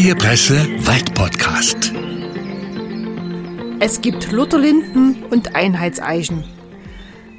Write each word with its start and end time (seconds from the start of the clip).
Freie 0.00 0.14
Presse 0.14 0.66
Waldpodcast. 0.86 1.92
Es 3.80 4.00
gibt 4.00 4.32
Lutherlinden 4.32 5.24
und 5.24 5.54
Einheitseichen. 5.54 6.42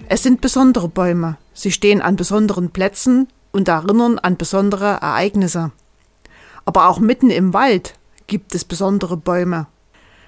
Es 0.09 0.21
sind 0.21 0.41
besondere 0.41 0.87
Bäume. 0.87 1.39
Sie 1.55 1.71
stehen 1.71 2.03
an 2.03 2.17
besonderen 2.17 2.69
Plätzen 2.69 3.29
und 3.51 3.67
erinnern 3.67 4.19
an 4.19 4.37
besondere 4.37 4.85
Ereignisse. 5.01 5.71
Aber 6.63 6.87
auch 6.87 6.99
mitten 6.99 7.31
im 7.31 7.51
Wald 7.55 7.95
gibt 8.27 8.53
es 8.53 8.63
besondere 8.63 9.17
Bäume. 9.17 9.65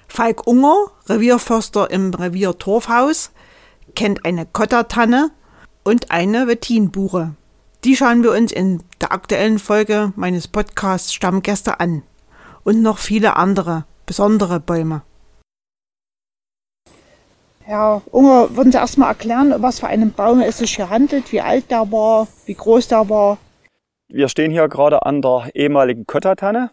Falk 0.08 0.44
Unger, 0.44 0.90
Revierförster 1.06 1.88
im 1.92 2.12
Revier 2.12 2.58
Torfhaus, 2.58 3.30
kennt 3.94 4.24
eine 4.24 4.44
Kottertanne 4.44 5.30
und 5.84 6.10
eine 6.10 6.48
Wettinbuche. 6.48 7.36
Die 7.84 7.96
schauen 7.96 8.24
wir 8.24 8.32
uns 8.32 8.50
in 8.50 8.82
der 9.00 9.12
aktuellen 9.12 9.60
Folge 9.60 10.12
meines 10.16 10.48
Podcasts 10.48 11.14
Stammgäste 11.14 11.78
an. 11.78 12.02
Und 12.64 12.82
noch 12.82 12.98
viele 12.98 13.36
andere 13.36 13.84
besondere 14.06 14.58
Bäume. 14.58 15.02
Herr 17.62 18.02
Unger, 18.10 18.56
würden 18.56 18.72
Sie 18.72 18.78
erstmal 18.78 19.08
erklären, 19.08 19.54
was 19.58 19.80
für 19.80 19.86
einen 19.86 20.12
Baum 20.12 20.40
es 20.40 20.58
sich 20.58 20.76
hier 20.76 20.90
handelt, 20.90 21.32
wie 21.32 21.40
alt 21.40 21.70
der 21.70 21.90
war, 21.92 22.28
wie 22.44 22.54
groß 22.54 22.88
der 22.88 23.08
war? 23.08 23.38
Wir 24.08 24.28
stehen 24.28 24.50
hier 24.50 24.68
gerade 24.68 25.06
an 25.06 25.22
der 25.22 25.50
ehemaligen 25.54 26.06
Kottertanne. 26.06 26.70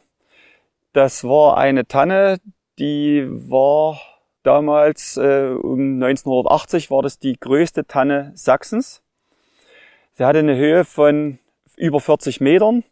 Das 0.91 1.23
war 1.23 1.57
eine 1.57 1.87
Tanne, 1.87 2.39
die 2.77 3.25
war 3.29 4.01
damals 4.43 5.15
äh, 5.15 5.55
um 5.61 6.01
1980 6.03 6.91
war 6.91 7.01
das 7.01 7.19
die 7.19 7.39
größte 7.39 7.85
Tanne 7.85 8.31
Sachsens. 8.35 9.01
Sie 10.13 10.25
hatte 10.25 10.39
eine 10.39 10.57
Höhe 10.57 10.83
von 10.83 11.39
über 11.77 12.01
40 12.01 12.41
Metern, 12.41 12.83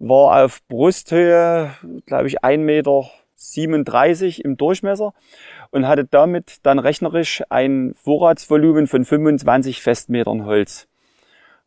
war 0.00 0.44
auf 0.44 0.66
Brusthöhe, 0.66 1.70
glaube 2.06 2.26
ich, 2.26 2.42
1,37 2.42 2.58
Meter 2.58 4.44
im 4.44 4.56
Durchmesser 4.56 5.14
und 5.70 5.86
hatte 5.86 6.04
damit 6.04 6.58
dann 6.64 6.78
rechnerisch 6.78 7.42
ein 7.50 7.94
Vorratsvolumen 7.94 8.88
von 8.88 9.04
25 9.04 9.82
Festmetern 9.82 10.44
Holz. 10.46 10.88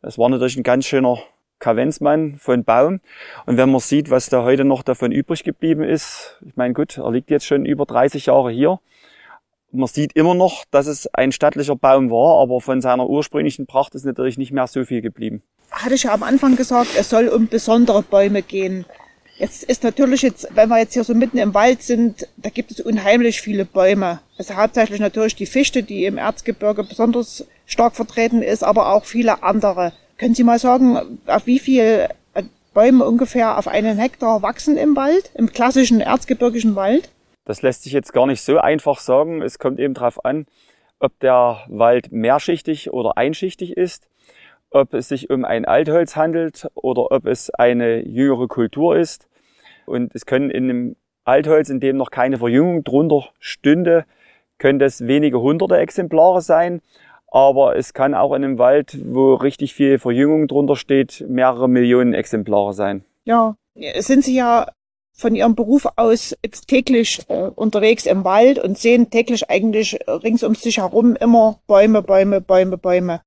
Das 0.02 0.18
war 0.18 0.28
natürlich 0.28 0.56
ein 0.56 0.64
ganz 0.64 0.84
schöner 0.84 1.18
Kavenzmann 1.60 2.36
von 2.36 2.64
Baum. 2.64 3.00
Und 3.46 3.56
wenn 3.56 3.70
man 3.70 3.80
sieht, 3.80 4.10
was 4.10 4.28
da 4.28 4.42
heute 4.42 4.64
noch 4.64 4.82
davon 4.82 5.12
übrig 5.12 5.44
geblieben 5.44 5.82
ist, 5.82 6.38
ich 6.44 6.56
meine, 6.56 6.74
gut, 6.74 6.98
er 6.98 7.10
liegt 7.10 7.30
jetzt 7.30 7.46
schon 7.46 7.64
über 7.64 7.86
30 7.86 8.26
Jahre 8.26 8.50
hier 8.50 8.80
man 9.74 9.88
sieht 9.88 10.12
immer 10.14 10.34
noch, 10.34 10.64
dass 10.70 10.86
es 10.86 11.12
ein 11.12 11.32
stattlicher 11.32 11.76
Baum 11.76 12.10
war, 12.10 12.40
aber 12.40 12.60
von 12.60 12.80
seiner 12.80 13.08
ursprünglichen 13.08 13.66
Pracht 13.66 13.94
ist 13.94 14.04
natürlich 14.04 14.38
nicht 14.38 14.52
mehr 14.52 14.66
so 14.66 14.84
viel 14.84 15.02
geblieben. 15.02 15.42
Hatte 15.70 15.94
ich 15.94 16.04
ja 16.04 16.12
am 16.12 16.22
Anfang 16.22 16.56
gesagt, 16.56 16.90
es 16.96 17.10
soll 17.10 17.28
um 17.28 17.48
besondere 17.48 18.02
Bäume 18.02 18.42
gehen. 18.42 18.84
Jetzt 19.36 19.64
ist 19.64 19.82
natürlich 19.82 20.22
jetzt, 20.22 20.46
wenn 20.54 20.68
wir 20.68 20.78
jetzt 20.78 20.94
hier 20.94 21.02
so 21.02 21.12
mitten 21.12 21.38
im 21.38 21.54
Wald 21.54 21.82
sind, 21.82 22.28
da 22.36 22.50
gibt 22.50 22.70
es 22.70 22.80
unheimlich 22.80 23.40
viele 23.40 23.64
Bäume. 23.64 24.20
Also 24.38 24.54
hauptsächlich 24.54 25.00
natürlich 25.00 25.34
die 25.34 25.46
Fichte, 25.46 25.82
die 25.82 26.04
im 26.04 26.18
Erzgebirge 26.18 26.84
besonders 26.84 27.44
stark 27.66 27.96
vertreten 27.96 28.42
ist, 28.42 28.62
aber 28.62 28.92
auch 28.92 29.04
viele 29.04 29.42
andere. 29.42 29.92
Können 30.18 30.36
Sie 30.36 30.44
mal 30.44 30.60
sagen, 30.60 31.18
auf 31.26 31.46
wie 31.46 31.58
viel 31.58 32.08
Bäume 32.74 33.04
ungefähr 33.04 33.58
auf 33.58 33.66
einen 33.66 33.98
Hektar 33.98 34.42
wachsen 34.42 34.76
im 34.76 34.94
Wald, 34.96 35.30
im 35.34 35.52
klassischen 35.52 36.00
erzgebirgischen 36.00 36.76
Wald? 36.76 37.08
Das 37.44 37.62
lässt 37.62 37.82
sich 37.82 37.92
jetzt 37.92 38.12
gar 38.12 38.26
nicht 38.26 38.42
so 38.42 38.58
einfach 38.58 38.98
sagen. 38.98 39.42
Es 39.42 39.58
kommt 39.58 39.80
eben 39.80 39.94
darauf 39.94 40.24
an, 40.24 40.46
ob 40.98 41.18
der 41.20 41.64
Wald 41.68 42.12
mehrschichtig 42.12 42.92
oder 42.92 43.16
einschichtig 43.16 43.76
ist, 43.76 44.08
ob 44.74 44.92
es 44.92 45.08
sich 45.08 45.30
um 45.30 45.44
ein 45.44 45.64
Altholz 45.64 46.16
handelt 46.16 46.68
oder 46.74 47.12
ob 47.12 47.26
es 47.26 47.50
eine 47.50 48.06
jüngere 48.06 48.48
Kultur 48.48 48.96
ist. 48.96 49.28
Und 49.86 50.14
es 50.14 50.26
können 50.26 50.50
in 50.50 50.64
einem 50.64 50.96
Altholz, 51.24 51.68
in 51.70 51.80
dem 51.80 51.96
noch 51.96 52.10
keine 52.10 52.38
Verjüngung 52.38 52.84
drunter 52.84 53.28
stünde, 53.38 54.04
können 54.58 54.78
das 54.78 55.06
wenige 55.06 55.40
hunderte 55.40 55.76
Exemplare 55.76 56.42
sein. 56.42 56.80
Aber 57.28 57.76
es 57.76 57.94
kann 57.94 58.14
auch 58.14 58.32
in 58.34 58.44
einem 58.44 58.58
Wald, 58.58 58.98
wo 59.04 59.34
richtig 59.34 59.74
viel 59.74 59.98
Verjüngung 59.98 60.48
drunter 60.48 60.76
steht, 60.76 61.24
mehrere 61.28 61.68
Millionen 61.68 62.14
Exemplare 62.14 62.72
sein. 62.72 63.04
Ja, 63.24 63.56
sind 63.98 64.24
Sie 64.24 64.36
ja 64.36 64.68
von 65.16 65.34
ihrem 65.34 65.54
Beruf 65.54 65.86
aus 65.96 66.36
jetzt 66.44 66.66
täglich 66.66 67.20
äh, 67.28 67.44
unterwegs 67.54 68.06
im 68.06 68.24
Wald 68.24 68.58
und 68.58 68.76
sehen 68.76 69.10
täglich 69.10 69.48
eigentlich 69.48 69.98
rings 70.08 70.42
um 70.42 70.56
sich 70.56 70.78
herum 70.78 71.16
immer 71.16 71.60
Bäume, 71.68 72.02
Bäume, 72.02 72.40
Bäume, 72.40 72.76
Bäume. 72.76 73.20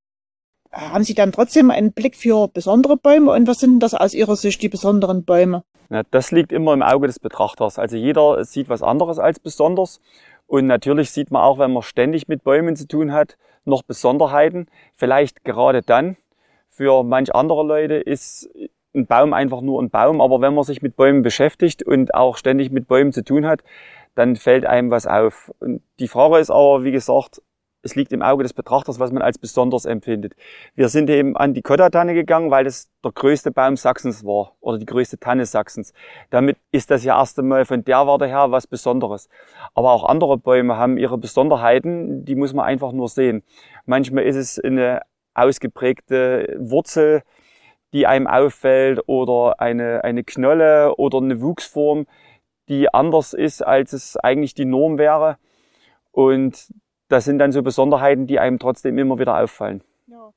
Haben 0.78 1.04
Sie 1.04 1.16
dann 1.16 1.32
trotzdem 1.32 1.72
einen 1.72 1.92
Blick 1.92 2.16
für 2.16 2.48
besondere 2.48 2.98
Bäume 2.98 3.32
und 3.32 3.48
was 3.48 3.58
sind 3.58 3.80
das 3.80 3.96
aus 3.96 4.14
Ihrer 4.14 4.36
Sicht 4.36 4.62
die 4.62 4.70
besonderen 4.70 5.26
Bäume? 5.26 5.64
Ja, 5.90 6.04
das 6.12 6.30
liegt 6.32 6.52
immer 6.52 6.74
im 6.74 6.84
Auge 6.84 7.08
des 7.08 7.18
Betrachters. 7.18 7.80
Also 7.80 7.98
jeder 7.98 8.46
sieht 8.46 8.70
was 8.70 8.84
anderes 8.84 9.18
als 9.18 9.40
besonders. 9.40 10.00
Und 10.46 10.68
natürlich 10.68 11.10
sieht 11.10 11.32
man 11.32 11.42
auch, 11.42 11.58
wenn 11.58 11.74
man 11.74 11.82
ständig 11.82 12.28
mit 12.28 12.44
Bäumen 12.44 12.76
zu 12.76 12.88
tun 12.88 13.12
hat, 13.12 13.38
noch 13.66 13.82
Besonderheiten. 13.82 14.68
Vielleicht 14.96 15.44
gerade 15.44 15.82
dann. 15.82 16.16
Für 16.70 17.04
manch 17.04 17.34
andere 17.34 17.64
Leute 17.64 17.96
ist 17.96 18.48
ein 18.94 19.08
Baum 19.08 19.34
einfach 19.34 19.62
nur 19.62 19.82
ein 19.82 19.90
Baum, 19.90 20.22
aber 20.22 20.42
wenn 20.42 20.54
man 20.54 20.64
sich 20.64 20.84
mit 20.84 20.96
Bäumen 20.96 21.24
beschäftigt 21.24 21.82
und 21.82 22.14
auch 22.14 22.38
ständig 22.38 22.70
mit 22.70 22.88
Bäumen 22.88 23.14
zu 23.14 23.24
tun 23.24 23.48
hat, 23.48 23.64
dann 24.14 24.36
fällt 24.36 24.66
einem 24.66 24.92
was 24.92 25.08
auf. 25.08 25.52
Und 25.60 25.82
die 26.00 26.08
Frage 26.08 26.38
ist 26.38 26.52
aber, 26.52 26.84
wie 26.84 26.92
gesagt, 26.92 27.42
es 27.88 27.96
liegt 27.96 28.12
im 28.12 28.22
Auge 28.22 28.44
des 28.44 28.54
Betrachters, 28.54 29.00
was 29.00 29.12
man 29.12 29.24
als 29.24 29.38
besonders 29.38 29.86
empfindet. 29.86 30.36
Wir 30.76 30.90
sind 30.90 31.10
eben 31.10 31.38
an 31.38 31.54
die 31.54 31.62
Kotta-Tanne 31.62 32.14
gegangen, 32.14 32.52
weil 32.52 32.66
das 32.66 32.90
der 33.04 33.14
größte 33.14 33.52
Baum 33.52 33.78
Sachsens 33.78 34.26
war 34.26 34.52
oder 34.60 34.78
die 34.78 34.86
größte 34.86 35.18
Tanne 35.18 35.46
Sachsens. 35.46 35.94
Damit 36.30 36.58
ist 36.72 36.92
das 36.92 37.06
ja 37.06 37.18
erst 37.18 37.40
einmal 37.40 37.64
von 37.64 37.84
der 37.86 38.06
Warte 38.06 38.28
her 38.28 38.52
was 38.52 38.68
Besonderes. 38.68 39.30
Aber 39.74 39.94
auch 39.94 40.04
andere 40.04 40.38
Bäume 40.38 40.76
haben 40.76 40.98
ihre 40.98 41.18
Besonderheiten, 41.18 42.26
die 42.26 42.36
muss 42.36 42.54
man 42.54 42.66
einfach 42.66 42.92
nur 42.92 43.08
sehen. 43.08 43.42
Manchmal 43.86 44.26
ist 44.26 44.36
es 44.36 44.60
eine 44.60 45.02
ausgeprägte 45.34 46.58
Wurzel, 46.60 47.24
die 47.94 48.06
einem 48.06 48.28
auffällt 48.28 49.00
oder 49.08 49.62
eine, 49.62 50.04
eine 50.04 50.26
Knolle 50.26 50.96
oder 50.98 51.20
eine 51.20 51.42
Wuchsform, 51.42 52.06
die 52.68 52.94
anders 52.94 53.34
ist, 53.34 53.66
als 53.66 53.94
es 53.94 54.18
eigentlich 54.18 54.54
die 54.54 54.66
Norm 54.66 54.98
wäre. 54.98 55.38
Und 56.12 56.74
das 57.10 57.26
sind 57.26 57.40
dann 57.40 57.52
so 57.52 57.62
Besonderheiten, 57.62 58.28
die 58.28 58.40
einem 58.40 58.60
trotzdem 58.60 58.98
immer 58.98 59.20
wieder 59.20 59.40
auffallen. 59.40 59.82
Ja. 60.08 60.32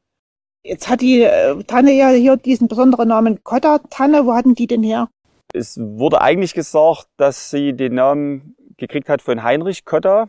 Jetzt 0.62 0.88
hat 0.88 1.00
die 1.00 1.22
äh, 1.22 1.62
Tanne 1.64 1.92
ja 1.92 2.10
hier 2.10 2.36
diesen 2.36 2.68
besonderen 2.68 3.08
Namen 3.08 3.42
Kotta-Tanne. 3.42 4.26
Wo 4.26 4.34
hatten 4.34 4.54
die 4.54 4.66
denn 4.66 4.82
her? 4.82 5.08
Es 5.52 5.78
wurde 5.80 6.20
eigentlich 6.20 6.54
gesagt, 6.54 7.08
dass 7.16 7.50
sie 7.50 7.72
den 7.72 7.94
Namen 7.94 8.56
gekriegt 8.76 9.08
hat 9.08 9.22
von 9.22 9.42
Heinrich 9.42 9.84
Kotta, 9.84 10.28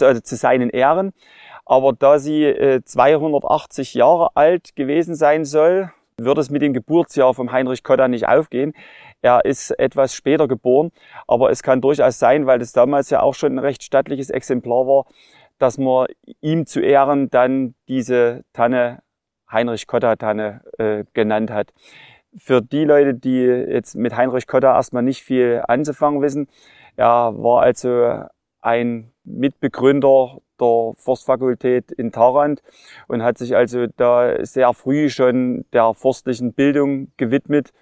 also 0.00 0.20
zu 0.20 0.36
seinen 0.36 0.70
Ehren. 0.70 1.12
Aber 1.66 1.92
da 1.92 2.18
sie 2.18 2.44
äh, 2.44 2.82
280 2.82 3.94
Jahre 3.94 4.30
alt 4.36 4.74
gewesen 4.74 5.14
sein 5.14 5.44
soll, 5.44 5.92
wird 6.16 6.38
es 6.38 6.50
mit 6.50 6.62
dem 6.62 6.72
Geburtsjahr 6.72 7.34
vom 7.34 7.52
Heinrich 7.52 7.84
Kotta 7.84 8.08
nicht 8.08 8.26
aufgehen. 8.26 8.72
Er 9.20 9.44
ist 9.44 9.70
etwas 9.78 10.14
später 10.14 10.48
geboren, 10.48 10.92
aber 11.26 11.50
es 11.50 11.62
kann 11.62 11.80
durchaus 11.80 12.18
sein, 12.18 12.46
weil 12.46 12.58
das 12.58 12.72
damals 12.72 13.10
ja 13.10 13.20
auch 13.20 13.34
schon 13.34 13.52
ein 13.52 13.58
recht 13.58 13.82
stattliches 13.82 14.30
Exemplar 14.30 14.86
war, 14.86 15.06
dass 15.58 15.78
man 15.78 16.06
ihm 16.40 16.66
zu 16.66 16.80
Ehren 16.80 17.30
dann 17.30 17.74
diese 17.88 18.44
Tanne 18.52 19.02
Heinrich 19.50 19.86
Kotta 19.86 20.16
Tanne 20.16 20.62
äh, 20.78 21.04
genannt 21.14 21.50
hat. 21.50 21.72
Für 22.36 22.60
die 22.60 22.84
Leute, 22.84 23.14
die 23.14 23.40
jetzt 23.40 23.94
mit 23.94 24.16
Heinrich 24.16 24.46
Kotta 24.46 24.74
erstmal 24.74 25.02
nicht 25.02 25.22
viel 25.22 25.62
anzufangen 25.66 26.20
wissen, 26.20 26.48
er 26.96 27.32
war 27.36 27.62
also 27.62 28.24
ein 28.60 29.12
Mitbegründer 29.24 30.40
der 30.60 30.92
Forstfakultät 30.96 31.92
in 31.92 32.12
Tarant 32.12 32.62
und 33.06 33.22
hat 33.22 33.38
sich 33.38 33.56
also 33.56 33.86
da 33.96 34.44
sehr 34.44 34.74
früh 34.74 35.08
schon 35.08 35.64
der 35.72 35.94
forstlichen 35.94 36.52
Bildung 36.52 37.12
gewidmet. 37.16 37.72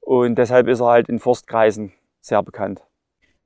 Und 0.00 0.36
deshalb 0.36 0.68
ist 0.68 0.80
er 0.80 0.88
halt 0.88 1.08
in 1.08 1.18
Forstkreisen 1.18 1.92
sehr 2.20 2.42
bekannt. 2.42 2.82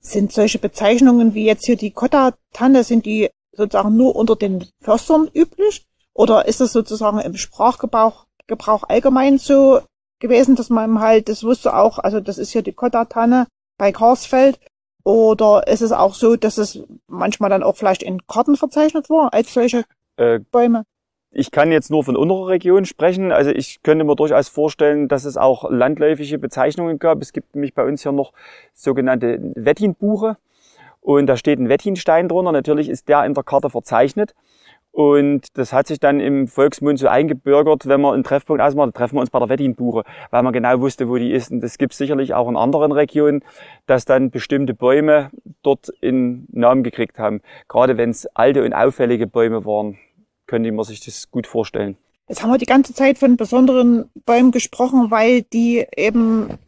Sind 0.00 0.32
solche 0.32 0.58
Bezeichnungen 0.58 1.34
wie 1.34 1.46
jetzt 1.46 1.66
hier 1.66 1.76
die 1.76 1.92
Kotta-Tanne, 1.92 2.82
sind 2.84 3.06
die 3.06 3.30
sozusagen 3.52 3.96
nur 3.96 4.16
unter 4.16 4.36
den 4.36 4.66
Förstern 4.80 5.28
üblich? 5.34 5.86
Oder 6.14 6.46
ist 6.46 6.60
das 6.60 6.72
sozusagen 6.72 7.20
im 7.20 7.36
Sprachgebrauch 7.36 8.26
Gebrauch 8.48 8.84
allgemein 8.88 9.38
so 9.38 9.80
gewesen, 10.18 10.56
dass 10.56 10.70
man 10.70 11.00
halt, 11.00 11.28
das 11.28 11.44
wusste 11.44 11.76
auch, 11.76 11.98
also 11.98 12.18
das 12.18 12.38
ist 12.38 12.50
hier 12.50 12.62
die 12.62 12.72
Kotta-Tanne 12.72 13.46
bei 13.76 13.92
Karsfeld 13.92 14.58
oder 15.04 15.66
ist 15.68 15.82
es 15.82 15.92
auch 15.92 16.14
so, 16.14 16.34
dass 16.34 16.58
es 16.58 16.82
manchmal 17.06 17.50
dann 17.50 17.62
auch 17.62 17.76
vielleicht 17.76 18.02
in 18.02 18.26
Karten 18.26 18.56
verzeichnet 18.56 19.08
war 19.10 19.32
als 19.32 19.54
solche 19.54 19.84
äh, 20.16 20.40
Bäume? 20.50 20.84
Ich 21.30 21.50
kann 21.50 21.70
jetzt 21.70 21.90
nur 21.90 22.04
von 22.04 22.16
unserer 22.16 22.48
Region 22.48 22.86
sprechen. 22.86 23.32
Also 23.32 23.50
ich 23.50 23.82
könnte 23.82 24.04
mir 24.04 24.16
durchaus 24.16 24.48
vorstellen, 24.48 25.08
dass 25.08 25.24
es 25.24 25.36
auch 25.36 25.70
landläufige 25.70 26.38
Bezeichnungen 26.38 26.98
gab. 26.98 27.20
Es 27.20 27.34
gibt 27.34 27.54
nämlich 27.54 27.74
bei 27.74 27.84
uns 27.84 28.02
hier 28.02 28.12
noch 28.12 28.32
sogenannte 28.72 29.38
Wettinbuche. 29.54 30.38
Und 31.08 31.26
da 31.26 31.38
steht 31.38 31.58
ein 31.58 31.70
Wettinstein 31.70 32.28
drunter. 32.28 32.52
Natürlich 32.52 32.90
ist 32.90 33.08
der 33.08 33.24
in 33.24 33.32
der 33.32 33.42
Karte 33.42 33.70
verzeichnet. 33.70 34.34
Und 34.90 35.56
das 35.56 35.72
hat 35.72 35.86
sich 35.86 36.00
dann 36.00 36.20
im 36.20 36.48
Volksmund 36.48 36.98
so 36.98 37.08
eingebürgert, 37.08 37.88
wenn 37.88 38.02
man 38.02 38.12
einen 38.12 38.24
Treffpunkt 38.24 38.60
ausmacht, 38.60 38.94
treffen 38.94 39.16
wir 39.16 39.22
uns 39.22 39.30
bei 39.30 39.38
der 39.38 39.48
Weddinbuche, 39.48 40.02
weil 40.30 40.42
man 40.42 40.52
genau 40.52 40.80
wusste, 40.82 41.08
wo 41.08 41.16
die 41.16 41.32
ist. 41.32 41.50
Und 41.50 41.62
das 41.62 41.78
gibt 41.78 41.92
es 41.92 41.98
sicherlich 41.98 42.34
auch 42.34 42.46
in 42.46 42.58
anderen 42.58 42.92
Regionen, 42.92 43.42
dass 43.86 44.04
dann 44.04 44.30
bestimmte 44.30 44.74
Bäume 44.74 45.30
dort 45.62 45.88
in 46.02 46.46
Namen 46.52 46.82
gekriegt 46.82 47.18
haben. 47.18 47.40
Gerade 47.68 47.96
wenn 47.96 48.10
es 48.10 48.26
alte 48.36 48.62
und 48.62 48.74
auffällige 48.74 49.26
Bäume 49.26 49.64
waren, 49.64 49.96
könnte 50.46 50.70
man 50.72 50.84
sich 50.84 51.02
das 51.02 51.30
gut 51.30 51.46
vorstellen. 51.46 51.96
Jetzt 52.28 52.42
haben 52.42 52.50
wir 52.50 52.58
die 52.58 52.66
ganze 52.66 52.92
Zeit 52.92 53.16
von 53.16 53.38
besonderen 53.38 54.10
Bäumen 54.26 54.50
gesprochen, 54.50 55.10
weil 55.10 55.40
die 55.40 55.86
eben 55.96 56.58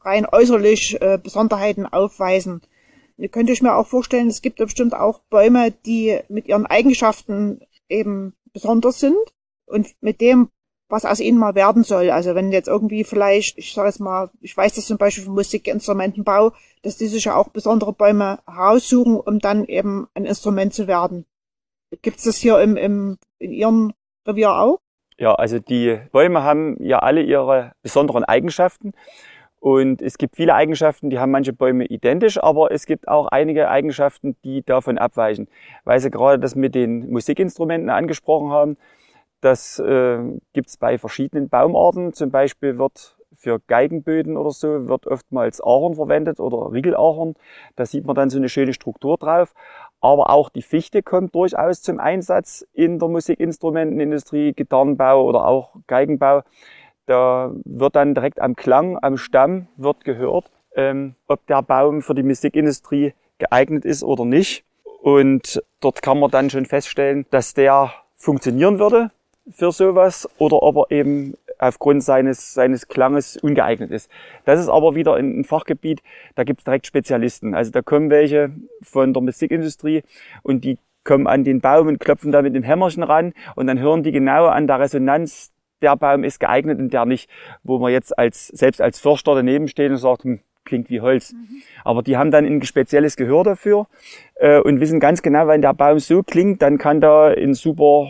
rein 0.00 0.26
äußerlich 0.26 1.00
äh, 1.00 1.16
Besonderheiten 1.22 1.86
aufweisen. 1.86 2.60
Ihr 3.22 3.28
könnt 3.28 3.48
euch 3.50 3.62
mir 3.62 3.76
auch 3.76 3.86
vorstellen, 3.86 4.26
es 4.26 4.42
gibt 4.42 4.56
bestimmt 4.56 4.94
auch 4.94 5.20
Bäume, 5.30 5.70
die 5.70 6.18
mit 6.28 6.48
ihren 6.48 6.66
Eigenschaften 6.66 7.60
eben 7.88 8.34
besonders 8.52 8.98
sind 8.98 9.16
und 9.64 9.94
mit 10.00 10.20
dem, 10.20 10.48
was 10.88 11.04
aus 11.04 11.20
ihnen 11.20 11.38
mal 11.38 11.54
werden 11.54 11.84
soll. 11.84 12.10
Also 12.10 12.34
wenn 12.34 12.50
jetzt 12.50 12.66
irgendwie 12.66 13.04
vielleicht, 13.04 13.58
ich 13.58 13.74
sage 13.74 13.86
jetzt 13.90 14.00
mal, 14.00 14.28
ich 14.40 14.56
weiß 14.56 14.74
das 14.74 14.86
zum 14.86 14.98
Beispiel 14.98 15.22
vom 15.22 15.34
Musikinstrumentenbau, 15.34 16.50
dass 16.82 16.96
die 16.96 17.06
sich 17.06 17.26
ja 17.26 17.36
auch 17.36 17.50
besondere 17.50 17.92
Bäume 17.92 18.40
heraussuchen, 18.44 19.20
um 19.20 19.38
dann 19.38 19.66
eben 19.66 20.08
ein 20.14 20.24
Instrument 20.24 20.74
zu 20.74 20.88
werden. 20.88 21.24
Gibt 22.02 22.18
es 22.18 22.24
das 22.24 22.38
hier 22.38 22.58
im, 22.58 22.76
im, 22.76 23.18
in 23.38 23.52
Ihrem 23.52 23.92
Revier 24.26 24.50
auch? 24.50 24.80
Ja, 25.16 25.36
also 25.36 25.60
die 25.60 26.00
Bäume 26.10 26.42
haben 26.42 26.76
ja 26.82 26.98
alle 26.98 27.22
ihre 27.22 27.70
besonderen 27.82 28.24
Eigenschaften. 28.24 28.94
Und 29.62 30.02
es 30.02 30.18
gibt 30.18 30.34
viele 30.34 30.56
Eigenschaften, 30.56 31.08
die 31.08 31.20
haben 31.20 31.30
manche 31.30 31.52
Bäume 31.52 31.84
identisch, 31.84 32.42
aber 32.42 32.72
es 32.72 32.84
gibt 32.84 33.06
auch 33.06 33.28
einige 33.28 33.68
Eigenschaften, 33.68 34.34
die 34.42 34.64
davon 34.64 34.98
abweichen. 34.98 35.46
Weil 35.84 36.00
Sie 36.00 36.10
gerade 36.10 36.40
das 36.40 36.56
mit 36.56 36.74
den 36.74 37.08
Musikinstrumenten 37.12 37.88
angesprochen 37.88 38.50
haben, 38.50 38.76
das 39.40 39.78
äh, 39.78 40.18
gibt 40.52 40.68
es 40.68 40.78
bei 40.78 40.98
verschiedenen 40.98 41.48
Baumarten. 41.48 42.12
Zum 42.12 42.32
Beispiel 42.32 42.76
wird 42.76 43.16
für 43.36 43.60
Geigenböden 43.68 44.36
oder 44.36 44.50
so 44.50 44.88
wird 44.88 45.06
oftmals 45.06 45.60
Ahorn 45.60 45.94
verwendet 45.94 46.40
oder 46.40 46.72
Riegelahorn. 46.72 47.34
Da 47.76 47.86
sieht 47.86 48.04
man 48.04 48.16
dann 48.16 48.30
so 48.30 48.38
eine 48.38 48.48
schöne 48.48 48.72
Struktur 48.72 49.16
drauf. 49.16 49.54
Aber 50.00 50.30
auch 50.30 50.48
die 50.48 50.62
Fichte 50.62 51.04
kommt 51.04 51.36
durchaus 51.36 51.82
zum 51.82 52.00
Einsatz 52.00 52.66
in 52.72 52.98
der 52.98 53.08
Musikinstrumentenindustrie, 53.08 54.54
Gitarrenbau 54.54 55.24
oder 55.24 55.46
auch 55.46 55.76
Geigenbau. 55.86 56.42
Da 57.12 57.50
wird 57.66 57.94
dann 57.94 58.14
direkt 58.14 58.40
am 58.40 58.56
Klang, 58.56 58.96
am 59.02 59.18
Stamm 59.18 59.66
wird 59.76 60.02
gehört, 60.02 60.50
ähm, 60.74 61.14
ob 61.26 61.46
der 61.46 61.60
Baum 61.60 62.00
für 62.00 62.14
die 62.14 62.22
Musikindustrie 62.22 63.12
geeignet 63.36 63.84
ist 63.84 64.02
oder 64.02 64.24
nicht. 64.24 64.64
Und 65.02 65.62
dort 65.80 66.00
kann 66.00 66.18
man 66.18 66.30
dann 66.30 66.48
schon 66.48 66.64
feststellen, 66.64 67.26
dass 67.28 67.52
der 67.52 67.92
funktionieren 68.16 68.78
würde 68.78 69.10
für 69.50 69.72
sowas 69.72 70.26
oder 70.38 70.62
ob 70.62 70.90
er 70.90 70.96
eben 70.96 71.34
aufgrund 71.58 72.02
seines, 72.02 72.54
seines 72.54 72.88
Klanges 72.88 73.36
ungeeignet 73.36 73.90
ist. 73.90 74.10
Das 74.46 74.58
ist 74.58 74.70
aber 74.70 74.94
wieder 74.94 75.16
ein, 75.16 75.44
Fachgebiet, 75.44 76.02
da 76.34 76.44
gibt 76.44 76.60
es 76.60 76.64
direkt 76.64 76.86
Spezialisten. 76.86 77.54
Also 77.54 77.72
da 77.72 77.82
kommen 77.82 78.08
welche 78.08 78.52
von 78.80 79.12
der 79.12 79.22
Musikindustrie 79.22 80.02
und 80.42 80.64
die 80.64 80.78
kommen 81.04 81.26
an 81.26 81.44
den 81.44 81.60
Baum 81.60 81.88
und 81.88 82.00
klopfen 82.00 82.32
da 82.32 82.40
mit 82.40 82.54
dem 82.54 82.62
Hämmerchen 82.62 83.02
ran 83.02 83.34
und 83.54 83.66
dann 83.66 83.78
hören 83.78 84.02
die 84.02 84.12
genau 84.12 84.46
an 84.46 84.66
der 84.66 84.80
Resonanz 84.80 85.52
der 85.82 85.96
Baum 85.96 86.24
ist 86.24 86.40
geeignet 86.40 86.78
und 86.78 86.92
der 86.92 87.04
nicht, 87.04 87.28
wo 87.62 87.78
man 87.78 87.92
jetzt 87.92 88.16
als, 88.18 88.48
selbst 88.48 88.80
als 88.80 89.00
Förster 89.00 89.34
daneben 89.34 89.68
steht 89.68 89.90
und 89.90 89.98
sagt, 89.98 90.24
hm, 90.24 90.40
klingt 90.64 90.90
wie 90.90 91.00
Holz. 91.00 91.32
Mhm. 91.32 91.62
Aber 91.84 92.02
die 92.02 92.16
haben 92.16 92.30
dann 92.30 92.44
ein 92.44 92.62
spezielles 92.62 93.16
Gehör 93.16 93.44
dafür 93.44 93.86
äh, 94.36 94.60
und 94.60 94.80
wissen 94.80 95.00
ganz 95.00 95.22
genau, 95.22 95.46
wenn 95.48 95.62
der 95.62 95.74
Baum 95.74 95.98
so 95.98 96.22
klingt, 96.22 96.62
dann 96.62 96.78
kann 96.78 97.00
da 97.00 97.28
ein 97.28 97.54
super 97.54 98.08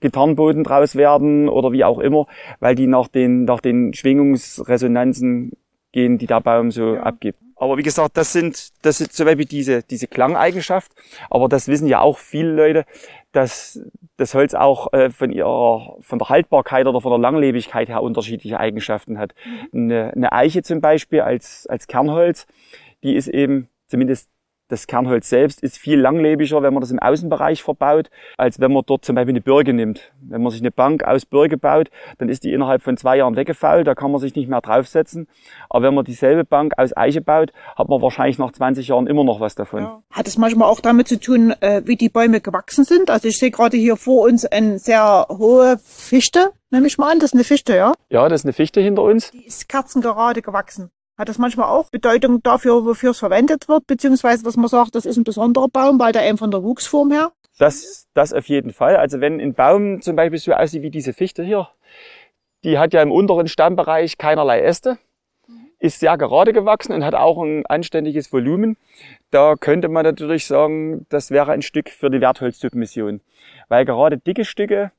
Gitarrenboden 0.00 0.64
draus 0.64 0.96
werden 0.96 1.48
oder 1.48 1.72
wie 1.72 1.84
auch 1.84 1.98
immer, 1.98 2.26
weil 2.58 2.74
die 2.74 2.86
nach 2.86 3.08
den, 3.08 3.44
nach 3.44 3.60
den 3.60 3.92
Schwingungsresonanzen 3.92 5.52
gehen, 5.92 6.18
die 6.18 6.26
der 6.26 6.40
Baum 6.40 6.70
so 6.70 6.94
ja. 6.94 7.02
abgibt. 7.02 7.38
Aber 7.56 7.76
wie 7.76 7.82
gesagt, 7.82 8.16
das 8.16 8.32
sind, 8.32 8.70
das 8.80 8.96
sind 8.98 9.12
zum 9.12 9.26
Beispiel 9.26 9.44
diese, 9.44 9.82
diese 9.82 10.06
Klangeigenschaft. 10.06 10.92
Aber 11.28 11.46
das 11.46 11.68
wissen 11.68 11.86
ja 11.86 12.00
auch 12.00 12.16
viele 12.16 12.52
Leute, 12.52 12.86
dass 13.32 13.80
das 14.16 14.34
Holz 14.34 14.54
auch 14.54 14.92
äh, 14.92 15.10
von 15.10 15.30
ihrer, 15.30 15.96
von 16.00 16.18
der 16.18 16.28
Haltbarkeit 16.28 16.86
oder 16.86 17.00
von 17.00 17.12
der 17.12 17.18
Langlebigkeit 17.18 17.88
her 17.88 18.02
unterschiedliche 18.02 18.58
Eigenschaften 18.58 19.18
hat. 19.18 19.34
Mhm. 19.44 19.68
Eine, 19.72 20.12
eine 20.14 20.32
Eiche 20.32 20.62
zum 20.62 20.80
Beispiel 20.80 21.20
als, 21.20 21.66
als 21.68 21.86
Kernholz, 21.86 22.46
die 23.02 23.14
ist 23.14 23.28
eben 23.28 23.68
zumindest 23.86 24.28
das 24.70 24.86
Kernholz 24.86 25.28
selbst 25.28 25.62
ist 25.62 25.78
viel 25.78 25.98
langlebiger, 25.98 26.62
wenn 26.62 26.72
man 26.72 26.80
das 26.80 26.90
im 26.90 26.98
Außenbereich 26.98 27.62
verbaut, 27.62 28.10
als 28.36 28.60
wenn 28.60 28.72
man 28.72 28.84
dort 28.86 29.04
zum 29.04 29.16
Beispiel 29.16 29.32
eine 29.32 29.40
Birke 29.40 29.72
nimmt. 29.72 30.12
Wenn 30.20 30.42
man 30.42 30.52
sich 30.52 30.60
eine 30.60 30.70
Bank 30.70 31.04
aus 31.04 31.26
Birke 31.26 31.58
baut, 31.58 31.90
dann 32.18 32.28
ist 32.28 32.44
die 32.44 32.52
innerhalb 32.52 32.82
von 32.82 32.96
zwei 32.96 33.16
Jahren 33.18 33.36
weggefault, 33.36 33.86
da 33.86 33.94
kann 33.94 34.10
man 34.10 34.20
sich 34.20 34.34
nicht 34.34 34.48
mehr 34.48 34.60
draufsetzen. 34.60 35.26
Aber 35.68 35.86
wenn 35.86 35.94
man 35.94 36.04
dieselbe 36.04 36.44
Bank 36.44 36.74
aus 36.76 36.96
Eiche 36.96 37.20
baut, 37.20 37.52
hat 37.76 37.88
man 37.88 38.00
wahrscheinlich 38.00 38.38
nach 38.38 38.52
20 38.52 38.88
Jahren 38.88 39.06
immer 39.06 39.24
noch 39.24 39.40
was 39.40 39.54
davon. 39.54 39.82
Ja. 39.82 40.02
Hat 40.10 40.26
es 40.26 40.38
manchmal 40.38 40.68
auch 40.68 40.80
damit 40.80 41.08
zu 41.08 41.18
tun, 41.18 41.52
äh, 41.60 41.82
wie 41.84 41.96
die 41.96 42.08
Bäume 42.08 42.40
gewachsen 42.40 42.84
sind? 42.84 43.10
Also 43.10 43.28
ich 43.28 43.38
sehe 43.38 43.50
gerade 43.50 43.76
hier 43.76 43.96
vor 43.96 44.24
uns 44.24 44.44
eine 44.44 44.78
sehr 44.78 45.26
hohe 45.28 45.78
Fichte, 45.82 46.52
nehme 46.70 46.86
ich 46.86 46.98
mal 46.98 47.10
an, 47.10 47.18
das 47.18 47.30
ist 47.30 47.34
eine 47.34 47.44
Fichte, 47.44 47.74
ja? 47.74 47.94
Ja, 48.08 48.28
das 48.28 48.42
ist 48.42 48.44
eine 48.46 48.52
Fichte 48.52 48.80
hinter 48.80 49.02
uns. 49.02 49.30
Die 49.32 49.44
ist 49.44 49.68
kerzengerade 49.68 50.42
gewachsen. 50.42 50.90
Hat 51.20 51.28
das 51.28 51.36
manchmal 51.36 51.68
auch 51.68 51.90
Bedeutung 51.90 52.42
dafür, 52.42 52.86
wofür 52.86 53.10
es 53.10 53.18
verwendet 53.18 53.68
wird, 53.68 53.86
beziehungsweise 53.86 54.42
dass 54.42 54.56
man 54.56 54.68
sagt, 54.68 54.94
das 54.94 55.04
ist 55.04 55.18
ein 55.18 55.24
besonderer 55.24 55.68
Baum, 55.68 56.00
weil 56.00 56.12
der 56.12 56.26
eben 56.26 56.38
von 56.38 56.50
der 56.50 56.62
Wuchsform 56.62 57.10
her? 57.10 57.32
Das, 57.58 58.08
das 58.14 58.32
auf 58.32 58.46
jeden 58.46 58.72
Fall. 58.72 58.96
Also 58.96 59.20
wenn 59.20 59.38
ein 59.38 59.52
Baum 59.52 60.00
zum 60.00 60.16
Beispiel 60.16 60.38
so 60.38 60.54
aussieht 60.54 60.80
wie 60.80 60.88
diese 60.88 61.12
Fichte 61.12 61.42
hier, 61.42 61.68
die 62.64 62.78
hat 62.78 62.94
ja 62.94 63.02
im 63.02 63.12
unteren 63.12 63.48
Stammbereich 63.48 64.16
keinerlei 64.16 64.62
Äste, 64.62 64.96
ist 65.78 66.00
sehr 66.00 66.16
gerade 66.16 66.54
gewachsen 66.54 66.94
und 66.94 67.04
hat 67.04 67.14
auch 67.14 67.36
ein 67.42 67.66
anständiges 67.66 68.32
Volumen. 68.32 68.78
Da 69.30 69.56
könnte 69.56 69.88
man 69.88 70.04
natürlich 70.04 70.46
sagen, 70.46 71.04
das 71.10 71.30
wäre 71.30 71.52
ein 71.52 71.60
Stück 71.60 71.90
für 71.90 72.08
die 72.08 72.22
Wertholzsubmission. 72.22 73.20
Weil 73.68 73.84
gerade 73.84 74.16
dicke 74.16 74.46
Stücke, 74.46 74.90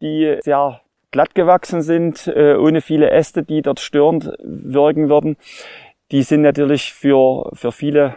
die 0.00 0.38
sehr 0.40 0.80
glatt 1.10 1.34
gewachsen 1.34 1.82
sind, 1.82 2.26
äh, 2.26 2.54
ohne 2.54 2.80
viele 2.80 3.10
Äste, 3.10 3.42
die 3.42 3.62
dort 3.62 3.80
störend 3.80 4.32
wirken 4.42 5.08
würden. 5.08 5.36
Die 6.10 6.22
sind 6.22 6.42
natürlich 6.42 6.92
für, 6.92 7.50
für 7.54 7.72
viele 7.72 8.16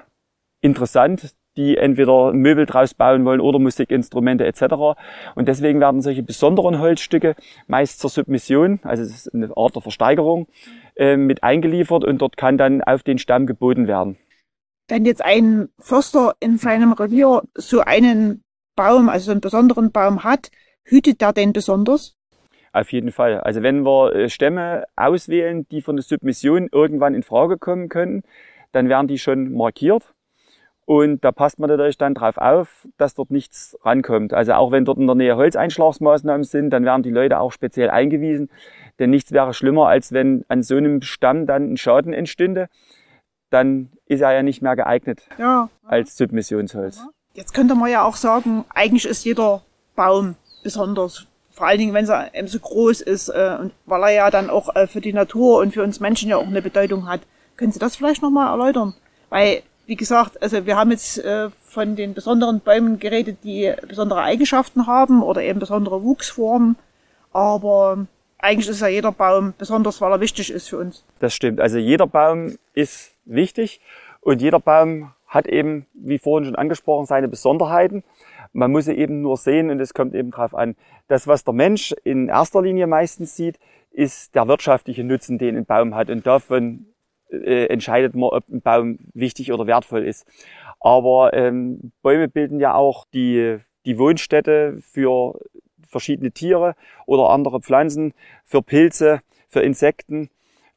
interessant, 0.61 1.33
die 1.57 1.77
entweder 1.77 2.31
Möbel 2.31 2.65
draus 2.65 2.93
bauen 2.93 3.25
wollen 3.25 3.41
oder 3.41 3.59
Musikinstrumente 3.59 4.45
etc. 4.45 4.98
Und 5.36 5.48
deswegen 5.48 5.79
werden 5.79 6.01
solche 6.01 6.24
besonderen 6.24 6.79
Holzstücke 6.79 7.36
meist 7.67 8.00
zur 8.00 8.10
Submission, 8.10 8.79
also 8.83 9.03
es 9.03 9.12
ist 9.12 9.33
eine 9.33 9.51
Art 9.55 9.75
der 9.75 9.81
Versteigerung, 9.81 10.48
äh, 10.95 11.17
mit 11.17 11.43
eingeliefert 11.43 12.05
und 12.05 12.19
dort 12.19 12.38
kann 12.38 12.57
dann 12.57 12.81
auf 12.81 13.03
den 13.03 13.17
Stamm 13.17 13.48
geboten 13.48 13.88
werden. 13.88 14.17
Wenn 14.88 15.05
jetzt 15.05 15.24
ein 15.24 15.69
Förster 15.79 16.36
in 16.39 16.57
seinem 16.57 16.93
Revier 16.93 17.43
so 17.55 17.81
einen 17.81 18.43
Baum, 18.75 19.10
also 19.10 19.31
einen 19.31 19.41
besonderen 19.41 19.91
Baum 19.91 20.24
hat, 20.24 20.51
hütet 20.83 21.21
der 21.21 21.33
den 21.33 21.53
besonders? 21.53 22.15
Auf 22.73 22.91
jeden 22.91 23.11
Fall. 23.11 23.41
Also 23.41 23.63
wenn 23.63 23.85
wir 23.85 24.15
äh, 24.15 24.29
Stämme 24.29 24.85
auswählen, 24.95 25.67
die 25.69 25.81
von 25.81 25.97
der 25.97 26.03
Submission 26.03 26.69
irgendwann 26.71 27.15
in 27.15 27.23
Frage 27.23 27.57
kommen 27.57 27.89
können, 27.89 28.23
dann 28.71 28.87
werden 28.87 29.07
die 29.07 29.17
schon 29.17 29.51
markiert. 29.53 30.13
Und 30.85 31.23
da 31.23 31.31
passt 31.31 31.59
man 31.59 31.69
natürlich 31.69 31.97
dann 31.97 32.15
drauf 32.15 32.37
auf, 32.37 32.87
dass 32.97 33.13
dort 33.13 33.31
nichts 33.31 33.77
rankommt. 33.83 34.33
Also 34.33 34.53
auch 34.53 34.71
wenn 34.71 34.83
dort 34.83 34.97
in 34.97 35.07
der 35.07 35.15
Nähe 35.15 35.35
Holzeinschlagsmaßnahmen 35.35 36.43
sind, 36.43 36.69
dann 36.71 36.83
werden 36.85 37.03
die 37.03 37.11
Leute 37.11 37.39
auch 37.39 37.51
speziell 37.51 37.89
eingewiesen. 37.89 38.49
Denn 38.99 39.09
nichts 39.09 39.31
wäre 39.31 39.53
schlimmer, 39.53 39.87
als 39.87 40.11
wenn 40.11 40.43
an 40.47 40.63
so 40.63 40.75
einem 40.75 41.01
Stamm 41.01 41.45
dann 41.45 41.73
ein 41.73 41.77
Schaden 41.77 42.13
entstünde. 42.13 42.67
Dann 43.51 43.89
ist 44.05 44.21
er 44.21 44.33
ja 44.33 44.43
nicht 44.43 44.61
mehr 44.61 44.75
geeignet 44.75 45.27
ja. 45.37 45.69
als 45.83 46.17
Submissionsholz. 46.17 47.05
Jetzt 47.33 47.53
könnte 47.53 47.75
man 47.75 47.89
ja 47.89 48.03
auch 48.03 48.15
sagen, 48.15 48.65
eigentlich 48.73 49.05
ist 49.05 49.23
jeder 49.23 49.61
Baum 49.95 50.35
besonders 50.63 51.27
vor 51.51 51.67
allen 51.67 51.79
Dingen, 51.79 51.93
wenn 51.93 52.08
er 52.08 52.34
eben 52.34 52.48
so 52.48 52.60
groß 52.60 53.01
ist 53.01 53.29
äh, 53.29 53.58
und 53.60 53.72
weil 53.86 54.03
er 54.03 54.12
ja 54.12 54.31
dann 54.31 54.50
auch 54.50 54.75
äh, 54.75 54.88
für 54.88 55.01
die 55.01 55.13
Natur 55.13 55.60
und 55.60 55.74
für 55.74 55.84
uns 55.84 56.00
Menschen 56.00 56.29
ja 56.29 56.38
auch 56.38 56.48
eine 56.48 56.62
Bedeutung 56.62 57.08
hat. 57.08 57.22
Können 57.58 57.72
Sie 57.72 57.79
das 57.79 57.96
vielleicht 57.96 58.22
nochmal 58.22 58.48
erläutern? 58.48 58.93
Weil, 59.29 59.62
wie 59.86 59.96
gesagt, 59.96 60.41
also 60.41 60.65
wir 60.65 60.77
haben 60.77 60.91
jetzt 60.91 61.17
äh, 61.20 61.50
von 61.63 61.96
den 61.96 62.13
besonderen 62.13 62.60
Bäumen 62.60 63.00
geredet, 63.00 63.39
die 63.43 63.72
besondere 63.88 64.22
Eigenschaften 64.22 64.88
haben 64.88 65.22
oder 65.22 65.41
eben 65.41 65.60
besondere 65.60 66.03
Wuchsformen, 66.03 66.75
aber 67.34 68.08
eigentlich 68.39 68.67
ist 68.67 68.81
ja 68.81 68.88
jeder 68.88 69.12
Baum 69.12 69.53
besonders, 69.58 70.01
weil 70.01 70.12
er 70.12 70.20
wichtig 70.20 70.51
ist 70.51 70.70
für 70.70 70.79
uns. 70.79 71.03
Das 71.20 71.34
stimmt. 71.34 71.60
Also 71.60 71.77
jeder 71.77 72.08
Baum 72.08 72.58
ist 72.74 73.12
wichtig 73.25 73.81
und 74.22 74.41
jeder 74.41 74.60
Baum 74.60 75.12
hat 75.27 75.48
eben, 75.48 75.86
wie 75.93 76.20
vorhin 76.20 76.46
schon 76.46 76.55
angesprochen, 76.55 77.05
seine 77.05 77.27
Besonderheiten. 77.27 78.03
Man 78.53 78.72
muss 78.72 78.86
sie 78.86 78.93
eben 78.93 79.22
nur 79.22 79.38
sehen 79.38 79.70
und 79.70 79.79
es 79.79 79.93
kommt 79.93 80.13
eben 80.13 80.31
drauf 80.31 80.53
an. 80.53 80.75
Das, 81.08 81.27
was 81.27 81.43
der 81.43 81.53
Mensch 81.53 81.93
in 82.03 82.27
erster 82.27 82.62
Linie 82.62 82.88
meistens 82.88 83.36
sieht, 83.36 83.60
ist 83.91 84.36
der 84.36 84.48
wirtschaftliche 84.48 85.03
Nutzen, 85.03 85.38
den 85.38 85.58
ein 85.58 85.65
Baum 85.65 85.96
hat. 85.96 86.10
Und 86.10 86.25
davon 86.25 86.88
äh, 87.29 87.65
entscheidet 87.67 88.15
man, 88.15 88.29
ob 88.29 88.48
ein 88.50 88.62
Baum 88.62 89.00
wichtig 89.13 89.51
oder 89.53 89.67
wertvoll 89.67 90.05
ist. 90.05 90.25
Aber 90.79 91.34
ähm, 91.34 91.91
Bäume 92.01 92.27
bilden 92.27 92.60
ja 92.60 92.74
auch 92.74 93.05
die 93.13 93.60
die 93.86 93.98
Wohnstätte 93.98 94.77
für 94.81 95.39
verschiedene 95.88 96.31
Tiere 96.31 96.75
oder 97.05 97.29
andere 97.29 97.62
Pflanzen, 97.62 98.13
für 98.46 98.62
Pilze, 98.62 99.22
für 99.50 99.62
Insekten. 99.62 100.29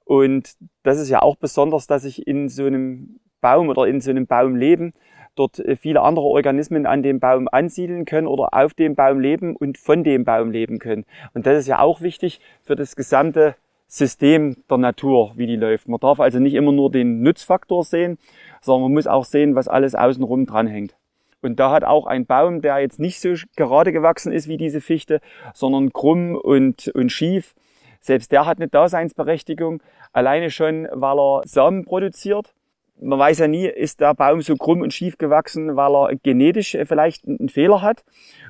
Und 0.04 0.54
das 0.83 0.99
ist 0.99 1.09
ja 1.09 1.23
auch 1.23 1.37
besonders, 1.37 1.87
dass 1.87 2.04
ich 2.04 2.26
in 2.26 2.49
so 2.49 2.66
einem 2.66 3.21
Baum 3.40 3.69
oder 3.69 3.87
in 3.87 4.00
so 4.00 4.11
einem 4.11 4.26
Baum 4.26 4.57
leben, 4.57 4.93
dort 5.35 5.59
äh, 5.59 5.76
viele 5.76 6.03
andere 6.03 6.26
Organismen 6.26 6.87
an 6.87 7.03
dem 7.03 7.21
Baum 7.21 7.49
ansiedeln 7.50 8.05
können 8.05 8.26
oder 8.26 8.49
auf 8.53 8.75
dem 8.75 8.95
Baum 8.95 9.21
leben 9.21 9.57
und 9.57 9.79
von 9.79 10.05
dem 10.05 10.25
Baum 10.25 10.50
leben 10.50 10.79
können. 10.79 11.05
Und 11.35 11.47
das 11.47 11.59
ist 11.59 11.67
ja 11.67 11.81
auch 11.81 12.00
wichtig 12.00 12.41
für 12.62 12.76
das 12.76 12.97
gesamte 12.97 13.57
System 13.87 14.57
der 14.69 14.79
Natur, 14.79 15.33
wie 15.37 15.47
die 15.47 15.57
läuft. 15.57 15.88
Man 15.88 16.00
darf 16.00 16.19
also 16.21 16.38
nicht 16.38 16.55
immer 16.55 16.73
nur 16.73 16.91
den 16.91 17.23
Nutzfaktor 17.23 17.85
sehen, 17.85 18.19
sondern 18.61 18.83
man 18.83 18.93
muss 18.95 19.07
auch 19.07 19.25
sehen, 19.25 19.55
was 19.55 19.69
alles 19.69 19.95
außenrum 19.95 20.47
dranhängt. 20.47 20.97
Und 21.43 21.61
da 21.61 21.71
hat 21.71 21.85
auch 21.85 22.07
ein 22.07 22.25
Baum, 22.25 22.62
der 22.62 22.79
jetzt 22.79 22.99
nicht 22.99 23.21
so 23.21 23.35
gerade 23.55 23.93
gewachsen 23.93 24.33
ist 24.33 24.49
wie 24.49 24.57
diese 24.57 24.81
Fichte, 24.81 25.21
sondern 25.53 25.93
krumm 25.93 26.35
und, 26.37 26.88
und 26.88 27.12
schief, 27.12 27.55
selbst 28.00 28.33
der 28.33 28.47
hat 28.47 28.59
eine 28.59 28.69
Daseinsberechtigung, 28.69 29.83
alleine 30.12 30.50
schon, 30.50 30.88
weil 30.93 31.19
er 31.19 31.43
Samen 31.47 31.85
produziert. 31.85 32.55
Man 33.00 33.18
weiß 33.18 33.38
ja 33.38 33.48
nie, 33.48 33.66
ist 33.66 34.00
der 34.00 34.14
Baum 34.14 34.40
so 34.40 34.56
krumm 34.56 34.80
und 34.80 34.94
schief 34.94 35.18
gewachsen, 35.18 35.76
weil 35.76 35.94
er 35.94 36.16
genetisch 36.16 36.76
vielleicht 36.86 37.26
einen 37.26 37.48
Fehler 37.48 37.82
hat. 37.82 38.04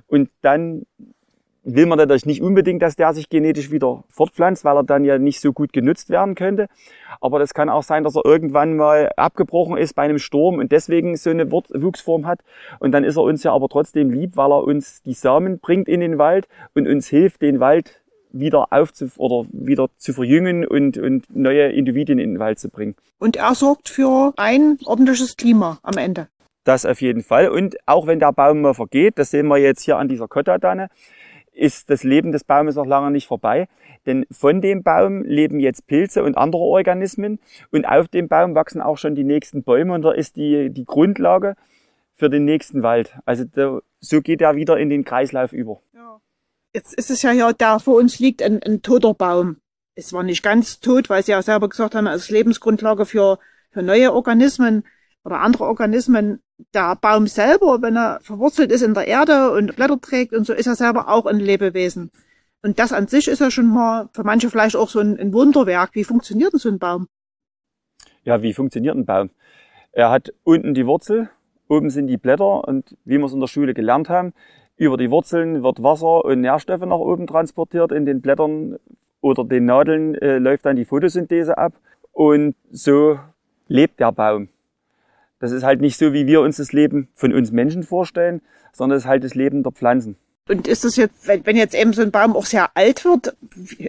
Und 0.07 0.31
dann 0.43 0.87
will 1.65 1.87
man 1.87 1.99
natürlich 1.99 2.27
nicht 2.27 2.43
unbedingt, 2.43 2.83
dass 2.83 2.95
der 2.95 3.15
sich 3.15 3.31
genetisch 3.31 3.71
wieder 3.71 4.05
fortpflanzt, 4.09 4.65
weil 4.65 4.77
er 4.77 4.85
dann 4.85 5.05
ja 5.05 5.19
nicht 5.19 5.41
so 5.41 5.53
gut 5.53 5.73
genutzt 5.73 6.11
werden 6.11 6.35
könnte. 6.35 6.69
Aber 7.21 7.39
das 7.39 7.55
kann 7.55 7.71
auch 7.71 7.83
sein, 7.83 8.05
dass 8.05 8.17
er 8.17 8.25
irgendwann 8.25 8.77
mal 8.77 9.11
abgebrochen 9.17 9.79
ist 9.79 9.95
bei 9.95 10.03
einem 10.03 10.19
Sturm 10.19 10.59
und 10.59 10.73
deswegen 10.73 11.17
so 11.17 11.31
eine 11.31 11.51
Wuchsform 11.51 12.27
hat. 12.27 12.41
Und 12.81 12.93
dann 12.93 13.03
ist 13.03 13.17
er 13.17 13.23
uns 13.23 13.43
ja 13.43 13.53
aber 13.53 13.69
trotzdem 13.69 14.11
lieb, 14.11 14.37
weil 14.37 14.53
er 14.53 14.63
uns 14.63 15.03
die 15.03 15.15
Samen 15.15 15.59
bringt 15.59 15.89
in 15.89 16.01
den 16.01 16.19
Wald 16.19 16.49
und 16.75 16.87
uns 16.87 17.09
hilft, 17.09 17.41
den 17.41 17.61
Wald 17.61 18.03
wieder 18.39 18.73
aufzu 18.73 19.09
oder 19.17 19.49
wieder 19.53 19.89
zu 19.97 20.13
verjüngen 20.13 20.67
und, 20.67 20.99
und 20.99 21.25
neue 21.35 21.71
Individuen 21.73 22.19
in 22.19 22.35
den 22.35 22.39
Wald 22.39 22.59
zu 22.59 22.69
bringen. 22.69 22.95
Und 23.19 23.37
er 23.37 23.55
sorgt 23.55 23.89
für 23.89 24.33
ein 24.37 24.79
ordentliches 24.85 25.37
Klima 25.37 25.79
am 25.83 25.97
Ende. 25.97 26.29
Das 26.65 26.87
auf 26.87 27.01
jeden 27.01 27.23
Fall. 27.23 27.49
Und 27.49 27.77
auch 27.87 28.07
wenn 28.07 28.19
der 28.19 28.33
Baum 28.33 28.63
mal 28.63 28.75
vergeht, 28.75 29.19
das 29.19 29.31
sehen 29.31 29.47
wir 29.49 29.59
jetzt 29.59 29.83
hier 29.83 29.99
an 29.99 30.09
dieser 30.09 30.29
Kottatanne, 30.29 30.89
ist 31.53 31.91
das 31.91 32.03
Leben 32.03 32.33
des 32.33 32.45
Baumes 32.45 32.75
noch 32.75 32.87
lange 32.87 33.11
nicht 33.11 33.27
vorbei. 33.27 33.69
Denn 34.07 34.27
von 34.31 34.61
dem 34.61 34.83
Baum 34.83 35.23
leben 35.23 35.61
jetzt 35.61 35.87
Pilze 35.87 36.25
und 36.25 36.37
andere 36.37 36.63
Organismen 36.63 37.39
und 37.71 37.87
auf 37.87 38.09
dem 38.09 38.29
Baum 38.29 38.55
wachsen 38.55 38.83
auch 38.83 38.99
schon 38.99 39.15
die 39.15 39.25
nächsten 39.25 39.63
Bäume 39.63 39.95
und 39.95 40.03
da 40.03 40.13
ist 40.13 40.37
die, 40.37 40.71
die 40.71 40.85
Grundlage 40.85 41.55
für 42.15 42.29
den 42.29 42.45
nächsten 42.45 42.83
Wald. 42.83 43.17
Also 43.25 43.45
da, 43.45 43.81
so 44.01 44.21
geht 44.21 44.41
er 44.41 44.57
wieder 44.57 44.79
in 44.79 44.91
den 44.91 45.05
Kreislauf 45.05 45.53
über. 45.53 45.81
Ja. 45.95 46.21
Jetzt 46.75 46.93
ist 46.95 47.11
es 47.11 47.23
ja 47.23 47.31
hier, 47.31 47.53
da 47.57 47.79
vor 47.79 47.95
uns 47.95 48.19
liegt 48.19 48.43
ein, 48.43 48.61
ein 48.63 48.83
toter 48.83 49.15
Baum. 49.15 49.59
Es 49.95 50.13
war 50.13 50.25
nicht 50.25 50.43
ganz 50.43 50.81
tot, 50.81 51.09
weil 51.09 51.23
Sie 51.23 51.31
ja 51.31 51.41
selber 51.41 51.69
gesagt 51.69 51.95
haben, 51.95 52.09
als 52.09 52.31
Lebensgrundlage 52.31 53.07
für, 53.07 53.39
für 53.71 53.83
neue 53.83 54.13
Organismen 54.13 54.83
oder 55.23 55.41
andere 55.41 55.65
Organismen 55.65 56.43
der 56.75 56.97
Baum 56.97 57.29
selber, 57.29 57.81
wenn 57.81 57.97
er 57.97 58.19
verwurzelt 58.23 58.73
ist 58.73 58.83
in 58.83 58.93
der 58.93 59.07
Erde 59.07 59.53
und 59.53 59.77
Blätter 59.77 60.01
trägt 60.01 60.33
und 60.33 60.47
so, 60.47 60.53
ist 60.53 60.67
er 60.67 60.75
selber 60.75 61.09
auch 61.09 61.27
ein 61.27 61.39
Lebewesen. 61.39 62.11
Und 62.61 62.81
das 62.81 62.93
an 62.93 63.07
sich 63.07 63.29
ist 63.29 63.41
ja 63.41 63.53
schon 63.53 63.67
mal 63.67 64.09
für 64.13 64.25
manche 64.25 64.51
vielleicht 64.51 64.75
auch 64.75 64.89
so 64.89 64.99
ein, 64.99 65.17
ein 65.19 65.33
Wunderwerk. 65.33 65.91
Wie 65.95 66.05
funktioniert 66.05 66.55
denn 66.55 66.61
so 66.61 66.69
ein 66.69 66.81
Baum? 66.81 67.07
Ja, 68.25 68.43
wie 68.43 68.53
funktioniert 68.53 68.97
ein 68.97 69.07
Baum? 69.07 69.31
Er 69.93 70.11
hat 70.11 70.33
unten 70.43 70.75
die 70.75 70.87
Wurzel, 70.87 71.31
oben 71.69 71.91
sind 71.91 72.09
die 72.09 72.17
Blätter 72.17 72.67
und 72.67 72.97
wie 73.05 73.19
wir 73.19 73.27
es 73.27 73.33
in 73.33 73.41
der 73.41 73.47
Schule 73.47 73.75
gelernt 73.75 74.09
haben, 74.09 74.33
über 74.77 74.97
die 74.97 75.11
Wurzeln 75.11 75.63
wird 75.63 75.83
Wasser 75.83 76.25
und 76.25 76.41
Nährstoffe 76.41 76.85
nach 76.85 76.99
oben 76.99 77.27
transportiert. 77.27 77.93
In 77.93 78.07
den 78.07 78.21
Blättern 78.21 78.79
oder 79.21 79.45
den 79.45 79.65
Nadeln 79.65 80.15
äh, 80.17 80.39
läuft 80.39 80.67
dann 80.67 80.77
die 80.77 80.85
Photosynthese 80.85 81.57
ab 81.57 81.75
und 82.13 82.55
so 82.71 83.19
lebt 83.69 84.01
der 84.01 84.13
Baum. 84.13 84.49
Das 85.41 85.53
ist 85.53 85.63
halt 85.63 85.81
nicht 85.81 85.99
so, 85.99 86.13
wie 86.13 86.27
wir 86.27 86.41
uns 86.41 86.57
das 86.57 86.73
Leben 86.73 87.09
von 87.15 87.33
uns 87.33 87.53
Menschen 87.53 87.83
vorstellen, 87.83 88.41
sondern 88.73 88.97
es 88.97 89.05
ist 89.05 89.09
halt 89.09 89.25
das 89.25 89.35
Leben 89.35 89.63
der 89.63 89.73
Pflanzen. 89.73 90.17
Und 90.47 90.69
ist 90.69 90.85
das 90.85 90.97
jetzt, 90.97 91.27
wenn, 91.27 91.57
jetzt 91.57 91.75
eben 91.75 91.95
so 91.95 92.03
ein 92.03 92.11
Baum 92.11 92.37
auch 92.37 92.45
sehr 92.45 92.69
alt 92.75 93.07
wird, 93.07 93.35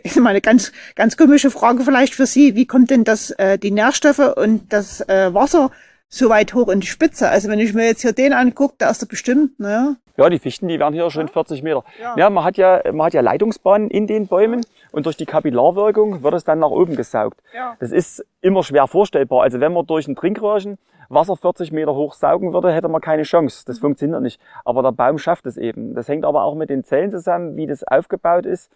ist 0.04 0.18
mal 0.18 0.30
eine 0.30 0.40
ganz, 0.40 0.72
ganz 0.96 1.18
komische 1.18 1.52
Frage 1.52 1.84
vielleicht 1.84 2.16
für 2.16 2.26
Sie, 2.26 2.56
wie 2.56 2.66
kommt 2.66 2.92
denn 2.92 3.04
das, 3.04 3.32
äh, 3.32 3.58
die 3.58 3.72
Nährstoffe 3.72 4.38
und 4.38 4.72
das 4.72 5.02
äh, 5.02 5.34
Wasser 5.34 5.72
so 6.18 6.30
weit 6.30 6.54
hoch 6.54 6.70
in 6.70 6.80
die 6.80 6.88
Spitze? 6.88 7.30
Also 7.30 7.50
wenn 7.50 7.60
ich 7.60 7.74
mir 7.74 7.86
jetzt 7.86 8.02
hier 8.02 8.14
den 8.14 8.34
angucke, 8.34 8.76
da 8.78 8.90
ist 8.90 9.04
er 9.04 9.08
bestimmt, 9.08 9.60
ne? 9.60 9.98
Ja, 10.18 10.30
die 10.30 10.40
Fichten, 10.40 10.68
die 10.70 10.80
werden 10.80 10.94
hier 10.94 11.10
schon 11.12 11.28
40 11.28 11.62
Meter. 11.62 11.84
Ja. 12.02 12.16
ja, 12.18 12.30
man 12.30 12.46
hat 12.46 12.56
ja, 12.58 12.82
man 12.94 13.08
hat 13.08 13.14
ja 13.14 13.22
Leitungsbahnen 13.22 13.90
in 13.90 14.08
den 14.08 14.28
Bäumen 14.28 14.66
und 14.92 15.06
durch 15.06 15.18
die 15.18 15.26
Kapillarwirkung 15.26 16.24
wird 16.24 16.34
es 16.34 16.46
dann 16.46 16.60
nach 16.60 16.70
oben 16.70 16.96
gesaugt. 16.96 17.42
Ja. 17.54 17.76
Das 17.80 17.92
ist 17.92 18.26
immer 18.40 18.64
schwer 18.64 18.88
vorstellbar. 18.88 19.42
Also 19.42 19.60
wenn 19.60 19.74
man 19.74 19.86
durch 19.86 20.08
ein 20.08 20.16
Trinkröhrchen 20.16 20.78
Wasser 21.10 21.36
40 21.36 21.72
Meter 21.72 21.94
hoch 21.94 22.14
saugen 22.14 22.54
würde, 22.54 22.72
hätte 22.72 22.88
man 22.88 23.02
keine 23.02 23.24
Chance. 23.24 23.64
Das 23.66 23.78
mhm. 23.78 23.82
funktioniert 23.82 24.22
nicht. 24.22 24.42
Aber 24.64 24.82
der 24.82 24.92
Baum 24.92 25.18
schafft 25.18 25.46
es 25.46 25.58
eben. 25.58 25.94
Das 25.96 26.08
hängt 26.08 26.26
aber 26.26 26.44
auch 26.44 26.56
mit 26.56 26.70
den 26.70 26.84
Zellen 26.84 27.12
zusammen, 27.12 27.58
wie 27.58 27.68
das 27.68 27.84
aufgebaut 27.84 28.46
ist. 28.46 28.72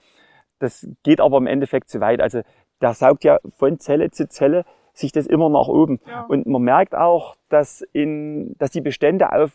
Das 0.60 0.88
geht 1.04 1.22
aber 1.22 1.38
im 1.38 1.48
Endeffekt 1.48 1.90
zu 1.90 2.02
weit. 2.02 2.22
Also 2.22 2.42
der 2.82 2.94
saugt 2.94 3.24
ja 3.24 3.40
von 3.58 3.80
Zelle 3.80 4.12
zu 4.12 4.28
Zelle 4.28 4.66
sich 5.00 5.12
das 5.12 5.26
immer 5.26 5.50
nach 5.50 5.68
oben. 5.68 6.00
Ja. 6.08 6.26
Und 6.28 6.46
man 6.46 6.62
merkt 6.62 6.96
auch, 6.96 7.36
dass, 7.50 7.82
in, 7.94 8.56
dass 8.58 8.72
die 8.72 8.82
Bestände 8.82 9.32
auf 9.32 9.52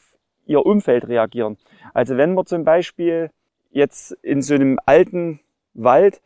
ihr 0.46 0.64
Umfeld 0.64 1.08
reagieren. 1.08 1.56
Also 1.92 2.16
wenn 2.16 2.34
man 2.34 2.46
zum 2.46 2.64
Beispiel 2.64 3.30
jetzt 3.70 4.12
in 4.22 4.42
so 4.42 4.54
einem 4.54 4.78
alten 4.86 5.40
Wald 5.74 6.20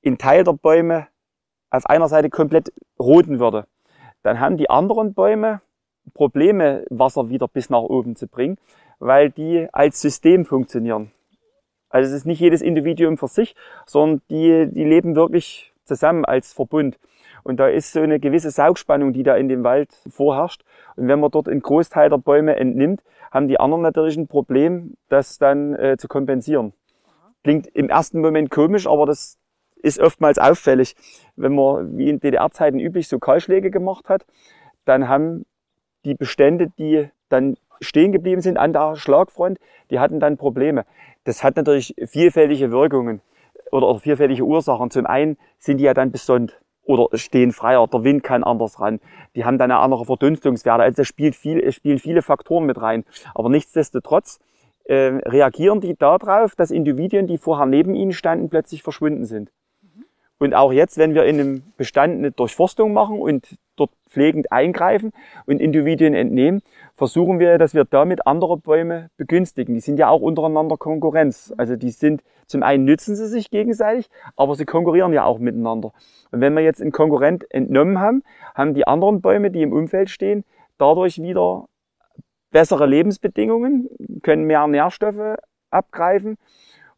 in 0.00 0.18
Teil 0.18 0.44
der 0.44 0.52
Bäume 0.52 1.08
auf 1.70 1.86
einer 1.86 2.08
Seite 2.08 2.28
komplett 2.28 2.72
roten 2.98 3.38
würde, 3.38 3.66
dann 4.22 4.40
haben 4.40 4.56
die 4.56 4.70
anderen 4.70 5.14
Bäume 5.14 5.60
Probleme, 6.14 6.84
Wasser 6.90 7.28
wieder 7.28 7.48
bis 7.48 7.70
nach 7.70 7.80
oben 7.80 8.16
zu 8.16 8.26
bringen, 8.26 8.58
weil 8.98 9.30
die 9.30 9.68
als 9.72 10.00
System 10.00 10.44
funktionieren. 10.44 11.12
Also 11.88 12.08
es 12.08 12.16
ist 12.16 12.26
nicht 12.26 12.40
jedes 12.40 12.62
Individuum 12.62 13.18
für 13.18 13.28
sich, 13.28 13.54
sondern 13.86 14.22
die, 14.30 14.68
die 14.70 14.84
leben 14.84 15.14
wirklich 15.14 15.72
zusammen 15.84 16.24
als 16.24 16.52
Verbund. 16.52 16.98
Und 17.42 17.58
da 17.58 17.68
ist 17.68 17.92
so 17.92 18.00
eine 18.00 18.20
gewisse 18.20 18.50
Saugspannung, 18.50 19.12
die 19.12 19.22
da 19.22 19.36
in 19.36 19.48
dem 19.48 19.64
Wald 19.64 19.90
vorherrscht. 20.08 20.62
Und 20.96 21.08
wenn 21.08 21.20
man 21.20 21.30
dort 21.30 21.48
einen 21.48 21.60
Großteil 21.60 22.08
der 22.08 22.18
Bäume 22.18 22.56
entnimmt, 22.56 23.02
haben 23.30 23.48
die 23.48 23.58
anderen 23.58 23.82
natürlich 23.82 24.16
ein 24.16 24.28
Problem, 24.28 24.94
das 25.08 25.38
dann 25.38 25.74
äh, 25.74 25.96
zu 25.96 26.08
kompensieren. 26.08 26.72
Klingt 27.42 27.66
im 27.68 27.88
ersten 27.88 28.20
Moment 28.20 28.50
komisch, 28.50 28.86
aber 28.86 29.06
das 29.06 29.38
ist 29.76 30.00
oftmals 30.00 30.38
auffällig. 30.38 30.94
Wenn 31.34 31.54
man 31.54 31.96
wie 31.96 32.08
in 32.08 32.20
DDR-Zeiten 32.20 32.78
üblich 32.78 33.08
so 33.08 33.18
Kahlschläge 33.18 33.70
gemacht 33.70 34.08
hat, 34.08 34.24
dann 34.84 35.08
haben 35.08 35.44
die 36.04 36.14
Bestände, 36.14 36.68
die 36.78 37.08
dann 37.28 37.56
stehen 37.80 38.12
geblieben 38.12 38.40
sind 38.40 38.58
an 38.58 38.72
der 38.72 38.96
Schlagfront, 38.96 39.58
die 39.90 39.98
hatten 39.98 40.20
dann 40.20 40.36
Probleme. 40.36 40.84
Das 41.24 41.42
hat 41.42 41.56
natürlich 41.56 41.94
vielfältige 42.06 42.70
Wirkungen 42.70 43.20
oder, 43.70 43.98
vielfältige 43.98 44.44
Ursachen. 44.44 44.90
Zum 44.90 45.06
einen 45.06 45.36
sind 45.58 45.78
die 45.78 45.84
ja 45.84 45.94
dann 45.94 46.12
besonnt 46.12 46.60
oder 46.84 47.16
stehen 47.16 47.52
freier, 47.52 47.86
der 47.86 48.04
Wind 48.04 48.22
kann 48.22 48.42
anders 48.42 48.80
ran, 48.80 49.00
die 49.36 49.44
haben 49.44 49.58
dann 49.58 49.70
eine 49.70 49.80
andere 49.80 50.04
Verdunstungswerte. 50.04 50.82
Also 50.82 50.96
da 50.96 51.04
spielt 51.04 51.34
viel, 51.36 51.60
es 51.60 51.74
spielen 51.74 51.98
viele 51.98 52.22
Faktoren 52.22 52.66
mit 52.66 52.80
rein. 52.80 53.04
Aber 53.34 53.48
nichtsdestotrotz 53.48 54.40
äh, 54.84 55.20
reagieren 55.24 55.80
die 55.80 55.96
darauf, 55.96 56.56
dass 56.56 56.70
Individuen, 56.70 57.26
die 57.26 57.38
vorher 57.38 57.66
neben 57.66 57.94
ihnen 57.94 58.12
standen, 58.12 58.48
plötzlich 58.48 58.82
verschwunden 58.82 59.24
sind. 59.24 59.50
Und 60.38 60.54
auch 60.54 60.72
jetzt, 60.72 60.98
wenn 60.98 61.14
wir 61.14 61.24
in 61.24 61.38
einem 61.38 61.62
Bestand 61.76 62.18
eine 62.18 62.32
Durchforstung 62.32 62.92
machen 62.92 63.20
und 63.20 63.56
dort 63.76 63.90
pflegend 64.08 64.52
eingreifen 64.52 65.12
und 65.46 65.60
Individuen 65.60 66.14
entnehmen, 66.14 66.62
versuchen 66.94 67.38
wir, 67.38 67.58
dass 67.58 67.74
wir 67.74 67.84
damit 67.84 68.26
andere 68.26 68.56
Bäume 68.56 69.10
begünstigen. 69.16 69.74
Die 69.74 69.80
sind 69.80 69.98
ja 69.98 70.08
auch 70.08 70.20
untereinander 70.20 70.76
Konkurrenz. 70.76 71.52
Also 71.56 71.76
die 71.76 71.90
sind, 71.90 72.22
zum 72.46 72.62
einen 72.62 72.84
nützen 72.84 73.16
sie 73.16 73.26
sich 73.26 73.50
gegenseitig, 73.50 74.08
aber 74.36 74.54
sie 74.54 74.64
konkurrieren 74.64 75.12
ja 75.12 75.24
auch 75.24 75.38
miteinander. 75.38 75.92
Und 76.30 76.40
wenn 76.40 76.54
wir 76.54 76.62
jetzt 76.62 76.80
einen 76.80 76.92
Konkurrent 76.92 77.44
entnommen 77.50 77.98
haben, 77.98 78.22
haben 78.54 78.74
die 78.74 78.86
anderen 78.86 79.20
Bäume, 79.20 79.50
die 79.50 79.62
im 79.62 79.72
Umfeld 79.72 80.10
stehen, 80.10 80.44
dadurch 80.78 81.20
wieder 81.22 81.68
bessere 82.50 82.86
Lebensbedingungen, 82.86 83.88
können 84.22 84.44
mehr 84.44 84.66
Nährstoffe 84.66 85.36
abgreifen 85.70 86.36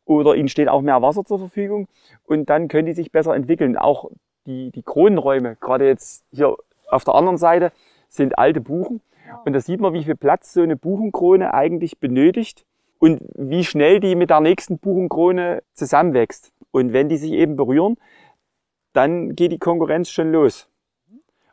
oder 0.04 0.34
ihnen 0.34 0.48
steht 0.48 0.68
auch 0.68 0.82
mehr 0.82 1.00
Wasser 1.00 1.24
zur 1.24 1.38
Verfügung 1.38 1.86
und 2.24 2.50
dann 2.50 2.68
können 2.68 2.86
die 2.86 2.92
sich 2.92 3.12
besser 3.12 3.34
entwickeln. 3.34 3.76
Auch 3.76 4.10
die, 4.46 4.70
die 4.70 4.82
Kronenräume, 4.82 5.56
gerade 5.60 5.86
jetzt 5.86 6.24
hier 6.32 6.56
auf 6.88 7.04
der 7.04 7.14
anderen 7.14 7.38
Seite, 7.38 7.72
sind 8.08 8.38
alte 8.38 8.60
Buchen. 8.60 9.00
Und 9.44 9.52
da 9.52 9.60
sieht 9.60 9.80
man, 9.80 9.94
wie 9.94 10.04
viel 10.04 10.16
Platz 10.16 10.52
so 10.52 10.62
eine 10.62 10.76
Buchenkrone 10.76 11.54
eigentlich 11.54 11.98
benötigt 11.98 12.64
und 12.98 13.20
wie 13.34 13.64
schnell 13.64 14.00
die 14.00 14.14
mit 14.14 14.30
der 14.30 14.40
nächsten 14.40 14.78
Buchenkrone 14.78 15.62
zusammenwächst. 15.72 16.52
Und 16.70 16.92
wenn 16.92 17.08
die 17.08 17.16
sich 17.16 17.32
eben 17.32 17.56
berühren, 17.56 17.96
dann 18.92 19.34
geht 19.34 19.52
die 19.52 19.58
Konkurrenz 19.58 20.10
schon 20.10 20.32
los. 20.32 20.68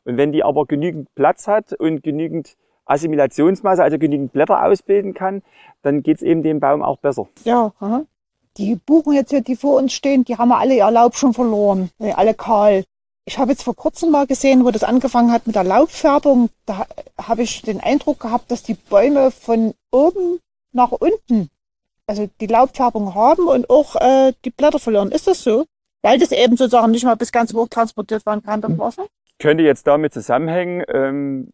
Und 0.04 0.18
wenn 0.18 0.32
die 0.32 0.44
aber 0.44 0.66
genügend 0.66 1.14
Platz 1.16 1.48
hat 1.48 1.74
und 1.74 2.04
genügend 2.04 2.58
Assimilationsmasse, 2.86 3.84
also 3.84 3.98
genügend 3.98 4.34
Blätter 4.34 4.64
ausbilden 4.66 5.14
kann, 5.14 5.44
dann 5.82 6.04
geht 6.04 6.18
es 6.18 6.24
eben 6.24 6.44
dem 6.44 6.60
Baum 6.60 6.82
auch 6.82 6.98
besser. 6.98 7.28
Ja, 7.44 7.74
aha. 7.80 8.06
Die 8.58 8.76
Buchen 8.76 9.14
jetzt 9.14 9.30
hier, 9.30 9.42
die 9.42 9.56
vor 9.56 9.78
uns 9.78 9.94
stehen, 9.94 10.26
die 10.26 10.38
haben 10.38 10.50
ja 10.50 10.58
alle 10.58 10.76
ihr 10.76 10.92
Laub 10.92 11.16
schon 11.16 11.34
verloren, 11.34 11.90
äh, 12.00 12.12
alle 12.12 12.34
kahl. 12.34 12.84
Ich 13.26 13.38
habe 13.38 13.52
jetzt 13.52 13.64
vor 13.64 13.76
kurzem 13.76 14.12
mal 14.12 14.28
gesehen, 14.28 14.66
wo 14.66 14.72
das 14.72 14.84
angefangen 14.84 15.32
hat 15.32 15.48
mit 15.48 15.56
der 15.56 15.64
Laubfärbung, 15.64 16.50
da 16.66 16.86
habe 17.18 17.44
ich 17.44 17.62
den 17.62 17.80
Eindruck 17.80 18.20
gehabt, 18.20 18.52
dass 18.52 18.64
die 18.64 18.74
Bäume 18.74 19.32
von 19.32 19.74
oben 19.92 20.40
nach 20.74 20.92
unten, 20.92 21.50
also 22.08 22.30
die 22.42 22.48
Laubfärbung 22.48 23.16
haben 23.16 23.48
und 23.48 23.70
auch 23.70 23.96
äh, 23.96 24.34
die 24.44 24.50
Blätter 24.50 24.80
verlieren. 24.80 25.12
Ist 25.12 25.28
das 25.28 25.44
so? 25.44 25.66
Weil 26.02 26.20
das 26.20 26.32
eben 26.32 26.58
sozusagen 26.58 26.92
nicht 26.92 27.06
mal 27.06 27.16
bis 27.16 27.32
ganz 27.32 27.54
hoch 27.54 27.68
transportiert 27.70 28.26
werden 28.26 28.44
kann, 28.44 28.62
das 28.62 28.78
Wasser? 28.78 29.06
Könnte 29.40 29.64
jetzt 29.64 29.88
damit 29.88 30.14
zusammenhängen, 30.14 30.84
ähm, 30.92 31.52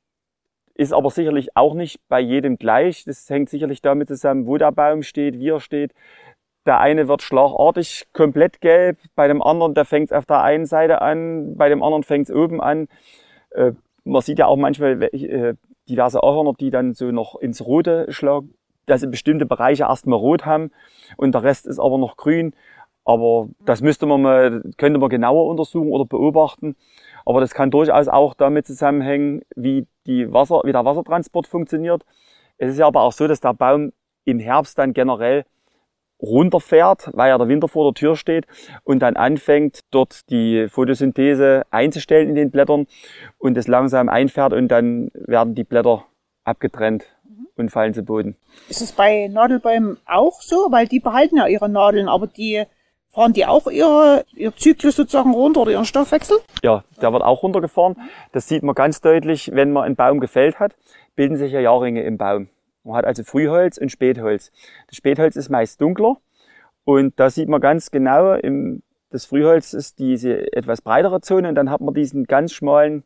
ist 0.73 0.93
aber 0.93 1.09
sicherlich 1.09 1.55
auch 1.55 1.73
nicht 1.73 1.99
bei 2.07 2.19
jedem 2.19 2.57
gleich. 2.57 3.03
Das 3.03 3.29
hängt 3.29 3.49
sicherlich 3.49 3.81
damit 3.81 4.07
zusammen, 4.07 4.45
wo 4.45 4.57
der 4.57 4.71
Baum 4.71 5.03
steht, 5.03 5.39
wie 5.39 5.49
er 5.49 5.59
steht. 5.59 5.91
Der 6.67 6.81
eine 6.81 7.07
wird 7.07 7.21
schlagartig 7.21 8.07
komplett 8.11 8.59
gelb, 8.59 8.99
bei 9.15 9.29
dem 9.29 9.41
anderen, 9.41 9.73
der 9.73 9.85
fängt 9.85 10.11
es 10.11 10.17
auf 10.17 10.25
der 10.25 10.43
einen 10.43 10.65
Seite 10.65 11.01
an, 11.01 11.55
bei 11.55 11.69
dem 11.69 11.81
anderen 11.81 12.03
fängt 12.03 12.29
es 12.29 12.35
oben 12.35 12.61
an. 12.61 12.89
Äh, 13.51 13.71
man 14.03 14.21
sieht 14.21 14.37
ja 14.37 14.47
auch 14.47 14.57
manchmal 14.57 15.01
äh, 15.01 15.55
diverse 15.87 16.21
Ahorner, 16.21 16.53
die 16.59 16.69
dann 16.69 16.93
so 16.93 17.11
noch 17.11 17.35
ins 17.35 17.65
Rote 17.65 18.07
schlagen, 18.09 18.53
dass 18.85 18.99
sie 18.99 19.07
bestimmte 19.07 19.45
Bereiche 19.45 19.83
erstmal 19.83 20.19
rot 20.19 20.45
haben 20.45 20.71
und 21.15 21.33
der 21.33 21.43
Rest 21.43 21.67
ist 21.67 21.79
aber 21.79 21.97
noch 21.97 22.17
grün. 22.17 22.53
Aber 23.05 23.47
das 23.65 23.81
müsste 23.81 24.05
man 24.05 24.21
mal, 24.21 24.61
könnte 24.75 24.99
man 24.99 25.09
genauer 25.09 25.47
untersuchen 25.47 25.93
oder 25.93 26.03
beobachten. 26.03 26.75
Aber 27.25 27.39
das 27.39 27.53
kann 27.53 27.71
durchaus 27.71 28.09
auch 28.09 28.33
damit 28.33 28.67
zusammenhängen, 28.67 29.43
wie, 29.55 29.87
die 30.05 30.33
Wasser, 30.33 30.61
wie 30.65 30.73
der 30.73 30.83
Wassertransport 30.83 31.47
funktioniert. 31.47 32.03
Es 32.57 32.71
ist 32.71 32.79
ja 32.79 32.87
aber 32.87 33.03
auch 33.03 33.13
so, 33.13 33.25
dass 33.27 33.39
der 33.39 33.53
Baum 33.53 33.93
im 34.25 34.39
Herbst 34.39 34.77
dann 34.77 34.91
generell 34.91 35.45
runterfährt, 36.21 37.09
weil 37.13 37.29
ja 37.29 37.37
der 37.37 37.47
Winter 37.47 37.67
vor 37.67 37.91
der 37.91 37.99
Tür 37.99 38.15
steht 38.15 38.45
und 38.83 38.99
dann 38.99 39.15
anfängt, 39.15 39.81
dort 39.91 40.29
die 40.29 40.67
Photosynthese 40.67 41.63
einzustellen 41.69 42.29
in 42.29 42.35
den 42.35 42.51
Blättern 42.51 42.87
und 43.37 43.57
es 43.57 43.67
langsam 43.67 44.09
einfährt 44.09 44.53
und 44.53 44.67
dann 44.69 45.11
werden 45.13 45.55
die 45.55 45.63
Blätter 45.63 46.05
abgetrennt 46.43 47.05
und 47.55 47.71
fallen 47.71 47.93
zu 47.93 48.03
Boden. 48.03 48.35
Ist 48.69 48.81
es 48.81 48.91
bei 48.91 49.27
Nadelbäumen 49.27 49.97
auch 50.05 50.41
so? 50.41 50.67
Weil 50.69 50.87
die 50.87 50.99
behalten 50.99 51.37
ja 51.37 51.47
ihre 51.47 51.69
Nadeln, 51.69 52.07
aber 52.07 52.27
die 52.27 52.63
fahren 53.09 53.33
die 53.33 53.45
auch 53.45 53.67
ihre, 53.67 54.25
ihr 54.35 54.55
Zyklus 54.55 54.95
sozusagen 54.95 55.33
runter 55.33 55.61
oder 55.61 55.71
ihren 55.71 55.85
Stoffwechsel? 55.85 56.37
Ja, 56.63 56.83
der 57.01 57.13
wird 57.13 57.23
auch 57.23 57.43
runtergefahren. 57.43 57.95
Das 58.31 58.47
sieht 58.47 58.63
man 58.63 58.75
ganz 58.75 59.01
deutlich, 59.01 59.51
wenn 59.53 59.71
man 59.71 59.83
einen 59.83 59.95
Baum 59.95 60.19
gefällt 60.19 60.59
hat, 60.59 60.75
bilden 61.15 61.35
sich 61.35 61.51
ja 61.51 61.59
Jahrringe 61.59 62.03
im 62.03 62.17
Baum. 62.17 62.49
Man 62.87 62.95
hat 62.95 63.05
also 63.05 63.23
Frühholz 63.23 63.77
und 63.77 63.91
Spätholz. 63.91 64.51
Das 64.87 64.97
Spätholz 64.97 65.35
ist 65.35 65.49
meist 65.49 65.81
dunkler 65.81 66.17
und 66.85 67.19
da 67.19 67.29
sieht 67.29 67.49
man 67.49 67.59
ganz 67.59 67.91
genau, 67.91 68.33
im, 68.33 68.81
das 69.09 69.25
Frühholz 69.25 69.73
ist 69.73 69.99
diese 69.99 70.53
etwas 70.53 70.81
breitere 70.81 71.21
Zone 71.21 71.49
und 71.49 71.55
dann 71.55 71.69
hat 71.69 71.81
man 71.81 71.93
diesen 71.93 72.25
ganz 72.25 72.53
schmalen 72.53 73.03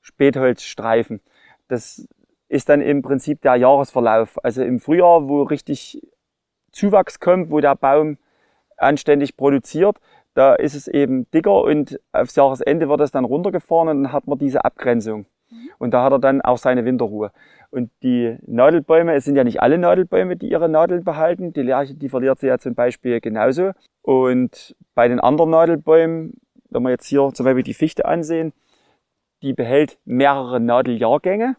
Spätholzstreifen. 0.00 1.20
Das 1.68 2.06
ist 2.48 2.68
dann 2.68 2.80
im 2.80 3.02
Prinzip 3.02 3.40
der 3.42 3.54
Jahresverlauf. 3.54 4.42
Also 4.44 4.64
im 4.64 4.80
Frühjahr, 4.80 5.28
wo 5.28 5.44
richtig 5.44 6.02
Zuwachs 6.72 7.20
kommt, 7.20 7.50
wo 7.50 7.60
der 7.60 7.76
Baum 7.76 8.18
anständig 8.76 9.36
produziert, 9.36 9.98
da 10.34 10.54
ist 10.54 10.74
es 10.74 10.88
eben 10.88 11.30
dicker 11.30 11.62
und 11.62 12.00
aufs 12.12 12.34
Jahresende 12.34 12.88
wird 12.88 13.00
es 13.00 13.12
dann 13.12 13.24
runtergefahren 13.24 13.88
und 13.88 14.02
dann 14.04 14.12
hat 14.12 14.26
man 14.26 14.38
diese 14.38 14.64
Abgrenzung. 14.64 15.26
Und 15.78 15.92
da 15.94 16.04
hat 16.04 16.12
er 16.12 16.18
dann 16.18 16.40
auch 16.40 16.58
seine 16.58 16.84
Winterruhe. 16.84 17.32
Und 17.70 17.90
die 18.02 18.36
Nadelbäume, 18.46 19.14
es 19.14 19.24
sind 19.24 19.36
ja 19.36 19.44
nicht 19.44 19.62
alle 19.62 19.78
Nadelbäume, 19.78 20.36
die 20.36 20.50
ihre 20.50 20.68
Nadeln 20.68 21.04
behalten. 21.04 21.52
Die 21.52 21.62
Lerche, 21.62 21.94
die 21.94 22.08
verliert 22.08 22.40
sie 22.40 22.48
ja 22.48 22.58
zum 22.58 22.74
Beispiel 22.74 23.20
genauso. 23.20 23.70
Und 24.02 24.74
bei 24.94 25.06
den 25.06 25.20
anderen 25.20 25.50
Nadelbäumen, 25.50 26.34
wenn 26.70 26.82
wir 26.82 26.90
jetzt 26.90 27.06
hier 27.06 27.30
zum 27.32 27.44
Beispiel 27.44 27.62
die 27.62 27.74
Fichte 27.74 28.06
ansehen, 28.06 28.52
die 29.42 29.52
behält 29.52 29.98
mehrere 30.04 30.58
Nadeljahrgänge. 30.58 31.56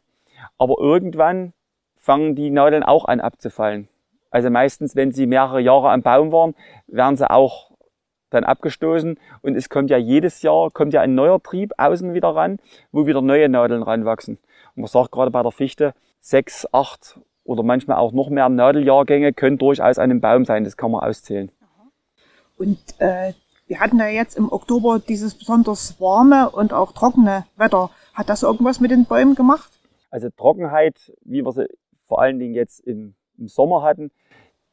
Aber 0.58 0.76
irgendwann 0.80 1.54
fangen 1.96 2.36
die 2.36 2.50
Nadeln 2.50 2.84
auch 2.84 3.06
an 3.06 3.22
abzufallen. 3.22 3.88
Also 4.32 4.50
meistens, 4.50 4.96
wenn 4.96 5.12
sie 5.12 5.28
mehrere 5.28 5.62
Jahre 5.62 5.92
am 5.92 6.02
Baum 6.02 6.32
waren, 6.32 6.56
werden 6.88 7.16
sie 7.18 7.30
auch 7.30 7.72
dann 8.30 8.44
abgestoßen 8.46 9.20
und 9.42 9.56
es 9.56 9.70
kommt 9.70 9.90
ja 9.90 9.98
jedes 9.98 10.42
Jahr, 10.42 10.72
kommt 10.72 10.94
ja 10.94 11.02
ein 11.02 11.16
neuer 11.16 11.44
Trieb 11.44 11.74
außen 11.78 12.14
wieder 12.14 12.30
ran, 12.30 12.60
wo 12.92 13.06
wieder 13.06 13.22
neue 13.22 13.50
Nadeln 13.50 13.84
ranwachsen. 13.84 14.40
Und 14.76 14.82
man 14.82 14.88
sagt 14.88 15.12
gerade 15.12 15.32
bei 15.32 15.44
der 15.44 15.52
Fichte, 15.52 15.94
sechs, 16.22 16.66
acht 16.72 17.20
oder 17.44 17.64
manchmal 17.64 17.98
auch 17.98 18.14
noch 18.14 18.30
mehr 18.30 18.48
Nadeljahrgänge 18.48 19.34
können 19.34 19.58
durchaus 19.58 19.98
an 19.98 20.06
einem 20.06 20.22
Baum 20.22 20.46
sein, 20.46 20.64
das 20.64 20.78
kann 20.78 20.92
man 20.92 21.04
auszählen. 21.04 21.52
Und 22.58 22.78
äh, 23.00 23.34
wir 23.68 23.80
hatten 23.80 23.98
ja 23.98 24.08
jetzt 24.08 24.38
im 24.38 24.52
Oktober 24.52 25.00
dieses 25.00 25.34
besonders 25.34 26.00
warme 26.00 26.50
und 26.52 26.74
auch 26.74 26.92
trockene 26.92 27.46
Wetter. 27.58 27.90
Hat 28.14 28.30
das 28.30 28.44
irgendwas 28.44 28.80
mit 28.80 28.92
den 28.92 29.06
Bäumen 29.06 29.36
gemacht? 29.36 29.72
Also 30.12 30.30
Trockenheit, 30.30 31.12
wie 31.24 31.44
wir 31.44 31.52
sie 31.52 31.68
vor 32.06 32.22
allen 32.22 32.38
Dingen 32.38 32.54
jetzt 32.54 32.82
im, 32.82 33.16
im 33.38 33.48
Sommer 33.48 33.82
hatten, 33.82 34.12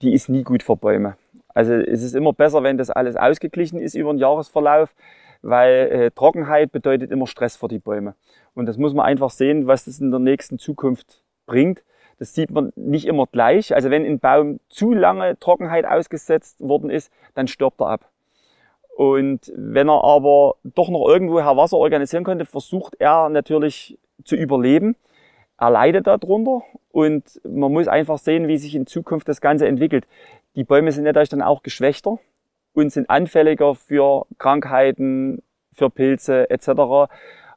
die 0.03 0.13
ist 0.13 0.29
nie 0.29 0.43
gut 0.43 0.63
für 0.63 0.77
Bäume. 0.77 1.17
Also 1.55 1.75
es 1.75 2.03
ist 2.03 2.15
immer 2.15 2.33
besser, 2.33 2.63
wenn 2.63 2.77
das 2.77 2.91
alles 2.91 3.17
ausgeglichen 3.17 3.81
ist 3.81 3.95
über 3.95 4.13
den 4.13 4.19
Jahresverlauf, 4.19 4.95
weil 5.43 5.73
äh, 5.91 6.11
Trockenheit 6.11 6.73
bedeutet 6.73 7.11
immer 7.11 7.27
Stress 7.27 7.57
für 7.57 7.69
die 7.69 7.79
Bäume. 7.79 8.15
Und 8.55 8.67
das 8.67 8.77
muss 8.77 8.93
man 8.93 9.07
einfach 9.07 9.31
sehen, 9.31 9.67
was 9.67 9.85
das 9.87 10.01
in 10.01 10.11
der 10.11 10.21
nächsten 10.21 10.59
Zukunft 10.59 11.23
bringt. 11.49 11.83
Das 12.21 12.35
sieht 12.35 12.51
man 12.51 12.73
nicht 12.77 13.07
immer 13.07 13.27
gleich. 13.27 13.75
Also 13.75 13.91
wenn 13.91 14.05
ein 14.05 14.21
Baum 14.21 14.61
zu 14.69 14.93
lange 14.93 15.39
Trockenheit 15.41 15.85
ausgesetzt 15.85 16.61
worden 16.61 16.91
ist, 16.91 17.13
dann 17.35 17.49
stirbt 17.49 17.81
er 17.81 17.89
ab. 17.89 18.11
Und 18.97 19.53
wenn 19.57 19.89
er 19.89 20.03
aber 20.03 20.57
doch 20.65 20.89
noch 20.89 21.09
irgendwoher 21.09 21.57
Wasser 21.57 21.77
organisieren 21.77 22.25
konnte, 22.25 22.45
versucht 22.45 22.97
er 22.99 23.29
natürlich 23.29 23.99
zu 24.25 24.35
überleben. 24.35 24.97
Er 25.57 25.71
leidet 25.71 26.07
darunter 26.07 26.63
und 26.91 27.41
man 27.45 27.73
muss 27.73 27.89
einfach 27.89 28.19
sehen, 28.19 28.49
wie 28.49 28.59
sich 28.59 28.75
in 28.75 28.87
Zukunft 28.87 29.29
das 29.29 29.41
Ganze 29.41 29.67
entwickelt. 29.67 30.07
Die 30.57 30.65
Bäume 30.65 30.91
sind 30.91 31.05
natürlich 31.05 31.29
dann 31.29 31.43
auch 31.43 31.63
geschwächter 31.63 32.19
und 32.73 32.93
sind 32.93 33.09
anfälliger 33.09 33.77
für 33.77 34.27
Krankheiten, 34.39 35.43
für 35.73 35.91
Pilze 35.91 36.51
etc. 36.51 37.11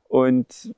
Und 0.08 0.75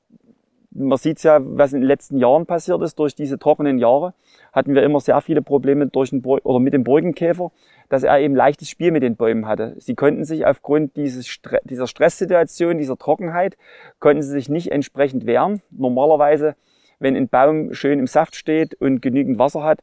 man 0.74 0.98
sieht 0.98 1.22
ja, 1.22 1.38
was 1.40 1.72
in 1.72 1.80
den 1.80 1.86
letzten 1.86 2.18
Jahren 2.18 2.46
passiert 2.46 2.82
ist. 2.82 2.98
Durch 2.98 3.14
diese 3.14 3.38
trockenen 3.38 3.78
Jahre 3.78 4.12
hatten 4.52 4.74
wir 4.74 4.82
immer 4.82 5.00
sehr 5.00 5.20
viele 5.20 5.40
Probleme 5.40 5.86
durch 5.86 6.10
den 6.10 6.24
oder 6.24 6.58
mit 6.58 6.74
dem 6.74 6.84
Burgenkäfer, 6.84 7.52
dass 7.88 8.02
er 8.02 8.18
eben 8.18 8.34
leichtes 8.34 8.68
Spiel 8.68 8.90
mit 8.90 9.02
den 9.02 9.16
Bäumen 9.16 9.46
hatte. 9.46 9.76
Sie 9.78 9.94
konnten 9.94 10.24
sich 10.24 10.46
aufgrund 10.46 10.96
dieses 10.96 11.28
Stre 11.28 11.60
dieser 11.64 11.86
Stresssituation, 11.86 12.78
dieser 12.78 12.98
Trockenheit, 12.98 13.56
konnten 14.00 14.22
sie 14.22 14.30
sich 14.30 14.48
nicht 14.48 14.72
entsprechend 14.72 15.26
wehren. 15.26 15.62
Normalerweise, 15.70 16.56
wenn 16.98 17.16
ein 17.16 17.28
Baum 17.28 17.72
schön 17.72 18.00
im 18.00 18.06
Saft 18.06 18.34
steht 18.34 18.74
und 18.74 19.00
genügend 19.00 19.38
Wasser 19.38 19.62
hat, 19.62 19.80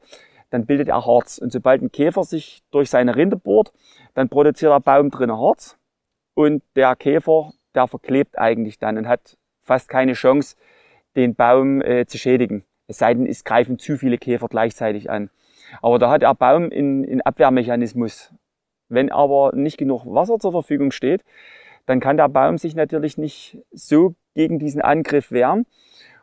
dann 0.50 0.66
bildet 0.66 0.90
er 0.90 1.06
Harz. 1.06 1.38
Und 1.38 1.52
sobald 1.52 1.82
ein 1.82 1.92
Käfer 1.92 2.24
sich 2.24 2.64
durch 2.72 2.90
seine 2.90 3.16
Rinde 3.16 3.38
bohrt, 3.38 3.72
dann 4.14 4.28
produziert 4.28 4.74
der 4.74 4.82
Baum 4.82 5.10
drinnen 5.10 5.38
Harz 5.38 5.78
und 6.34 6.62
der 6.76 6.96
Käfer, 6.98 7.54
der 7.74 7.88
verklebt 7.88 8.38
eigentlich 8.38 8.78
dann 8.78 8.98
und 8.98 9.08
hat 9.08 9.38
fast 9.62 9.88
keine 9.88 10.14
Chance, 10.14 10.58
den 11.16 11.36
Baum 11.36 11.82
äh, 11.82 12.06
zu 12.06 12.18
schädigen. 12.18 12.64
Es 12.88 12.98
sei 12.98 13.14
denn, 13.14 13.26
es 13.26 13.44
greifen 13.44 13.80
zu 13.80 13.98
viele 13.98 14.18
Käfer 14.18 14.48
gleichzeitig 14.48 15.10
an. 15.10 15.30
Aber 15.82 16.00
da 16.00 16.10
hat 16.10 16.22
der 16.22 16.34
Baum 16.34 16.70
einen 16.72 17.22
Abwehrmechanismus. 17.22 18.34
Wenn 18.90 19.12
aber 19.12 19.52
nicht 19.56 19.78
genug 19.78 20.06
Wasser 20.06 20.38
zur 20.40 20.52
Verfügung 20.52 20.92
steht, 20.92 21.24
dann 21.86 22.00
kann 22.00 22.18
der 22.18 22.28
Baum 22.28 22.58
sich 22.58 22.76
natürlich 22.76 23.18
nicht 23.18 23.58
so 23.72 24.16
gegen 24.34 24.60
diesen 24.60 24.82
Angriff 24.82 25.32
wehren. 25.32 25.66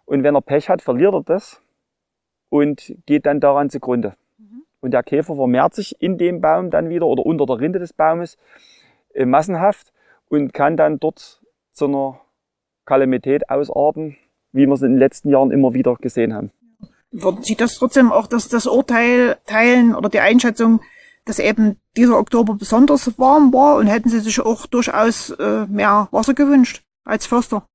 Und 0.05 0.23
wenn 0.23 0.35
er 0.35 0.43
Pech 0.43 0.69
hat, 0.69 0.83
verliert 0.83 1.15
er 1.15 1.23
das 1.23 1.63
und 2.51 2.95
geht 3.07 3.27
dann 3.27 3.41
daran 3.41 3.71
zugrunde. 3.71 4.15
Mhm. 4.39 4.65
Und 4.81 4.93
der 4.93 5.03
Käfer 5.03 5.37
vermehrt 5.37 5.75
sich 5.75 6.01
in 6.01 6.19
dem 6.19 6.41
Baum 6.41 6.71
dann 6.71 6.89
wieder 6.89 7.07
oder 7.07 7.25
unter 7.25 7.47
der 7.47 7.61
Rinde 7.61 7.79
des 7.79 7.93
Baumes 7.93 8.37
äh, 9.15 9.25
massenhaft 9.25 9.93
und 10.29 10.53
kann 10.53 10.77
dann 10.77 10.99
dort 10.99 11.43
zu 11.73 11.87
einer 11.87 12.21
Kalamität 12.85 13.51
ausarten, 13.51 14.17
wie 14.59 14.67
wir 14.67 14.75
es 14.75 14.83
in 14.83 14.93
den 14.93 14.99
letzten 14.99 15.31
Jahren 15.31 15.51
immer 15.51 15.73
wieder 15.73 15.95
gesehen 15.97 16.35
haben. 16.35 16.51
Würden 17.11 17.43
Sie 17.43 17.55
das 17.55 17.77
trotzdem 17.77 18.13
auch 18.13 18.27
das, 18.27 18.49
das 18.49 18.67
Urteil 18.67 19.39
teilen 19.47 19.95
oder 19.95 20.11
die 20.11 20.21
Einschätzung, 20.21 20.81
dass 21.25 21.39
eben 21.39 21.77
dieser 21.97 22.19
Oktober 22.19 22.55
besonders 22.55 23.19
warm 23.19 23.53
war 23.55 23.77
und 23.77 23.87
hätten 23.87 24.11
Sie 24.11 24.21
sich 24.21 24.41
auch 24.41 24.67
durchaus 24.67 25.31
äh, 25.31 25.67
mehr 25.67 26.09
Wasser 26.11 26.35
gewünscht 26.35 26.83
als 27.05 27.27
Förster? 27.27 27.67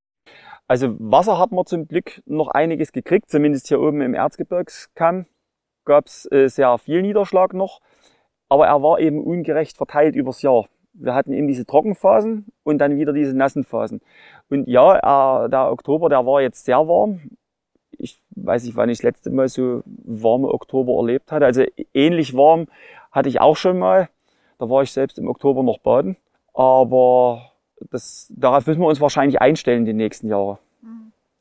Also 0.68 0.96
Wasser 1.00 1.40
hat 1.40 1.52
man 1.52 1.66
zum 1.66 1.88
Glück 1.88 2.22
noch 2.26 2.50
einiges 2.50 2.92
gekriegt, 2.92 3.32
zumindest 3.32 3.68
hier 3.68 3.82
oben 3.82 4.02
im 4.02 4.14
Erzgebirgskamm 4.14 5.26
gab 5.86 6.06
es 6.06 6.30
äh, 6.32 6.48
sehr 6.48 6.78
viel 6.78 7.02
Niederschlag 7.02 7.54
noch, 7.54 7.82
aber 8.50 8.68
er 8.68 8.82
war 8.82 9.00
eben 9.00 9.24
ungerecht 9.24 9.78
verteilt 9.78 10.16
übers 10.16 10.42
Jahr. 10.42 10.68
Wir 10.94 11.16
hatten 11.16 11.34
eben 11.34 11.48
diese 11.48 11.66
Trockenphasen 11.66 12.46
und 12.64 12.78
dann 12.78 12.98
wieder 12.98 13.14
diese 13.14 13.36
nassen 13.36 13.64
Phasen. 13.64 14.02
Und 14.50 14.68
ja, 14.68 15.46
äh, 15.46 15.50
der 15.50 15.72
Oktober, 15.72 16.10
der 16.10 16.26
war 16.26 16.42
jetzt 16.42 16.66
sehr 16.66 16.88
warm. 16.88 17.32
ich 17.98 18.22
weiß 18.32 18.64
nicht, 18.66 18.76
wann 18.76 18.90
ich 18.90 19.00
das 19.00 19.04
letzte 19.04 19.30
Mal 19.32 19.48
so 19.48 19.84
warme 19.86 20.50
Oktober 20.50 20.94
erlebt 20.98 21.32
hatte. 21.32 21.46
Also 21.46 21.64
ähnlich 21.94 22.36
warm 22.36 22.68
hatte 23.12 23.30
ich 23.30 23.42
auch 23.42 23.56
schon 23.56 23.80
mal. 23.80 24.10
Da 24.60 24.70
war 24.70 24.84
ich 24.84 24.92
selbst 24.92 25.18
im 25.18 25.28
Oktober 25.28 25.64
noch 25.64 25.80
baden. 25.80 26.18
Aber 26.54 27.52
das, 27.92 28.32
darauf 28.36 28.68
müssen 28.68 28.82
wir 28.82 28.88
uns 28.88 29.02
wahrscheinlich 29.02 29.42
einstellen 29.42 29.86
die 29.86 29.94
nächsten 29.94 30.28
Jahre. 30.28 30.60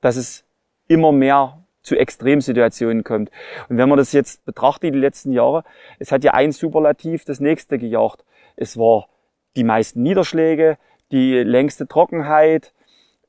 Dass 0.00 0.16
es 0.16 0.44
immer 0.88 1.12
mehr 1.12 1.62
zu 1.82 1.96
Extremsituationen 1.96 3.04
kommt. 3.04 3.30
Und 3.68 3.76
wenn 3.76 3.88
man 3.88 3.98
das 3.98 4.12
jetzt 4.12 4.44
betrachtet, 4.44 4.94
die 4.94 4.98
letzten 4.98 5.32
Jahre, 5.32 5.64
es 5.98 6.12
hat 6.12 6.24
ja 6.24 6.32
ein 6.32 6.52
Superlativ 6.52 7.24
das 7.24 7.40
nächste 7.40 7.78
gejagt. 7.78 8.24
Es 8.56 8.76
war 8.76 9.08
die 9.56 9.64
meisten 9.64 10.02
Niederschläge, 10.02 10.78
die 11.10 11.34
längste 11.42 11.86
Trockenheit, 11.86 12.72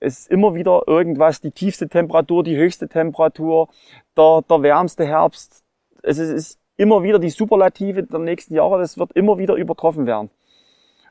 es 0.03 0.19
ist 0.19 0.31
immer 0.31 0.53
wieder 0.53 0.83
irgendwas, 0.85 1.39
die 1.39 1.51
tiefste 1.51 1.87
Temperatur, 1.87 2.43
die 2.43 2.57
höchste 2.57 2.89
Temperatur, 2.89 3.69
der, 4.17 4.43
der 4.49 4.61
wärmste 4.61 5.05
Herbst. 5.05 5.63
Es 6.01 6.17
ist, 6.17 6.29
ist 6.29 6.59
immer 6.75 7.03
wieder 7.03 7.19
die 7.19 7.29
Superlative 7.29 8.03
der 8.03 8.19
nächsten 8.19 8.53
Jahre, 8.53 8.79
das 8.79 8.97
wird 8.97 9.13
immer 9.13 9.37
wieder 9.37 9.55
übertroffen 9.55 10.05
werden. 10.05 10.29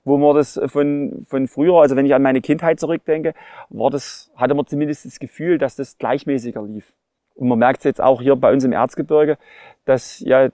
Wo 0.05 0.19
man 0.19 0.35
das 0.37 0.61
von, 0.67 1.25
von 1.29 1.49
früher, 1.49 1.81
also 1.81 1.97
wenn 1.97 2.05
ich 2.05 2.15
an 2.15 2.23
meine 2.23 2.41
Kindheit 2.41 2.81
zurückdenke, 2.81 3.35
war 3.71 3.91
das, 3.91 4.31
hatte 4.37 4.55
man 4.55 4.67
zumindest 4.67 5.07
das 5.07 5.19
Gefühl, 5.19 5.59
dass 5.59 5.77
das 5.77 5.97
gleichmäßiger 5.97 6.63
lief. 6.63 6.93
Und 7.35 7.49
man 7.49 7.59
merkt 7.59 7.79
es 7.79 7.85
jetzt 7.85 8.01
auch 8.01 8.21
hier 8.21 8.37
bei 8.37 8.53
uns 8.53 8.65
im 8.65 8.73
Erzgebirge, 8.73 9.39
dass 9.85 10.21
ja 10.21 10.51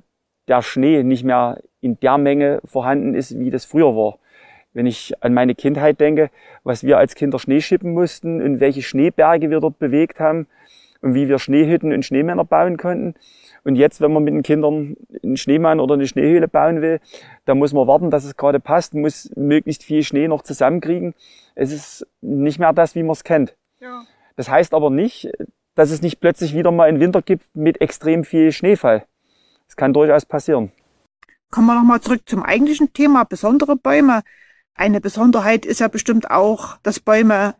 der 0.46 0.62
Schnee 0.62 1.02
nicht 1.02 1.24
mehr 1.24 1.60
in 1.80 1.98
der 1.98 2.18
Menge 2.18 2.60
vorhanden 2.64 3.14
ist, 3.14 3.38
wie 3.38 3.50
das 3.50 3.64
früher 3.64 3.96
war. 3.96 4.18
Wenn 4.72 4.86
ich 4.86 5.14
an 5.22 5.34
meine 5.34 5.54
Kindheit 5.54 6.00
denke, 6.00 6.30
was 6.62 6.84
wir 6.84 6.98
als 6.98 7.14
Kinder 7.14 7.38
Schnee 7.38 7.60
schippen 7.60 7.92
mussten 7.92 8.42
und 8.42 8.60
welche 8.60 8.82
Schneeberge 8.82 9.50
wir 9.50 9.60
dort 9.60 9.78
bewegt 9.78 10.20
haben 10.20 10.46
und 11.00 11.14
wie 11.14 11.28
wir 11.28 11.38
Schneehütten 11.38 11.92
und 11.92 12.04
Schneemänner 12.04 12.44
bauen 12.44 12.76
konnten. 12.76 13.14
Und 13.64 13.76
jetzt, 13.76 14.00
wenn 14.00 14.12
man 14.12 14.24
mit 14.24 14.34
den 14.34 14.42
Kindern 14.42 14.96
einen 15.22 15.36
Schneemann 15.36 15.80
oder 15.80 15.94
eine 15.94 16.06
Schneehöhle 16.06 16.48
bauen 16.48 16.80
will, 16.80 17.00
dann 17.44 17.58
muss 17.58 17.72
man 17.72 17.86
warten, 17.86 18.10
dass 18.10 18.24
es 18.24 18.36
gerade 18.36 18.60
passt, 18.60 18.94
muss 18.94 19.30
möglichst 19.36 19.82
viel 19.82 20.02
Schnee 20.02 20.28
noch 20.28 20.42
zusammenkriegen. 20.42 21.14
Es 21.54 21.72
ist 21.72 22.06
nicht 22.20 22.58
mehr 22.58 22.72
das, 22.72 22.94
wie 22.94 23.02
man 23.02 23.12
es 23.12 23.24
kennt. 23.24 23.56
Ja. 23.80 24.02
Das 24.36 24.48
heißt 24.48 24.74
aber 24.74 24.90
nicht, 24.90 25.30
dass 25.74 25.90
es 25.90 26.02
nicht 26.02 26.20
plötzlich 26.20 26.54
wieder 26.54 26.70
mal 26.70 26.88
einen 26.88 27.00
Winter 27.00 27.22
gibt 27.22 27.44
mit 27.54 27.80
extrem 27.80 28.24
viel 28.24 28.52
Schneefall. 28.52 29.04
Das 29.66 29.76
kann 29.76 29.92
durchaus 29.92 30.26
passieren. 30.26 30.72
Kommen 31.50 31.66
wir 31.66 31.74
nochmal 31.74 32.00
zurück 32.00 32.22
zum 32.26 32.42
eigentlichen 32.42 32.92
Thema, 32.92 33.24
besondere 33.24 33.76
Bäume. 33.76 34.22
Eine 34.78 35.00
Besonderheit 35.00 35.66
ist 35.66 35.80
ja 35.80 35.88
bestimmt 35.88 36.30
auch, 36.30 36.76
dass 36.84 37.00
Bäume, 37.00 37.56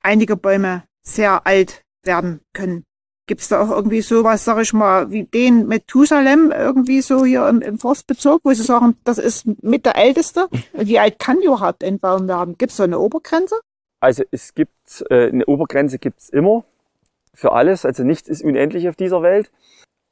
einige 0.00 0.34
Bäume 0.34 0.84
sehr 1.02 1.46
alt 1.46 1.84
werden 2.04 2.40
können. 2.54 2.84
Gibt's 3.26 3.48
da 3.48 3.62
auch 3.62 3.70
irgendwie 3.70 4.00
sowas, 4.00 4.42
sag 4.42 4.58
ich 4.62 4.72
mal, 4.72 5.10
wie 5.10 5.24
den 5.24 5.68
Methusalem 5.68 6.50
irgendwie 6.50 7.02
so 7.02 7.26
hier 7.26 7.46
im, 7.48 7.60
im 7.60 7.78
Forstbezirk, 7.78 8.40
wo 8.44 8.52
Sie 8.52 8.62
sagen, 8.62 8.96
das 9.04 9.18
ist 9.18 9.46
mit 9.62 9.84
der 9.84 9.96
älteste? 9.96 10.48
Wie 10.72 10.98
alt 10.98 11.18
kann 11.18 11.40
überhaupt 11.40 11.84
ein 11.84 12.00
Baum 12.00 12.26
werden? 12.26 12.56
Gibt's 12.56 12.76
da 12.76 12.84
eine 12.84 12.98
Obergrenze? 12.98 13.60
Also 14.00 14.24
es 14.30 14.54
gibt 14.54 15.04
äh, 15.10 15.28
eine 15.28 15.46
Obergrenze 15.46 15.98
gibt's 15.98 16.30
immer 16.30 16.64
für 17.34 17.52
alles. 17.52 17.84
Also 17.84 18.04
nichts 18.04 18.28
ist 18.28 18.42
unendlich 18.42 18.88
auf 18.88 18.96
dieser 18.96 19.22
Welt. 19.22 19.52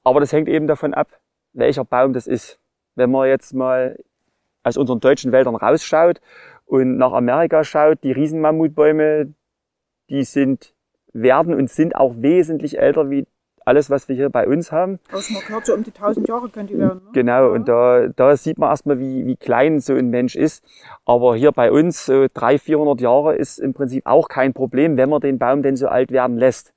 Aber 0.05 0.21
das 0.21 0.33
hängt 0.33 0.49
eben 0.49 0.67
davon 0.67 0.95
ab, 0.95 1.19
welcher 1.55 1.85
Baum 1.85 2.13
das 2.13 2.27
ist. 2.27 2.61
Wenn 2.95 3.11
man 3.11 3.27
jetzt 3.27 3.55
mal 3.55 3.99
aus 4.63 4.77
unseren 4.77 5.01
deutschen 5.01 5.33
Wäldern 5.33 5.57
rausschaut 5.57 6.21
und 6.67 6.97
nach 6.97 7.13
Amerika 7.13 7.65
schaut, 7.65 8.03
die 8.05 8.13
Riesenmammutbäume, 8.13 9.35
die 10.09 10.25
sind, 10.25 10.75
werden 11.13 11.55
und 11.55 11.69
sind 11.69 11.97
auch 11.97 12.15
wesentlich 12.19 12.79
älter 12.79 13.11
wie 13.11 13.27
alles, 13.65 13.91
was 13.91 14.09
wir 14.09 14.17
hier 14.17 14.31
bei 14.31 14.47
uns 14.47 14.73
haben. 14.73 14.99
Also 15.13 15.33
man 15.35 15.43
gehört 15.43 15.67
so 15.67 15.75
um 15.75 15.83
die 15.83 15.91
1000 15.91 16.29
Jahre 16.29 16.49
können 16.49 16.69
die 16.69 16.79
werden. 16.79 17.03
Ne? 17.05 17.11
Genau, 17.13 17.47
ja. 17.47 17.47
und 17.49 17.69
da, 17.69 18.09
da 18.09 18.37
sieht 18.37 18.59
man 18.59 18.71
erstmal, 18.71 18.99
wie, 18.99 19.27
wie 19.27 19.37
klein 19.37 19.81
so 19.81 19.95
ein 19.95 20.11
Mensch 20.11 20.37
ist. 20.37 20.65
Aber 21.05 21.37
hier 21.37 21.53
bei 21.53 21.71
uns, 21.71 22.07
so 22.07 22.27
300, 22.33 22.61
400 22.61 23.01
Jahre 23.01 23.37
ist 23.37 23.59
im 23.59 23.75
Prinzip 23.75 24.07
auch 24.07 24.29
kein 24.29 24.55
Problem, 24.55 24.97
wenn 24.97 25.09
man 25.09 25.21
den 25.21 25.39
Baum 25.39 25.63
denn 25.63 25.77
so 25.77 25.89
alt 25.89 26.11
werden 26.11 26.37
lässt. 26.37 26.73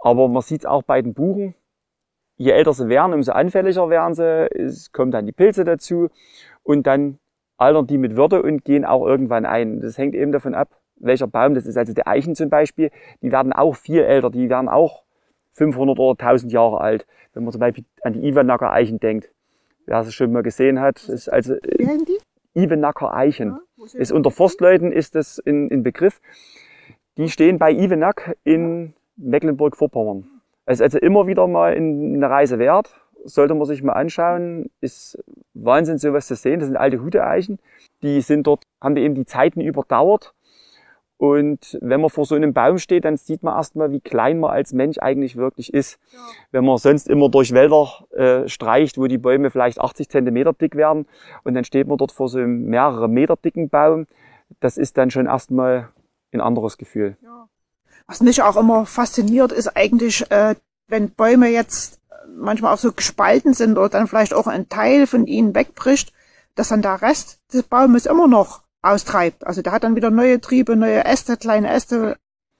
Aber 0.00 0.28
man 0.28 0.42
sieht 0.42 0.60
es 0.60 0.66
auch 0.66 0.82
bei 0.82 1.02
den 1.02 1.14
Buchen. 1.14 1.54
Je 2.36 2.52
älter 2.52 2.72
sie 2.72 2.88
werden, 2.88 3.14
umso 3.14 3.32
anfälliger 3.32 3.90
werden 3.90 4.14
sie. 4.14 4.48
Es 4.54 4.92
kommen 4.92 5.10
dann 5.10 5.26
die 5.26 5.32
Pilze 5.32 5.64
dazu 5.64 6.08
und 6.68 6.86
dann 6.86 7.18
altern 7.56 7.86
die 7.86 7.96
mit 7.96 8.14
Würde 8.14 8.42
und 8.42 8.62
gehen 8.62 8.84
auch 8.84 9.06
irgendwann 9.06 9.46
ein. 9.46 9.80
Das 9.80 9.96
hängt 9.96 10.14
eben 10.14 10.32
davon 10.32 10.54
ab, 10.54 10.68
welcher 10.96 11.26
Baum 11.26 11.54
das 11.54 11.64
ist. 11.64 11.78
Also 11.78 11.94
die 11.94 12.06
Eichen 12.06 12.34
zum 12.34 12.50
Beispiel, 12.50 12.90
die 13.22 13.32
werden 13.32 13.54
auch 13.54 13.74
viel 13.74 14.02
älter, 14.02 14.28
die 14.28 14.50
werden 14.50 14.68
auch 14.68 15.04
500 15.54 15.98
oder 15.98 16.22
1000 16.22 16.52
Jahre 16.52 16.82
alt. 16.82 17.06
Wenn 17.32 17.44
man 17.44 17.52
zum 17.52 17.60
Beispiel 17.60 17.84
an 18.02 18.12
die 18.12 18.28
Ivenacker 18.28 18.70
Eichen 18.70 19.00
denkt. 19.00 19.30
Wer 19.86 20.00
es 20.00 20.12
schon 20.12 20.30
mal 20.30 20.42
gesehen 20.42 20.78
hat, 20.78 21.08
ist 21.08 21.32
also 21.32 21.54
die? 21.56 22.18
Ivenacker 22.54 23.14
Eichen. 23.14 23.58
Ja, 23.78 23.84
ist 23.94 24.12
unter 24.12 24.30
Forstleuten 24.30 24.92
ist 24.92 25.14
das 25.14 25.42
ein, 25.46 25.72
ein 25.72 25.82
Begriff. 25.82 26.20
Die 27.16 27.30
stehen 27.30 27.58
bei 27.58 27.72
Ivenack 27.72 28.36
in 28.44 28.92
Mecklenburg-Vorpommern. 29.16 30.28
Es 30.66 30.80
ist 30.80 30.82
also 30.82 30.98
immer 30.98 31.26
wieder 31.26 31.46
mal 31.46 31.74
eine 31.74 32.28
Reise 32.28 32.58
wert 32.58 32.94
sollte 33.24 33.54
man 33.54 33.66
sich 33.66 33.82
mal 33.82 33.92
anschauen. 33.92 34.70
Ist 34.80 35.18
Wahnsinn, 35.54 35.98
sowas 35.98 36.26
zu 36.26 36.34
sehen. 36.34 36.60
Das 36.60 36.68
sind 36.68 36.76
alte 36.76 37.02
Huteeichen. 37.02 37.58
Die 38.02 38.20
sind 38.20 38.46
dort, 38.46 38.62
haben 38.80 38.94
die 38.94 39.02
eben 39.02 39.14
die 39.14 39.26
Zeiten 39.26 39.60
überdauert. 39.60 40.34
Und 41.18 41.76
wenn 41.82 42.00
man 42.00 42.10
vor 42.10 42.24
so 42.24 42.36
einem 42.36 42.54
Baum 42.54 42.78
steht, 42.78 43.04
dann 43.04 43.16
sieht 43.16 43.42
man 43.42 43.56
erstmal, 43.56 43.90
wie 43.90 44.00
klein 44.00 44.38
man 44.38 44.52
als 44.52 44.72
Mensch 44.72 44.98
eigentlich 44.98 45.36
wirklich 45.36 45.74
ist. 45.74 45.98
Ja. 46.12 46.18
Wenn 46.52 46.64
man 46.64 46.78
sonst 46.78 47.08
immer 47.08 47.28
durch 47.28 47.52
Wälder 47.52 47.88
äh, 48.12 48.48
streicht, 48.48 48.98
wo 48.98 49.08
die 49.08 49.18
Bäume 49.18 49.50
vielleicht 49.50 49.80
80 49.80 50.08
Zentimeter 50.08 50.52
dick 50.52 50.76
werden, 50.76 51.06
und 51.42 51.54
dann 51.54 51.64
steht 51.64 51.88
man 51.88 51.98
dort 51.98 52.12
vor 52.12 52.28
so 52.28 52.38
einem 52.38 52.66
mehrere 52.66 53.08
Meter 53.08 53.34
dicken 53.34 53.68
Baum, 53.68 54.06
das 54.60 54.78
ist 54.78 54.96
dann 54.96 55.10
schon 55.10 55.26
erstmal 55.26 55.88
ein 56.32 56.40
anderes 56.40 56.78
Gefühl. 56.78 57.16
Ja. 57.20 57.48
Was 58.06 58.20
mich 58.20 58.40
auch 58.42 58.56
immer 58.56 58.86
fasziniert, 58.86 59.50
ist 59.50 59.76
eigentlich, 59.76 60.30
äh, 60.30 60.54
wenn 60.86 61.10
Bäume 61.10 61.48
jetzt 61.48 62.00
manchmal 62.36 62.74
auch 62.74 62.78
so 62.78 62.92
gespalten 62.92 63.54
sind 63.54 63.78
oder 63.78 63.88
dann 63.88 64.06
vielleicht 64.06 64.34
auch 64.34 64.46
ein 64.46 64.68
Teil 64.68 65.06
von 65.06 65.26
ihnen 65.26 65.54
wegbricht, 65.54 66.12
dass 66.54 66.68
dann 66.68 66.82
der 66.82 67.02
Rest 67.02 67.40
des 67.52 67.62
Baumes 67.64 68.06
immer 68.06 68.28
noch 68.28 68.62
austreibt. 68.82 69.46
Also 69.46 69.62
der 69.62 69.72
hat 69.72 69.84
dann 69.84 69.96
wieder 69.96 70.10
neue 70.10 70.40
Triebe, 70.40 70.76
neue 70.76 71.04
Äste, 71.04 71.36
kleine 71.36 71.70
Äste. 71.72 72.16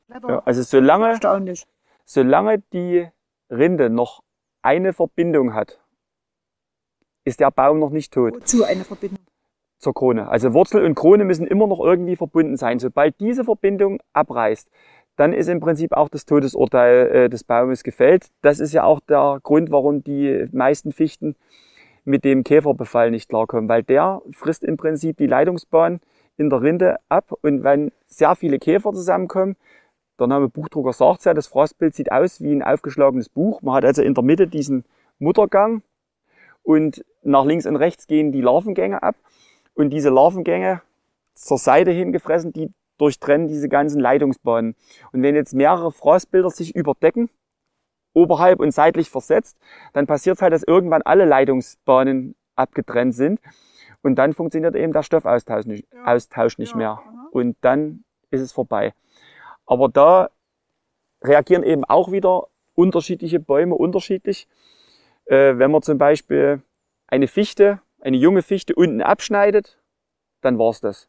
Ja, 0.08 0.42
also 0.44 0.62
solange, 0.62 1.18
solange 2.04 2.58
die 2.72 3.08
Rinde 3.50 3.90
noch 3.90 4.22
eine 4.62 4.92
Verbindung 4.92 5.54
hat, 5.54 5.78
ist 7.24 7.40
der 7.40 7.50
Baum 7.50 7.78
noch 7.78 7.90
nicht 7.90 8.12
tot. 8.12 8.34
Wozu 8.34 8.64
eine 8.64 8.84
Verbindung? 8.84 9.18
Zur 9.78 9.94
Krone. 9.94 10.28
Also 10.28 10.54
Wurzel 10.54 10.84
und 10.84 10.96
Krone 10.96 11.24
müssen 11.24 11.46
immer 11.46 11.68
noch 11.68 11.78
irgendwie 11.78 12.16
verbunden 12.16 12.56
sein. 12.56 12.80
Sobald 12.80 13.20
diese 13.20 13.44
Verbindung 13.44 14.00
abreißt, 14.12 14.68
dann 15.18 15.32
ist 15.32 15.48
im 15.48 15.58
Prinzip 15.58 15.92
auch 15.92 16.08
das 16.08 16.24
Todesurteil 16.24 17.06
äh, 17.08 17.28
des 17.28 17.42
Baumes 17.42 17.82
gefällt. 17.82 18.28
Das 18.40 18.60
ist 18.60 18.72
ja 18.72 18.84
auch 18.84 19.00
der 19.00 19.40
Grund, 19.42 19.70
warum 19.70 20.04
die 20.04 20.46
meisten 20.52 20.92
Fichten 20.92 21.34
mit 22.04 22.24
dem 22.24 22.44
Käferbefall 22.44 23.10
nicht 23.10 23.28
klarkommen, 23.28 23.68
weil 23.68 23.82
der 23.82 24.22
frisst 24.32 24.62
im 24.62 24.76
Prinzip 24.76 25.16
die 25.16 25.26
Leitungsbahn 25.26 26.00
in 26.36 26.50
der 26.50 26.62
Rinde 26.62 26.98
ab 27.08 27.32
und 27.42 27.64
wenn 27.64 27.90
sehr 28.06 28.36
viele 28.36 28.60
Käfer 28.60 28.92
zusammenkommen, 28.92 29.56
der 30.20 30.28
Name 30.28 30.48
Buchdrucker 30.48 30.92
sagt 30.92 31.24
ja, 31.24 31.34
das 31.34 31.48
Frostbild 31.48 31.94
sieht 31.94 32.12
aus 32.12 32.40
wie 32.40 32.52
ein 32.52 32.62
aufgeschlagenes 32.62 33.28
Buch. 33.28 33.60
Man 33.60 33.74
hat 33.74 33.84
also 33.84 34.02
in 34.02 34.14
der 34.14 34.24
Mitte 34.24 34.46
diesen 34.46 34.84
Muttergang 35.18 35.82
und 36.62 37.04
nach 37.22 37.44
links 37.44 37.66
und 37.66 37.76
rechts 37.76 38.06
gehen 38.06 38.30
die 38.30 38.40
Larvengänge 38.40 39.02
ab 39.02 39.16
und 39.74 39.90
diese 39.90 40.10
Larvengänge 40.10 40.80
zur 41.34 41.58
Seite 41.58 41.90
hingefressen, 41.90 42.52
die 42.52 42.70
durchtrennen 42.98 43.48
diese 43.48 43.68
ganzen 43.68 44.00
Leitungsbahnen. 44.00 44.74
Und 45.12 45.22
wenn 45.22 45.34
jetzt 45.34 45.54
mehrere 45.54 45.92
Frostbilder 45.92 46.50
sich 46.50 46.74
überdecken, 46.74 47.30
oberhalb 48.12 48.60
und 48.60 48.72
seitlich 48.72 49.10
versetzt, 49.10 49.58
dann 49.92 50.06
passiert 50.06 50.42
halt, 50.42 50.52
dass 50.52 50.62
irgendwann 50.62 51.02
alle 51.02 51.24
Leitungsbahnen 51.24 52.34
abgetrennt 52.56 53.14
sind. 53.14 53.40
Und 54.02 54.16
dann 54.16 54.32
funktioniert 54.32 54.74
eben 54.74 54.92
der 54.92 55.02
Stoffaustausch 55.02 55.66
nicht, 55.66 55.86
ja. 55.92 56.04
Austausch 56.04 56.58
nicht 56.58 56.72
ja, 56.72 56.76
mehr. 56.76 56.90
Aha. 56.90 57.28
Und 57.30 57.56
dann 57.60 58.04
ist 58.30 58.40
es 58.40 58.52
vorbei. 58.52 58.92
Aber 59.66 59.88
da 59.88 60.30
reagieren 61.22 61.62
eben 61.62 61.84
auch 61.84 62.12
wieder 62.12 62.48
unterschiedliche 62.74 63.40
Bäume 63.40 63.74
unterschiedlich. 63.74 64.46
Äh, 65.24 65.58
wenn 65.58 65.70
man 65.70 65.82
zum 65.82 65.98
Beispiel 65.98 66.62
eine 67.06 67.26
Fichte, 67.26 67.80
eine 68.00 68.16
junge 68.16 68.42
Fichte 68.42 68.74
unten 68.74 69.02
abschneidet, 69.02 69.78
dann 70.40 70.58
war's 70.58 70.80
das 70.80 71.08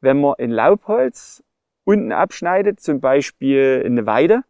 wenn 0.00 0.20
man 0.20 0.34
ein 0.38 0.50
Laubholz 0.50 1.42
unten 1.84 2.12
abschneidet, 2.12 2.80
zum 2.80 3.00
Beispiel 3.00 3.82
eine 3.84 4.06
Weide 4.06 4.42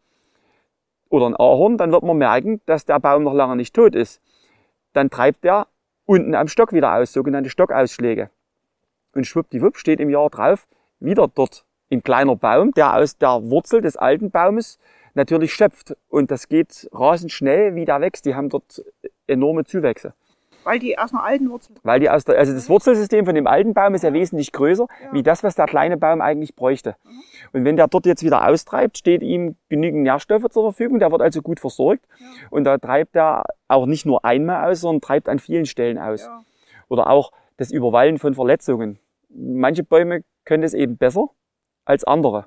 oder 1.08 1.26
ein 1.26 1.36
Ahorn, 1.36 1.78
dann 1.78 1.92
wird 1.92 2.02
man 2.02 2.16
merken, 2.18 2.60
dass 2.66 2.84
der 2.84 2.98
Baum 2.98 3.22
noch 3.22 3.34
lange 3.34 3.56
nicht 3.56 3.74
tot 3.74 3.94
ist. 3.94 4.20
Dann 4.92 5.10
treibt 5.10 5.44
der 5.44 5.66
unten 6.04 6.34
am 6.34 6.48
Stock 6.48 6.72
wieder 6.72 6.94
aus, 6.94 7.12
sogenannte 7.12 7.50
Stockausschläge. 7.50 8.30
Und 9.14 9.26
schwuppdiwupp 9.26 9.76
steht 9.76 10.00
im 10.00 10.10
Jahr 10.10 10.30
drauf 10.30 10.66
wieder 11.00 11.28
dort 11.28 11.64
ein 11.90 12.02
kleiner 12.02 12.36
Baum, 12.36 12.72
der 12.72 12.94
aus 12.94 13.16
der 13.18 13.42
Wurzel 13.50 13.80
des 13.80 13.96
alten 13.96 14.30
Baumes 14.30 14.78
natürlich 15.14 15.54
schöpft. 15.54 15.96
Und 16.08 16.30
das 16.30 16.48
geht 16.48 16.88
rasend 16.92 17.32
schnell, 17.32 17.74
wie 17.74 17.84
der 17.84 18.00
wächst. 18.00 18.26
Die 18.26 18.34
haben 18.34 18.48
dort 18.48 18.84
enorme 19.26 19.64
Zuwächse. 19.64 20.14
Weil 20.66 20.80
die 20.80 20.98
aus 20.98 21.12
einer 21.12 21.22
alten 21.22 21.48
Wurzel. 21.48 21.76
Weil 21.84 22.00
die 22.00 22.10
aus 22.10 22.24
der, 22.24 22.38
also 22.38 22.52
das 22.52 22.68
Wurzelsystem 22.68 23.24
von 23.24 23.36
dem 23.36 23.46
alten 23.46 23.72
Baum 23.72 23.94
ist 23.94 24.02
ja 24.02 24.12
wesentlich 24.12 24.50
größer, 24.50 24.88
wie 25.12 25.22
das, 25.22 25.44
was 25.44 25.54
der 25.54 25.66
kleine 25.66 25.96
Baum 25.96 26.20
eigentlich 26.20 26.56
bräuchte. 26.56 26.96
Und 27.52 27.64
wenn 27.64 27.76
der 27.76 27.86
dort 27.86 28.04
jetzt 28.04 28.24
wieder 28.24 28.48
austreibt, 28.48 28.98
steht 28.98 29.22
ihm 29.22 29.54
genügend 29.68 30.02
Nährstoffe 30.02 30.48
zur 30.50 30.64
Verfügung, 30.64 30.98
der 30.98 31.12
wird 31.12 31.22
also 31.22 31.40
gut 31.40 31.60
versorgt. 31.60 32.04
Und 32.50 32.64
da 32.64 32.78
treibt 32.78 33.14
er 33.14 33.44
auch 33.68 33.86
nicht 33.86 34.06
nur 34.06 34.24
einmal 34.24 34.68
aus, 34.68 34.80
sondern 34.80 35.00
treibt 35.02 35.28
an 35.28 35.38
vielen 35.38 35.66
Stellen 35.66 35.98
aus. 35.98 36.22
Ja. 36.22 36.42
Oder 36.88 37.10
auch 37.10 37.30
das 37.58 37.70
Überwallen 37.70 38.18
von 38.18 38.34
Verletzungen. 38.34 38.98
Manche 39.28 39.84
Bäume 39.84 40.24
können 40.44 40.62
das 40.62 40.74
eben 40.74 40.96
besser 40.96 41.28
als 41.84 42.02
andere. 42.02 42.46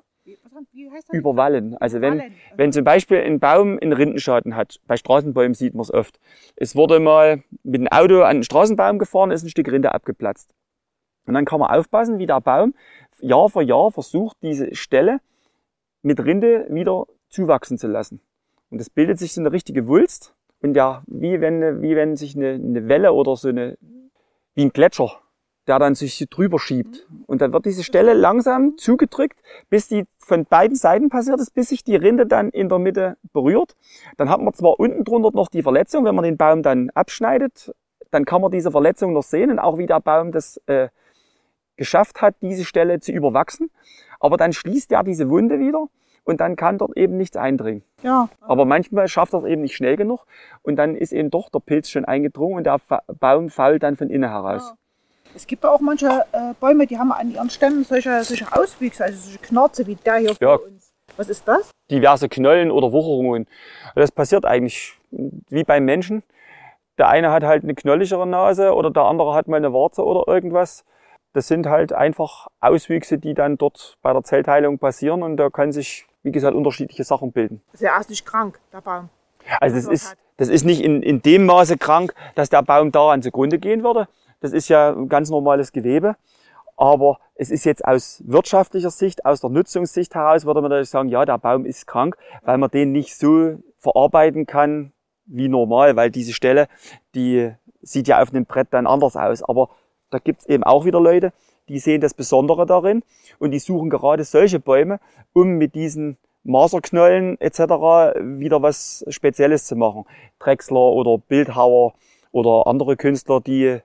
Wie, 0.72 0.90
heißt 0.90 1.08
das? 1.08 1.16
Überwallen. 1.16 1.76
Also 1.76 2.00
wenn, 2.00 2.14
Überwallen. 2.14 2.34
wenn 2.56 2.72
zum 2.72 2.84
Beispiel 2.84 3.18
ein 3.18 3.40
Baum 3.40 3.78
einen 3.80 3.92
Rindenschaden 3.92 4.56
hat, 4.56 4.80
bei 4.86 4.96
Straßenbäumen 4.96 5.54
sieht 5.54 5.74
man 5.74 5.82
es 5.82 5.92
oft. 5.92 6.18
Es 6.56 6.76
wurde 6.76 7.00
mal 7.00 7.42
mit 7.62 7.80
einem 7.80 7.88
Auto 7.88 8.22
an 8.22 8.30
einen 8.30 8.42
Straßenbaum 8.42 8.98
gefahren, 8.98 9.30
ist 9.30 9.42
ein 9.42 9.48
Stück 9.48 9.70
Rinde 9.70 9.92
abgeplatzt. 9.92 10.54
Und 11.26 11.34
dann 11.34 11.44
kann 11.44 11.60
man 11.60 11.70
aufpassen, 11.70 12.18
wie 12.18 12.26
der 12.26 12.40
Baum 12.40 12.74
Jahr 13.20 13.48
für 13.48 13.62
Jahr 13.62 13.90
versucht, 13.90 14.36
diese 14.42 14.74
Stelle 14.74 15.20
mit 16.02 16.24
Rinde 16.24 16.66
wieder 16.70 17.06
zuwachsen 17.28 17.78
zu 17.78 17.86
lassen. 17.86 18.20
Und 18.70 18.80
es 18.80 18.90
bildet 18.90 19.18
sich 19.18 19.34
so 19.34 19.40
eine 19.40 19.52
richtige 19.52 19.86
Wulst. 19.86 20.34
Und 20.62 20.74
ja, 20.74 21.02
wie 21.06 21.40
wenn, 21.40 21.82
wie 21.82 21.96
wenn 21.96 22.16
sich 22.16 22.36
eine, 22.36 22.50
eine 22.50 22.88
Welle 22.88 23.12
oder 23.12 23.36
so 23.36 23.48
eine, 23.48 23.78
wie 24.54 24.62
ein 24.62 24.72
Gletscher, 24.72 25.20
der 25.66 25.78
dann 25.78 25.94
sich 25.94 26.26
drüber 26.30 26.58
schiebt. 26.58 27.06
Und 27.26 27.42
dann 27.42 27.52
wird 27.52 27.66
diese 27.66 27.84
Stelle 27.84 28.14
langsam 28.14 28.76
zugedrückt, 28.78 29.38
bis 29.68 29.88
die 29.88 30.04
von 30.18 30.44
beiden 30.44 30.76
Seiten 30.76 31.08
passiert 31.08 31.40
ist, 31.40 31.54
bis 31.54 31.68
sich 31.68 31.84
die 31.84 31.96
Rinde 31.96 32.26
dann 32.26 32.50
in 32.50 32.68
der 32.68 32.78
Mitte 32.78 33.16
berührt. 33.32 33.76
Dann 34.16 34.30
hat 34.30 34.40
man 34.40 34.54
zwar 34.54 34.80
unten 34.80 35.04
drunter 35.04 35.30
noch 35.32 35.48
die 35.48 35.62
Verletzung, 35.62 36.04
wenn 36.04 36.14
man 36.14 36.24
den 36.24 36.36
Baum 36.36 36.62
dann 36.62 36.90
abschneidet, 36.90 37.72
dann 38.10 38.24
kann 38.24 38.40
man 38.40 38.50
diese 38.50 38.70
Verletzung 38.70 39.12
noch 39.12 39.22
sehen 39.22 39.50
und 39.50 39.58
auch 39.58 39.78
wie 39.78 39.86
der 39.86 40.00
Baum 40.00 40.32
das 40.32 40.60
äh, 40.66 40.88
geschafft 41.76 42.20
hat, 42.20 42.34
diese 42.42 42.64
Stelle 42.64 43.00
zu 43.00 43.12
überwachsen. 43.12 43.70
Aber 44.18 44.36
dann 44.36 44.52
schließt 44.52 44.92
er 44.92 45.02
diese 45.02 45.30
Wunde 45.30 45.58
wieder 45.58 45.86
und 46.24 46.40
dann 46.40 46.56
kann 46.56 46.78
dort 46.78 46.96
eben 46.96 47.16
nichts 47.16 47.36
eindringen. 47.36 47.82
Ja. 48.02 48.28
Aber 48.40 48.64
manchmal 48.64 49.08
schafft 49.08 49.32
er 49.32 49.40
es 49.40 49.46
eben 49.46 49.62
nicht 49.62 49.76
schnell 49.76 49.96
genug 49.96 50.26
und 50.62 50.76
dann 50.76 50.94
ist 50.96 51.12
eben 51.12 51.30
doch 51.30 51.48
der 51.48 51.60
Pilz 51.60 51.88
schon 51.88 52.04
eingedrungen 52.04 52.56
und 52.58 52.64
der 52.64 52.80
Baum 53.18 53.48
fault 53.48 53.82
dann 53.82 53.96
von 53.96 54.10
innen 54.10 54.28
heraus. 54.28 54.74
Es 55.34 55.46
gibt 55.46 55.64
ja 55.64 55.70
auch 55.70 55.80
manche 55.80 56.24
äh, 56.32 56.54
Bäume, 56.60 56.86
die 56.86 56.98
haben 56.98 57.12
an 57.12 57.30
ihren 57.32 57.50
Stämmen 57.50 57.84
solche, 57.84 58.22
solche 58.24 58.50
Auswüchse, 58.52 59.04
also 59.04 59.18
solche 59.18 59.38
Knarze 59.38 59.86
wie 59.86 59.94
der 59.94 60.16
hier 60.16 60.36
Ja. 60.40 60.58
vor 60.58 60.64
uns. 60.66 60.92
Was 61.16 61.28
ist 61.28 61.46
das? 61.46 61.70
diverse 61.90 62.28
Knollen 62.28 62.70
oder 62.70 62.92
Wucherungen. 62.92 63.46
Das 63.96 64.12
passiert 64.12 64.44
eigentlich 64.44 64.96
wie 65.10 65.64
beim 65.64 65.84
Menschen. 65.84 66.22
Der 66.98 67.08
eine 67.08 67.32
hat 67.32 67.42
halt 67.42 67.64
eine 67.64 67.74
knolligere 67.74 68.26
Nase 68.26 68.74
oder 68.74 68.90
der 68.90 69.02
andere 69.04 69.34
hat 69.34 69.48
mal 69.48 69.56
eine 69.56 69.72
Warze 69.72 70.04
oder 70.04 70.32
irgendwas. 70.32 70.84
Das 71.32 71.48
sind 71.48 71.66
halt 71.66 71.92
einfach 71.92 72.48
Auswüchse, 72.60 73.18
die 73.18 73.34
dann 73.34 73.56
dort 73.58 73.96
bei 74.02 74.12
der 74.12 74.22
Zellteilung 74.22 74.78
passieren 74.78 75.22
und 75.22 75.36
da 75.36 75.50
kann 75.50 75.72
sich, 75.72 76.06
wie 76.22 76.32
gesagt, 76.32 76.54
unterschiedliche 76.54 77.04
Sachen 77.04 77.32
bilden. 77.32 77.60
Ist 77.72 77.82
ja 77.82 77.96
erst 77.96 78.10
nicht 78.10 78.24
krank, 78.26 78.60
der 78.72 78.80
Baum. 78.80 79.08
Also 79.60 79.76
das 79.76 79.86
ist, 79.86 80.16
das 80.36 80.48
ist 80.48 80.64
nicht 80.64 80.82
in, 80.82 81.02
in 81.02 81.22
dem 81.22 81.46
Maße 81.46 81.76
krank, 81.78 82.14
dass 82.34 82.50
der 82.50 82.62
Baum 82.62 82.92
daran 82.92 83.22
zugrunde 83.22 83.58
gehen 83.58 83.82
würde. 83.82 84.06
Das 84.40 84.52
ist 84.52 84.68
ja 84.68 84.90
ein 84.92 85.08
ganz 85.08 85.30
normales 85.30 85.72
Gewebe. 85.72 86.16
Aber 86.76 87.18
es 87.34 87.50
ist 87.50 87.64
jetzt 87.64 87.84
aus 87.84 88.22
wirtschaftlicher 88.26 88.90
Sicht, 88.90 89.26
aus 89.26 89.42
der 89.42 89.50
Nutzungssicht 89.50 90.14
heraus, 90.14 90.46
würde 90.46 90.62
man 90.62 90.70
natürlich 90.70 90.88
sagen, 90.88 91.10
ja, 91.10 91.26
der 91.26 91.36
Baum 91.36 91.66
ist 91.66 91.86
krank, 91.86 92.16
weil 92.42 92.56
man 92.56 92.70
den 92.70 92.90
nicht 92.92 93.16
so 93.16 93.58
verarbeiten 93.76 94.46
kann 94.46 94.92
wie 95.26 95.48
normal, 95.48 95.96
weil 95.96 96.10
diese 96.10 96.32
Stelle, 96.32 96.68
die 97.14 97.52
sieht 97.82 98.08
ja 98.08 98.22
auf 98.22 98.30
einem 98.30 98.46
Brett 98.46 98.68
dann 98.70 98.86
anders 98.86 99.14
aus. 99.14 99.42
Aber 99.42 99.68
da 100.10 100.18
gibt's 100.18 100.46
eben 100.46 100.64
auch 100.64 100.86
wieder 100.86 101.00
Leute, 101.00 101.32
die 101.68 101.78
sehen 101.78 102.00
das 102.00 102.14
Besondere 102.14 102.66
darin 102.66 103.02
und 103.38 103.52
die 103.52 103.58
suchen 103.58 103.90
gerade 103.90 104.24
solche 104.24 104.58
Bäume, 104.58 105.00
um 105.34 105.58
mit 105.58 105.74
diesen 105.74 106.16
Maserknollen 106.42 107.38
etc. 107.40 107.58
wieder 108.38 108.62
was 108.62 109.04
Spezielles 109.08 109.66
zu 109.66 109.76
machen. 109.76 110.04
Drechsler 110.38 110.80
oder 110.80 111.18
Bildhauer 111.18 111.92
oder 112.32 112.66
andere 112.66 112.96
Künstler, 112.96 113.40
die 113.40 113.80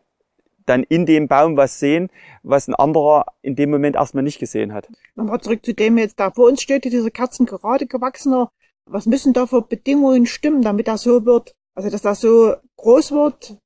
dann 0.66 0.84
in 0.84 1.06
dem 1.06 1.28
Baum 1.28 1.58
was 1.58 1.80
sehen, 1.80 2.10
was 2.44 2.68
ein 2.68 2.76
anderer 2.76 3.26
in 3.42 3.56
dem 3.56 3.72
Moment 3.72 3.96
erstmal 3.96 4.24
nicht 4.24 4.40
gesehen 4.40 4.74
hat. 4.74 4.90
Nochmal 5.16 5.42
zurück 5.42 5.66
zu 5.66 5.74
dem 5.74 5.98
jetzt, 5.98 6.20
da 6.20 6.32
vor 6.32 6.48
uns 6.48 6.62
steht, 6.62 6.86
diese 6.86 7.12
Kerzen 7.12 7.46
gerade 7.46 7.86
gewachsener. 7.86 8.50
Was 8.88 9.06
müssen 9.06 9.34
da 9.34 9.48
für 9.48 9.62
Bedingungen 9.62 10.26
stimmen, 10.26 10.62
damit 10.62 10.88
das 10.88 11.04
so 11.04 11.26
wird? 11.26 11.54
Also, 11.76 11.90
dass 11.90 12.02
das 12.02 12.22
so 12.22 12.56
groß 12.78 13.12
wird, 13.12 13.58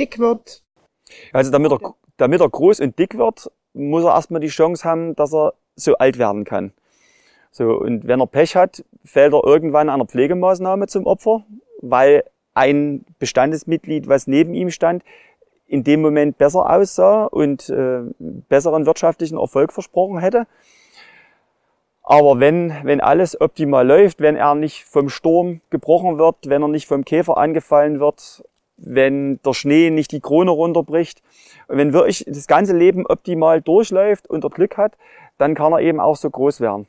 dick 0.00 0.18
wird. 0.18 0.62
Also 1.32 1.50
damit 1.50 1.72
er, 1.72 1.94
damit 2.16 2.40
er 2.40 2.48
groß 2.48 2.80
und 2.80 2.98
dick 2.98 3.16
wird, 3.16 3.50
muss 3.74 4.04
er 4.04 4.14
erstmal 4.14 4.40
die 4.40 4.48
Chance 4.48 4.84
haben, 4.84 5.14
dass 5.16 5.32
er 5.32 5.54
so 5.76 5.96
alt 5.96 6.18
werden 6.18 6.44
kann. 6.44 6.72
So, 7.50 7.72
und 7.78 8.06
wenn 8.06 8.20
er 8.20 8.26
Pech 8.26 8.56
hat, 8.56 8.84
fällt 9.04 9.32
er 9.32 9.44
irgendwann 9.44 9.88
einer 9.88 10.06
Pflegemaßnahme 10.06 10.86
zum 10.86 11.06
Opfer, 11.06 11.44
weil 11.80 12.24
ein 12.54 13.04
Bestandesmitglied, 13.18 14.08
was 14.08 14.26
neben 14.26 14.52
ihm 14.54 14.70
stand, 14.70 15.02
in 15.68 15.84
dem 15.84 16.00
Moment 16.00 16.38
besser 16.38 16.68
aussah 16.68 17.24
und 17.24 17.68
äh, 17.68 18.00
besseren 18.18 18.86
wirtschaftlichen 18.86 19.38
Erfolg 19.38 19.72
versprochen 19.72 20.18
hätte. 20.18 20.46
Aber 22.02 22.40
wenn, 22.40 22.74
wenn 22.84 23.02
alles 23.02 23.38
optimal 23.38 23.86
läuft, 23.86 24.20
wenn 24.20 24.34
er 24.34 24.54
nicht 24.54 24.84
vom 24.84 25.10
Sturm 25.10 25.60
gebrochen 25.68 26.16
wird, 26.18 26.36
wenn 26.46 26.62
er 26.62 26.68
nicht 26.68 26.88
vom 26.88 27.04
Käfer 27.04 27.36
angefallen 27.36 28.00
wird, 28.00 28.42
wenn 28.78 29.42
der 29.42 29.52
Schnee 29.52 29.90
nicht 29.90 30.12
die 30.12 30.20
Krone 30.20 30.50
runterbricht, 30.50 31.22
wenn 31.68 31.92
wirklich 31.92 32.24
das 32.26 32.46
ganze 32.46 32.74
Leben 32.74 33.04
optimal 33.06 33.60
durchläuft 33.60 34.28
und 34.28 34.44
er 34.44 34.50
Glück 34.50 34.78
hat, 34.78 34.96
dann 35.36 35.54
kann 35.54 35.72
er 35.72 35.80
eben 35.80 36.00
auch 36.00 36.16
so 36.16 36.30
groß 36.30 36.62
werden. 36.62 36.88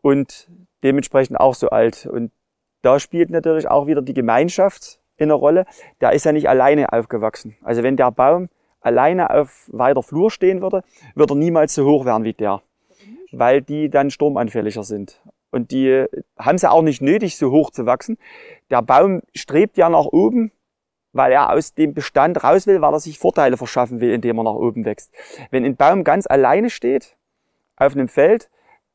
Und 0.00 0.48
dementsprechend 0.82 1.38
auch 1.38 1.54
so 1.54 1.68
alt. 1.68 2.06
Und 2.06 2.32
da 2.80 2.98
spielt 2.98 3.28
natürlich 3.28 3.68
auch 3.68 3.86
wieder 3.86 4.00
die 4.00 4.14
Gemeinschaft 4.14 5.00
in 5.20 5.30
eine 5.30 5.34
Rolle. 5.34 5.66
Der 6.00 6.12
ist 6.12 6.24
ja 6.24 6.32
nicht 6.32 6.48
alleine 6.48 6.92
aufgewachsen. 6.92 7.56
Also 7.62 7.82
wenn 7.82 7.96
der 7.96 8.10
Baum 8.10 8.48
alleine 8.80 9.30
auf 9.30 9.68
weiter 9.72 10.02
Flur 10.02 10.30
stehen 10.30 10.62
würde, 10.62 10.82
würde 11.14 11.34
er 11.34 11.36
niemals 11.36 11.74
so 11.74 11.84
hoch 11.84 12.04
werden 12.04 12.24
wie 12.24 12.32
der. 12.32 12.62
Weil 13.32 13.62
die 13.62 13.90
dann 13.90 14.10
sturmanfälliger 14.10 14.82
sind. 14.82 15.20
Und 15.50 15.70
die 15.70 16.06
haben 16.38 16.56
es 16.56 16.62
ja 16.62 16.70
auch 16.70 16.82
nicht 16.82 17.02
nötig, 17.02 17.36
so 17.36 17.50
hoch 17.50 17.70
zu 17.70 17.86
wachsen. 17.86 18.18
Der 18.70 18.82
Baum 18.82 19.22
strebt 19.34 19.76
ja 19.76 19.88
nach 19.88 20.06
oben, 20.06 20.52
weil 21.12 21.32
er 21.32 21.52
aus 21.52 21.74
dem 21.74 21.92
Bestand 21.92 22.42
raus 22.44 22.66
will, 22.66 22.80
weil 22.80 22.92
er 22.92 23.00
sich 23.00 23.18
Vorteile 23.18 23.56
verschaffen 23.56 24.00
will, 24.00 24.12
indem 24.12 24.38
er 24.38 24.44
nach 24.44 24.54
oben 24.54 24.84
wächst. 24.84 25.12
Wenn 25.50 25.64
ein 25.64 25.76
Baum 25.76 26.04
ganz 26.04 26.26
alleine 26.26 26.70
steht, 26.70 27.16
auf 27.76 27.94
einem 27.94 28.08
Feld, 28.08 28.48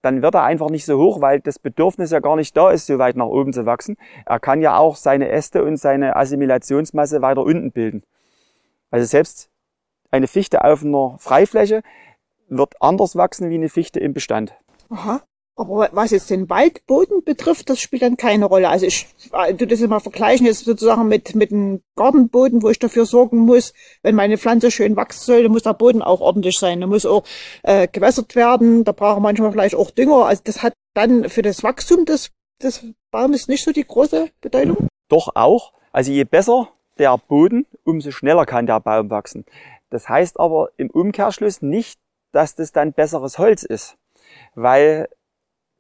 dann 0.05 0.21
wird 0.21 0.35
er 0.35 0.43
einfach 0.43 0.69
nicht 0.69 0.85
so 0.85 0.99
hoch, 0.99 1.19
weil 1.19 1.39
das 1.39 1.57
Bedürfnis 1.57 2.11
ja 2.11 2.19
gar 2.19 2.35
nicht 2.35 2.55
da 2.55 2.69
ist, 2.69 2.85
so 2.85 2.99
weit 2.99 3.15
nach 3.15 3.25
oben 3.25 3.53
zu 3.53 3.65
wachsen. 3.65 3.97
Er 4.25 4.39
kann 4.39 4.61
ja 4.61 4.77
auch 4.77 4.95
seine 4.95 5.29
Äste 5.29 5.63
und 5.63 5.77
seine 5.77 6.15
Assimilationsmasse 6.15 7.23
weiter 7.23 7.41
unten 7.41 7.71
bilden. 7.71 8.03
Also 8.91 9.07
selbst 9.07 9.49
eine 10.11 10.27
Fichte 10.27 10.63
auf 10.63 10.83
einer 10.83 11.17
Freifläche 11.17 11.81
wird 12.47 12.75
anders 12.79 13.15
wachsen 13.15 13.49
wie 13.49 13.55
eine 13.55 13.69
Fichte 13.69 13.99
im 13.99 14.13
Bestand. 14.13 14.55
Aha. 14.89 15.23
Aber 15.57 15.87
was 15.93 16.11
jetzt 16.11 16.29
den 16.29 16.49
Waldboden 16.49 17.23
betrifft, 17.23 17.69
das 17.69 17.79
spielt 17.79 18.01
dann 18.01 18.17
keine 18.17 18.45
Rolle. 18.45 18.67
Also 18.67 18.87
ich 18.87 19.07
tu 19.57 19.65
das 19.65 19.79
immer 19.79 20.01
vergleichen 20.01 20.45
jetzt 20.45 20.65
sozusagen 20.65 21.07
mit, 21.07 21.33
mit 21.33 21.51
einem 21.51 21.81
Gartenboden, 21.95 22.61
wo 22.61 22.69
ich 22.69 22.79
dafür 22.79 23.05
sorgen 23.05 23.39
muss, 23.39 23.73
wenn 24.01 24.15
meine 24.15 24.37
Pflanze 24.37 24.69
schön 24.69 24.97
wachsen 24.97 25.23
soll, 25.23 25.43
dann 25.43 25.53
muss 25.53 25.63
der 25.63 25.73
Boden 25.73 26.01
auch 26.01 26.19
ordentlich 26.19 26.59
sein. 26.59 26.81
Da 26.81 26.87
muss 26.87 27.05
auch 27.05 27.23
äh, 27.63 27.87
gewässert 27.87 28.35
werden, 28.35 28.83
da 28.83 28.91
braucht 28.91 29.15
man 29.15 29.23
manchmal 29.23 29.51
vielleicht 29.53 29.75
auch 29.75 29.91
Dünger. 29.91 30.25
Also 30.25 30.41
das 30.43 30.61
hat 30.61 30.73
dann 30.93 31.29
für 31.29 31.41
das 31.41 31.63
Wachstum 31.63 32.03
des, 32.03 32.31
des 32.61 32.85
Baumes 33.11 33.47
nicht 33.47 33.63
so 33.63 33.71
die 33.71 33.87
große 33.87 34.29
Bedeutung. 34.41 34.89
Doch 35.07 35.35
auch, 35.35 35.71
also 35.93 36.11
je 36.11 36.25
besser 36.25 36.67
der 36.97 37.17
Boden, 37.17 37.65
umso 37.85 38.11
schneller 38.11 38.45
kann 38.45 38.65
der 38.65 38.81
Baum 38.81 39.09
wachsen. 39.09 39.45
Das 39.89 40.09
heißt 40.09 40.37
aber 40.37 40.69
im 40.75 40.89
Umkehrschluss 40.89 41.61
nicht, 41.61 41.97
dass 42.33 42.55
das 42.55 42.73
dann 42.73 42.91
besseres 42.91 43.37
Holz 43.37 43.63
ist, 43.63 43.95
weil 44.55 45.07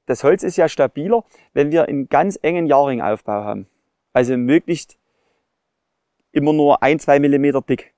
das 0.05 0.23
Holz 0.23 0.43
ist 0.43 0.57
ja 0.57 0.69
stabiler, 0.69 1.23
wenn 1.53 1.71
wir 1.71 1.85
einen 1.85 2.09
ganz 2.09 2.37
engen 2.41 2.67
Jahrringaufbau 2.67 3.43
haben. 3.43 3.67
Also 4.13 4.37
möglichst 4.37 4.97
immer 6.31 6.53
nur 6.53 6.83
ein, 6.83 6.99
zwei 6.99 7.19
Millimeter 7.19 7.61
dick. 7.61 7.93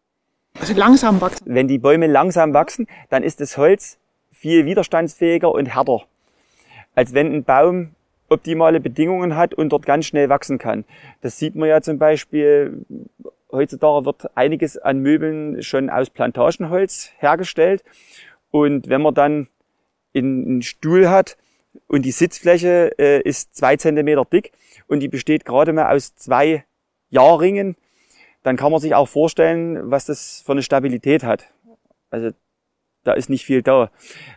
Also 0.59 0.73
langsam 0.73 1.21
wachsen. 1.21 1.53
Wenn 1.53 1.67
die 1.67 1.77
Bäume 1.77 2.07
langsam 2.07 2.53
wachsen, 2.53 2.87
dann 3.09 3.23
ist 3.23 3.41
das 3.41 3.57
Holz 3.57 3.99
viel 4.31 4.65
widerstandsfähiger 4.65 5.51
und 5.51 5.67
härter, 5.67 6.03
als 6.95 7.13
wenn 7.13 7.33
ein 7.33 7.43
Baum 7.43 7.95
optimale 8.29 8.79
Bedingungen 8.79 9.35
hat 9.35 9.53
und 9.53 9.69
dort 9.69 9.85
ganz 9.85 10.05
schnell 10.05 10.29
wachsen 10.29 10.57
kann. 10.57 10.85
Das 11.21 11.37
sieht 11.37 11.55
man 11.55 11.69
ja 11.69 11.81
zum 11.81 11.97
Beispiel, 11.97 12.85
heutzutage 13.51 14.05
wird 14.05 14.37
einiges 14.37 14.77
an 14.77 14.99
Möbeln 14.99 15.63
schon 15.63 15.89
aus 15.89 16.09
Plantagenholz 16.09 17.11
hergestellt. 17.17 17.83
Und 18.51 18.89
wenn 18.89 19.01
man 19.01 19.13
dann 19.13 19.47
einen 20.15 20.61
Stuhl 20.61 21.09
hat, 21.09 21.37
und 21.87 22.03
die 22.03 22.11
Sitzfläche 22.11 22.97
äh, 22.97 23.21
ist 23.21 23.55
zwei 23.55 23.77
Zentimeter 23.77 24.25
dick 24.25 24.51
und 24.87 24.99
die 24.99 25.07
besteht 25.07 25.45
gerade 25.45 25.73
mal 25.73 25.93
aus 25.93 26.15
zwei 26.15 26.65
Jahrringen, 27.09 27.75
dann 28.43 28.57
kann 28.57 28.71
man 28.71 28.81
sich 28.81 28.95
auch 28.95 29.07
vorstellen, 29.07 29.91
was 29.91 30.05
das 30.05 30.43
für 30.45 30.53
eine 30.53 30.63
Stabilität 30.63 31.23
hat. 31.23 31.51
Also 32.09 32.31
da 33.03 33.13
ist 33.13 33.29
nicht 33.29 33.45
viel 33.45 33.61
da. 33.61 33.89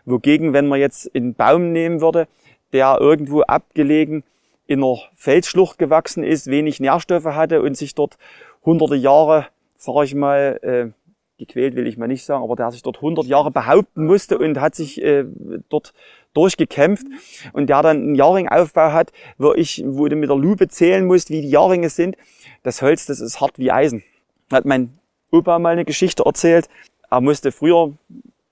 Wogegen, 0.05 0.53
wenn 0.53 0.69
man 0.69 0.81
jetzt 0.81 1.15
einen 1.15 1.35
Baum 1.35 1.73
nehmen 1.73 2.01
würde, 2.01 2.29
der 2.73 2.99
irgendwo 3.01 3.43
abgelegen 3.43 4.23
in 4.67 4.83
einer 4.83 4.99
Felsschlucht 5.17 5.79
gewachsen 5.79 6.23
ist, 6.23 6.47
wenig 6.47 6.79
Nährstoffe 6.79 7.25
hatte 7.25 7.63
und 7.63 7.77
sich 7.77 7.95
dort 7.95 8.17
hunderte 8.65 8.95
Jahre, 8.95 9.49
sage 9.77 10.05
ich 10.05 10.15
mal, 10.15 10.61
äh, 10.63 10.93
gequält 11.41 11.75
will 11.75 11.87
ich 11.87 11.97
mal 11.97 12.07
nicht 12.07 12.25
sagen, 12.25 12.45
aber 12.45 12.55
der 12.55 12.71
sich 12.71 12.83
dort 12.83 13.01
hundert 13.01 13.27
Jahre 13.27 13.51
behaupten 13.51 14.07
musste 14.07 14.39
und 14.39 14.61
hat 14.61 14.75
sich 14.75 15.03
äh, 15.03 15.25
dort 15.69 15.93
durchgekämpft 16.35 17.07
und 17.53 17.69
der 17.69 17.83
dann 17.83 17.97
einen 17.97 18.15
Jahrringaufbau 18.15 18.93
hat, 18.93 19.13
wo 19.39 19.53
ich, 19.55 19.83
wo 19.85 20.07
du 20.07 20.17
mit 20.17 20.29
der 20.29 20.37
Lupe 20.37 20.69
zählen 20.69 21.05
musst, 21.05 21.31
wie 21.31 21.41
die 21.41 21.51
Jahrringe 21.51 21.89
sind. 21.89 22.17
Das 22.63 22.83
Holz, 22.83 23.07
das 23.07 23.21
ist 23.21 23.41
hart 23.41 23.59
wie 23.59 23.73
Eisen. 23.73 24.05
Hat 24.53 24.65
mein 24.65 24.99
Opa 25.33 25.59
mal 25.59 25.71
eine 25.73 25.85
Geschichte 25.85 26.25
erzählt. 26.25 26.69
Er 27.11 27.21
musste 27.21 27.51
früher 27.51 27.93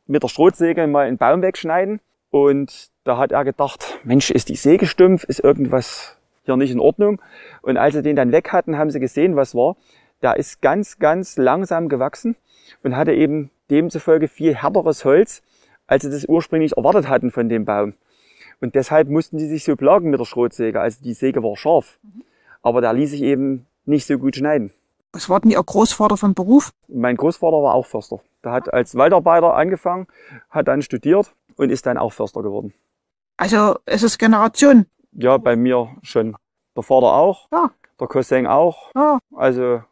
mit 0.06 0.22
der 0.22 0.28
Strohsäge 0.28 0.86
mal 0.86 1.06
einen 1.06 1.18
Baum 1.18 1.42
wegschneiden 1.42 2.00
und 2.30 2.88
da 3.04 3.18
hat 3.18 3.32
er 3.32 3.44
gedacht, 3.44 3.98
Mensch, 4.04 4.30
ist 4.30 4.48
die 4.48 4.56
Säge 4.56 4.86
stumpf, 4.86 5.24
ist 5.24 5.40
irgendwas 5.40 6.18
hier 6.44 6.56
nicht 6.56 6.72
in 6.72 6.80
Ordnung. 6.80 7.20
Und 7.62 7.76
als 7.76 7.94
sie 7.94 8.02
den 8.02 8.16
dann 8.16 8.32
weg 8.32 8.52
hatten, 8.52 8.78
haben 8.78 8.90
sie 8.90 9.00
gesehen, 9.00 9.36
was 9.36 9.54
war. 9.54 9.76
Der 10.22 10.36
ist 10.36 10.60
ganz, 10.60 10.98
ganz 10.98 11.36
langsam 11.36 11.88
gewachsen 11.88 12.36
und 12.82 12.96
hatte 12.96 13.12
eben 13.12 13.50
demzufolge 13.70 14.28
viel 14.28 14.54
härteres 14.54 15.04
Holz, 15.04 15.42
als 15.86 16.02
sie 16.02 16.10
das 16.10 16.24
ursprünglich 16.26 16.76
erwartet 16.76 17.08
hatten 17.08 17.30
von 17.30 17.48
dem 17.48 17.64
Baum. 17.64 17.94
Und 18.60 18.74
deshalb 18.74 19.08
mussten 19.08 19.38
die 19.38 19.46
sich 19.46 19.64
so 19.64 19.76
plagen 19.76 20.10
mit 20.10 20.18
der 20.18 20.24
Schrotsäge. 20.24 20.80
Also 20.80 21.02
die 21.02 21.14
Säge 21.14 21.42
war 21.42 21.56
scharf, 21.56 21.98
aber 22.62 22.80
der 22.80 22.92
ließ 22.92 23.10
sich 23.12 23.22
eben 23.22 23.66
nicht 23.84 24.06
so 24.06 24.18
gut 24.18 24.36
schneiden. 24.36 24.72
Was 25.12 25.28
war 25.30 25.40
denn 25.40 25.50
Ihr 25.50 25.62
Großvater 25.62 26.16
von 26.16 26.34
Beruf? 26.34 26.70
Mein 26.88 27.16
Großvater 27.16 27.62
war 27.62 27.74
auch 27.74 27.86
Förster. 27.86 28.20
Der 28.44 28.52
hat 28.52 28.72
als 28.72 28.94
Waldarbeiter 28.94 29.54
angefangen, 29.54 30.06
hat 30.50 30.68
dann 30.68 30.82
studiert 30.82 31.32
und 31.56 31.70
ist 31.70 31.86
dann 31.86 31.96
auch 31.96 32.12
Förster 32.12 32.42
geworden. 32.42 32.74
Also 33.36 33.76
es 33.86 34.02
ist 34.02 34.18
Generation. 34.18 34.86
Ja, 35.12 35.38
bei 35.38 35.56
mir 35.56 35.88
schon. 36.02 36.36
Der 36.76 36.82
Vater 36.82 37.06
auch, 37.14 37.48
Ja, 37.52 37.70
der 37.98 38.06
Cousin 38.08 38.46
auch. 38.46 38.92
ja. 38.94 39.18
Also 39.34 39.82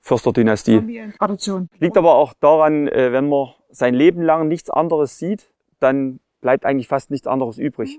Försterdynastie. 0.00 0.76
Familientradition. 0.76 1.68
Liegt 1.78 1.96
aber 1.96 2.14
auch 2.14 2.32
daran, 2.40 2.88
äh, 2.88 3.12
wenn 3.12 3.28
man 3.28 3.50
sein 3.70 3.94
Leben 3.94 4.22
lang 4.22 4.48
nichts 4.48 4.70
anderes 4.70 5.18
sieht, 5.18 5.50
dann 5.78 6.20
bleibt 6.40 6.64
eigentlich 6.64 6.88
fast 6.88 7.10
nichts 7.10 7.26
anderes 7.26 7.58
übrig. 7.58 7.98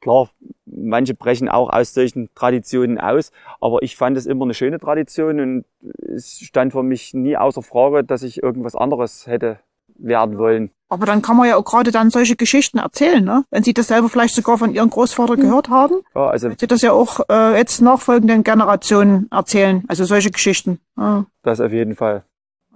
Klar, 0.00 0.30
manche 0.64 1.14
brechen 1.14 1.48
auch 1.48 1.70
aus 1.70 1.92
solchen 1.92 2.32
Traditionen 2.34 2.98
aus, 2.98 3.32
aber 3.60 3.82
ich 3.82 3.96
fand 3.96 4.16
es 4.16 4.26
immer 4.26 4.44
eine 4.44 4.54
schöne 4.54 4.78
Tradition 4.78 5.40
und 5.40 5.64
es 5.98 6.38
stand 6.38 6.72
für 6.72 6.84
mich 6.84 7.14
nie 7.14 7.36
außer 7.36 7.62
Frage, 7.62 8.04
dass 8.04 8.22
ich 8.22 8.42
irgendwas 8.42 8.76
anderes 8.76 9.26
hätte 9.26 9.58
werden 9.98 10.38
wollen. 10.38 10.70
Aber 10.88 11.06
dann 11.06 11.22
kann 11.22 11.36
man 11.36 11.48
ja 11.48 11.56
auch 11.56 11.64
gerade 11.64 11.92
dann 11.92 12.10
solche 12.10 12.34
Geschichten 12.34 12.78
erzählen, 12.78 13.24
ne? 13.24 13.44
Wenn 13.50 13.62
Sie 13.62 13.72
das 13.72 13.86
selber 13.86 14.08
vielleicht 14.08 14.34
sogar 14.34 14.58
von 14.58 14.74
Ihrem 14.74 14.90
Großvater 14.90 15.36
gehört 15.36 15.68
haben, 15.70 16.00
Ja, 16.14 16.28
also 16.28 16.50
Sie 16.58 16.66
das 16.66 16.82
ja 16.82 16.92
auch 16.92 17.20
äh, 17.30 17.56
jetzt 17.56 17.80
nachfolgenden 17.80 18.42
Generationen 18.42 19.28
erzählen. 19.30 19.84
Also 19.86 20.04
solche 20.04 20.30
Geschichten. 20.30 20.80
Ja. 20.96 21.26
Das 21.42 21.60
auf 21.60 21.70
jeden 21.70 21.94
Fall. 21.94 22.24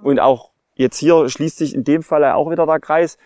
Und 0.00 0.20
auch 0.20 0.50
jetzt 0.76 0.98
hier 0.98 1.28
schließt 1.28 1.58
sich 1.58 1.74
in 1.74 1.82
dem 1.82 2.02
Fall 2.02 2.24
auch 2.24 2.50
wieder 2.50 2.66
der 2.66 2.78
Kreis. 2.78 3.18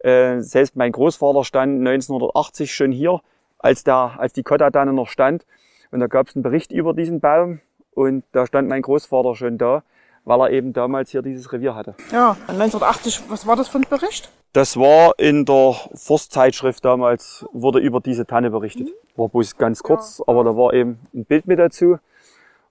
Äh, 0.00 0.40
selbst 0.40 0.74
mein 0.74 0.90
Großvater 0.90 1.44
stand 1.44 1.78
1980 1.86 2.74
schon 2.74 2.90
hier, 2.90 3.20
als, 3.58 3.84
der, 3.84 4.14
als 4.18 4.32
die 4.32 4.42
Kottatanne 4.42 4.92
noch 4.92 5.08
stand. 5.08 5.46
Und 5.92 6.00
da 6.00 6.08
gab 6.08 6.28
es 6.28 6.34
einen 6.34 6.42
Bericht 6.42 6.72
über 6.72 6.94
diesen 6.94 7.20
Baum. 7.20 7.60
Und 7.94 8.24
da 8.32 8.46
stand 8.46 8.68
mein 8.68 8.82
Großvater 8.82 9.36
schon 9.36 9.58
da, 9.58 9.84
weil 10.24 10.40
er 10.40 10.50
eben 10.50 10.72
damals 10.72 11.10
hier 11.10 11.22
dieses 11.22 11.52
Revier 11.52 11.74
hatte. 11.74 11.94
ja, 12.12 12.36
1980, 12.48 13.22
was 13.28 13.46
war 13.46 13.56
das 13.56 13.68
für 13.68 13.78
ein 13.78 13.86
Bericht? 13.88 14.30
Das 14.52 14.76
war 14.76 15.18
in 15.18 15.46
der 15.46 15.74
Forstzeitschrift 15.94 16.84
damals, 16.84 17.46
wurde 17.52 17.78
über 17.78 18.00
diese 18.00 18.26
Tanne 18.26 18.50
berichtet. 18.50 18.88
War 19.16 19.28
bloß 19.28 19.56
ganz 19.56 19.82
kurz, 19.82 20.22
aber 20.26 20.44
da 20.44 20.56
war 20.56 20.74
eben 20.74 21.00
ein 21.14 21.24
Bild 21.24 21.46
mit 21.46 21.58
dazu. 21.58 21.96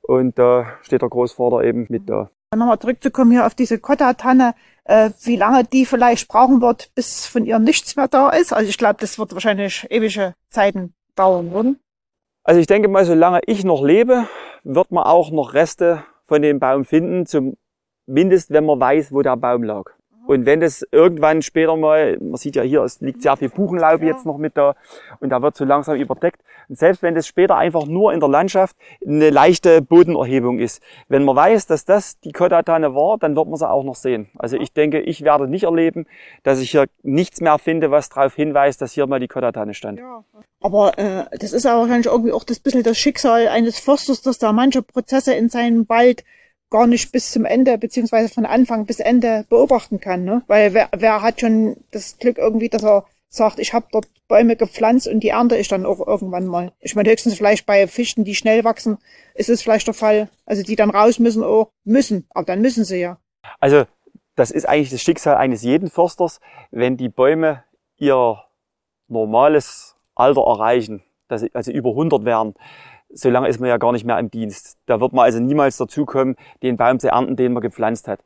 Und 0.01 0.37
da 0.37 0.73
steht 0.83 1.01
der 1.01 1.09
Großvater 1.09 1.63
eben 1.63 1.87
mit 1.89 2.07
da. 2.07 2.29
Nochmal 2.55 2.79
zurückzukommen 2.79 3.31
hier 3.31 3.45
auf 3.45 3.55
diese 3.55 3.79
Kotta-Tanne, 3.79 4.53
äh, 4.83 5.09
wie 5.23 5.37
lange 5.37 5.63
die 5.63 5.85
vielleicht 5.85 6.27
brauchen 6.27 6.61
wird, 6.61 6.91
bis 6.95 7.25
von 7.25 7.45
ihr 7.45 7.59
nichts 7.59 7.95
mehr 7.95 8.07
da 8.07 8.29
ist. 8.29 8.51
Also 8.51 8.69
ich 8.69 8.77
glaube, 8.77 8.97
das 8.99 9.17
wird 9.17 9.33
wahrscheinlich 9.33 9.87
ewige 9.89 10.35
Zeiten 10.49 10.93
dauern 11.15 11.51
würden. 11.51 11.79
Also 12.43 12.59
ich 12.59 12.67
denke 12.67 12.89
mal, 12.89 13.05
solange 13.05 13.39
ich 13.45 13.63
noch 13.63 13.83
lebe, 13.83 14.27
wird 14.63 14.91
man 14.91 15.05
auch 15.05 15.31
noch 15.31 15.53
Reste 15.53 16.03
von 16.31 16.41
dem 16.41 16.59
Baum 16.59 16.85
finden, 16.85 17.25
zumindest 17.25 18.51
wenn 18.51 18.63
man 18.63 18.79
weiß, 18.79 19.11
wo 19.11 19.21
der 19.21 19.35
Baum 19.35 19.63
lag. 19.63 19.91
Und 20.27 20.45
wenn 20.45 20.59
das 20.59 20.85
irgendwann 20.91 21.41
später 21.41 21.75
mal, 21.75 22.17
man 22.19 22.37
sieht 22.37 22.55
ja 22.55 22.63
hier, 22.63 22.81
es 22.83 23.01
liegt 23.01 23.21
sehr 23.21 23.37
viel 23.37 23.49
Buchenlaub 23.49 24.01
jetzt 24.01 24.25
noch 24.25 24.37
mit 24.37 24.55
da 24.55 24.75
und 25.19 25.29
da 25.29 25.41
wird 25.41 25.55
so 25.55 25.65
langsam 25.65 25.97
überdeckt. 25.97 26.41
Und 26.69 26.77
selbst 26.77 27.01
wenn 27.01 27.15
das 27.15 27.27
später 27.27 27.57
einfach 27.57 27.85
nur 27.85 28.13
in 28.13 28.19
der 28.19 28.29
Landschaft 28.29 28.75
eine 29.05 29.29
leichte 29.29 29.81
Bodenerhebung 29.81 30.59
ist, 30.59 30.81
wenn 31.07 31.25
man 31.25 31.35
weiß, 31.35 31.67
dass 31.67 31.85
das 31.85 32.19
die 32.19 32.31
Kottatanne 32.31 32.95
war, 32.95 33.17
dann 33.17 33.35
wird 33.35 33.47
man 33.47 33.57
sie 33.57 33.69
auch 33.69 33.83
noch 33.83 33.95
sehen. 33.95 34.29
Also 34.37 34.57
ich 34.57 34.71
denke, 34.73 35.01
ich 35.01 35.23
werde 35.23 35.47
nicht 35.47 35.63
erleben, 35.63 36.05
dass 36.43 36.59
ich 36.59 36.71
hier 36.71 36.85
nichts 37.03 37.41
mehr 37.41 37.57
finde, 37.57 37.91
was 37.91 38.09
darauf 38.09 38.35
hinweist, 38.35 38.81
dass 38.81 38.93
hier 38.93 39.07
mal 39.07 39.19
die 39.19 39.27
Kottatanne 39.27 39.73
stand. 39.73 39.99
Aber 40.61 40.97
äh, 40.97 41.25
das 41.39 41.53
ist 41.53 41.65
ja 41.65 41.77
wahrscheinlich 41.77 42.05
irgendwie 42.05 42.31
auch 42.31 42.43
das 42.43 42.59
bisschen 42.59 42.83
das 42.83 42.97
Schicksal 42.97 43.47
eines 43.47 43.79
Forsters, 43.79 44.21
dass 44.21 44.37
da 44.37 44.53
manche 44.53 44.81
Prozesse 44.81 45.33
in 45.33 45.49
seinem 45.49 45.89
Wald 45.89 46.23
gar 46.71 46.87
nicht 46.87 47.11
bis 47.11 47.31
zum 47.31 47.45
Ende, 47.45 47.77
beziehungsweise 47.77 48.33
von 48.33 48.45
Anfang 48.45 48.85
bis 48.85 48.99
Ende 48.99 49.45
beobachten 49.49 49.99
kann. 49.99 50.23
Ne? 50.23 50.41
Weil 50.47 50.73
wer, 50.73 50.89
wer 50.97 51.21
hat 51.21 51.39
schon 51.41 51.77
das 51.91 52.17
Glück 52.17 52.39
irgendwie, 52.39 52.69
dass 52.69 52.83
er 52.83 53.05
sagt, 53.27 53.59
ich 53.59 53.73
habe 53.73 53.85
dort 53.91 54.07
Bäume 54.27 54.55
gepflanzt 54.55 55.07
und 55.07 55.19
die 55.19 55.29
ernte 55.29 55.57
ich 55.57 55.67
dann 55.67 55.85
auch 55.85 56.05
irgendwann 56.05 56.47
mal. 56.47 56.71
Ich 56.79 56.95
meine, 56.95 57.09
höchstens 57.09 57.35
vielleicht 57.35 57.65
bei 57.65 57.87
Fichten, 57.87 58.23
die 58.23 58.35
schnell 58.35 58.63
wachsen, 58.63 58.97
ist 59.35 59.49
es 59.49 59.61
vielleicht 59.61 59.87
der 59.87 59.93
Fall. 59.93 60.29
Also 60.45 60.63
die 60.63 60.75
dann 60.75 60.89
raus 60.89 61.19
müssen, 61.19 61.43
oh, 61.43 61.67
müssen. 61.83 62.25
Aber 62.31 62.45
dann 62.45 62.61
müssen 62.61 62.83
sie 62.83 62.99
ja. 62.99 63.17
Also 63.59 63.83
das 64.35 64.51
ist 64.51 64.67
eigentlich 64.67 64.89
das 64.89 65.01
Schicksal 65.01 65.35
eines 65.35 65.61
jeden 65.61 65.89
Försters, 65.89 66.39
wenn 66.71 66.97
die 66.97 67.09
Bäume 67.09 67.63
ihr 67.97 68.41
normales 69.07 69.95
Alter 70.15 70.41
erreichen, 70.41 71.03
dass 71.27 71.41
sie 71.41 71.51
also 71.53 71.71
über 71.71 71.91
100 71.91 72.25
werden. 72.25 72.55
So 73.13 73.29
lange 73.29 73.47
ist 73.47 73.59
man 73.59 73.69
ja 73.69 73.77
gar 73.77 73.91
nicht 73.91 74.05
mehr 74.05 74.19
im 74.19 74.31
Dienst. 74.31 74.77
Da 74.85 75.01
wird 75.01 75.13
man 75.13 75.25
also 75.25 75.39
niemals 75.39 75.77
dazu 75.77 76.05
kommen, 76.05 76.35
den 76.63 76.77
Baum 76.77 76.99
zu 76.99 77.09
ernten, 77.09 77.35
den 77.35 77.53
man 77.53 77.61
gepflanzt 77.61 78.07
hat. 78.07 78.21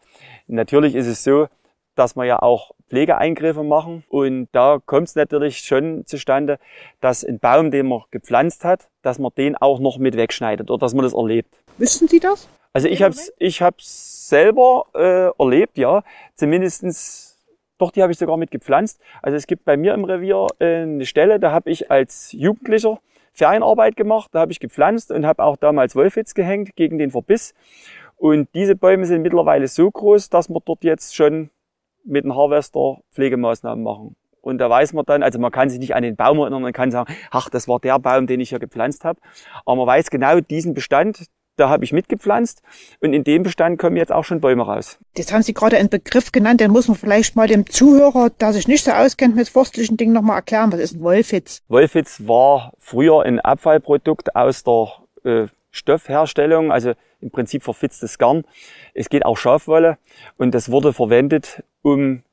Natürlich 0.48 0.96
ist 0.96 1.08
es 1.08 1.24
so, 1.24 1.48
dass 1.96 2.16
wir 2.16 2.26
ja 2.26 2.42
auch 2.42 2.72
Pflegeeingriffe 2.90 3.64
machen 3.64 4.04
und 4.10 4.48
da 4.52 4.80
kommt 4.86 5.08
es 5.08 5.16
natürlich 5.16 5.60
schon 5.60 6.06
zustande, 6.06 6.60
dass 7.02 7.24
ein 7.24 7.40
Baum, 7.40 7.72
den 7.72 7.88
man 7.88 8.02
gepflanzt 8.12 8.64
hat, 8.64 8.90
dass 9.02 9.18
man 9.18 9.32
den 9.38 9.56
auch 9.56 9.80
noch 9.80 9.98
mit 9.98 10.16
wegschneidet 10.16 10.70
oder 10.70 10.80
dass 10.82 10.94
man 10.94 11.04
das 11.04 11.14
erlebt. 11.14 11.58
Wissen 11.78 12.08
Sie 12.08 12.20
das? 12.20 12.48
Also 12.74 12.88
ich 12.90 13.02
habe 13.02 13.14
es 13.14 13.34
ich 13.40 13.62
hab's 13.62 14.28
selber 14.28 14.86
äh, 14.94 15.42
erlebt, 15.42 15.78
ja. 15.78 16.04
Zumindestens, 16.36 17.38
doch, 17.78 17.92
die 17.92 18.02
habe 18.02 18.12
ich 18.12 18.18
sogar 18.18 18.38
mit 18.38 18.52
gepflanzt. 18.52 19.00
Also 19.22 19.38
es 19.38 19.48
gibt 19.48 19.66
bei 19.66 19.78
mir 19.78 19.94
im 19.94 20.04
Revier 20.04 20.48
äh, 20.60 20.82
eine 20.82 21.06
Stelle, 21.06 21.40
da 21.40 21.52
habe 21.52 21.70
ich 21.70 21.90
als 21.90 22.32
Jugendlicher 22.34 23.00
Ferienarbeit 23.36 23.96
gemacht, 23.98 24.30
da 24.34 24.40
habe 24.40 24.52
ich 24.52 24.60
gepflanzt 24.60 25.12
und 25.12 25.26
habe 25.26 25.44
auch 25.44 25.58
damals 25.58 25.96
Wolfitz 25.96 26.34
gehängt 26.34 26.76
gegen 26.76 26.98
den 26.98 27.12
Verbiss. 27.12 27.54
Und 28.16 28.48
diese 28.56 28.76
Bäume 28.76 29.06
sind 29.06 29.22
mittlerweile 29.22 29.68
so 29.68 29.92
groß, 29.92 30.30
dass 30.30 30.50
wir 30.50 30.62
dort 30.64 30.84
jetzt 30.86 31.16
schon 31.16 31.50
mit 32.06 32.24
dem 32.24 32.34
Harvester 32.34 33.00
Pflegemaßnahmen 33.12 33.84
machen. 33.84 34.16
Und 34.42 34.60
da 34.60 34.70
weiß 34.70 34.94
man 34.94 35.06
dann, 35.06 35.22
also 35.22 35.38
man 35.40 35.52
kann 35.52 35.70
sich 35.70 35.80
nicht 35.80 35.96
an 35.96 36.04
den 36.04 36.16
Baum 36.16 36.40
erinnern, 36.40 36.62
man 36.62 36.72
kann 36.72 36.92
sagen, 36.92 37.14
ach, 37.32 37.50
das 37.50 37.68
war 37.68 37.80
der 37.80 38.00
Baum, 38.00 38.28
den 38.28 38.40
ich 38.40 38.50
hier 38.50 38.60
gepflanzt 38.60 39.04
habe. 39.04 39.20
Aber 39.66 39.76
man 39.76 39.88
weiß 39.88 40.10
genau, 40.10 40.40
diesen 40.40 40.74
Bestand, 40.74 41.26
da 41.56 41.70
habe 41.70 41.84
ich 41.84 41.94
mitgepflanzt 41.94 42.62
und 43.00 43.14
in 43.14 43.24
dem 43.24 43.44
Bestand 43.44 43.80
kommen 43.80 43.98
jetzt 43.98 44.12
auch 44.12 44.24
schon 44.24 44.42
Bäume 44.42 44.64
raus. 44.64 45.00
Jetzt 45.16 45.32
haben 45.32 45.44
Sie 45.44 45.54
gerade 45.54 45.78
einen 45.78 45.90
Begriff 45.90 46.32
genannt, 46.32 46.62
den 46.62 46.72
muss 46.72 46.88
man 46.88 46.98
vielleicht 46.98 47.36
mal 47.36 47.48
dem 47.48 47.70
Zuhörer, 47.70 48.30
der 48.30 48.54
sich 48.54 48.68
nicht 48.68 48.84
so 48.84 48.92
auskennt 48.92 49.36
mit 49.36 49.50
forstlichen 49.50 49.98
Dingen, 49.98 50.14
nochmal 50.14 50.38
erklären. 50.38 50.72
Was 50.72 50.80
ist 50.80 50.96
ein 50.96 51.02
Wolfitz? 51.02 51.62
Wolfitz 51.68 52.22
war 52.26 52.74
früher 52.78 53.24
ein 53.24 53.40
Abfallprodukt 53.40 54.36
aus 54.36 54.64
der 54.64 54.88
äh, 55.24 55.48
Stoffherstellung, 55.72 56.72
also 56.72 56.94
im 57.22 57.32
Prinzip 57.32 57.64
verfitztes 57.64 58.18
Garn. 58.18 58.44
Es 58.94 59.10
geht 59.10 59.26
auch 59.26 59.38
Schafwolle 59.38 59.98
und 60.38 60.54
das 60.54 60.72
wurde 60.72 60.94
verwendet, 60.94 61.64
um 61.82 62.24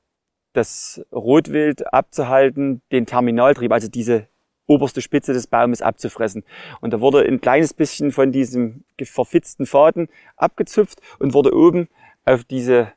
das 0.52 1.02
Rotwild 1.12 1.92
abzuhalten, 1.92 2.82
den 2.92 3.06
Terminaltrieb, 3.06 3.72
also 3.72 3.88
diese 3.88 4.28
oberste 4.72 5.00
Spitze 5.00 5.32
des 5.32 5.46
Baumes 5.46 5.82
abzufressen. 5.82 6.44
Und 6.80 6.92
da 6.92 7.00
wurde 7.00 7.20
ein 7.20 7.40
kleines 7.40 7.74
bisschen 7.74 8.12
von 8.12 8.32
diesem 8.32 8.84
verfitzten 9.02 9.66
Faden 9.66 10.08
abgezupft 10.36 11.00
und 11.18 11.34
wurde 11.34 11.54
oben 11.54 11.88
auf 12.24 12.44
diese 12.44 12.92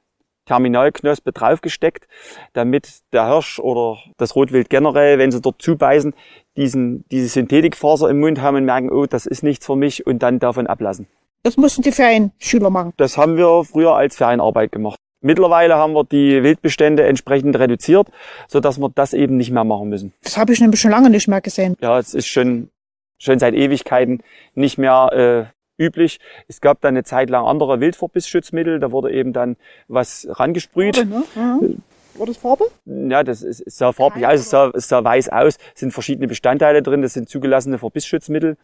Terminalknospe 0.45 1.31
draufgesteckt, 1.31 2.07
damit 2.53 3.01
der 3.11 3.27
Hirsch 3.27 3.59
oder 3.59 3.97
das 4.17 4.35
Rotwild 4.35 4.69
generell, 4.69 5.17
wenn 5.17 5.31
sie 5.31 5.41
dort 5.41 5.61
zubeißen, 5.61 6.13
diesen, 6.55 7.03
diese 7.09 7.27
Synthetikfaser 7.27 8.09
im 8.09 8.19
Mund 8.19 8.41
haben 8.41 8.57
und 8.57 8.65
merken, 8.65 8.91
oh, 8.91 9.07
das 9.07 9.25
ist 9.25 9.43
nichts 9.43 9.65
für 9.65 9.75
mich 9.75 10.05
und 10.05 10.19
dann 10.19 10.39
davon 10.39 10.67
ablassen. 10.67 11.07
Das 11.43 11.57
mussten 11.57 11.81
die 11.81 11.91
Ferienschüler 11.91 12.69
machen. 12.69 12.93
Das 12.97 13.17
haben 13.17 13.37
wir 13.37 13.63
früher 13.63 13.95
als 13.95 14.15
Ferienarbeit 14.15 14.71
gemacht. 14.71 14.97
Mittlerweile 15.25 15.75
haben 15.75 15.93
wir 15.93 16.03
die 16.03 16.43
Wildbestände 16.43 17.03
entsprechend 17.03 17.57
reduziert, 17.57 18.09
so 18.47 18.59
dass 18.59 18.77
wir 18.77 18.91
das 18.93 19.15
eben 19.15 19.37
nicht 19.37 19.49
mehr 19.49 19.63
machen 19.63 19.89
müssen. 19.89 20.13
Das 20.21 20.37
habe 20.37 20.53
ich 20.53 20.61
nämlich 20.61 20.79
schon 20.79 20.91
lange 20.91 21.09
nicht 21.09 21.27
mehr 21.27 21.41
gesehen. 21.41 21.75
Ja, 21.81 21.97
es 21.97 22.13
ist 22.13 22.27
schon, 22.27 22.69
schon 23.17 23.39
seit 23.39 23.55
Ewigkeiten 23.55 24.21
nicht 24.53 24.77
mehr 24.77 25.49
äh, 25.79 25.83
üblich. 25.83 26.19
Es 26.47 26.61
gab 26.61 26.79
dann 26.81 26.93
eine 26.93 27.03
Zeit 27.03 27.31
lang 27.31 27.43
andere 27.43 27.79
Wildverbissschutzmittel, 27.79 28.79
da 28.79 28.91
wurde 28.91 29.11
eben 29.11 29.33
dann 29.33 29.55
was 29.87 30.27
rangesprüht. 30.29 30.97
Farbe, 30.97 31.09
ne? 31.09 31.23
Mhm. 31.33 31.77
War 32.19 32.27
das 32.27 32.37
Farbe? 32.37 32.65
Ja, 32.85 33.23
das 33.23 33.41
ist, 33.41 33.61
es 33.65 33.77
sah 33.77 33.93
farblich 33.93 34.27
aus, 34.27 34.41
es 34.41 34.49
sah, 34.51 34.69
es 34.75 34.87
sah 34.87 35.03
weiß 35.03 35.29
aus, 35.29 35.57
es 35.73 35.79
sind 35.79 35.91
verschiedene 35.91 36.27
Bestandteile 36.27 36.83
drin, 36.83 37.01
das 37.01 37.13
sind 37.13 37.29
zugelassene 37.29 37.79
Verbissschutzmittel. 37.79 38.57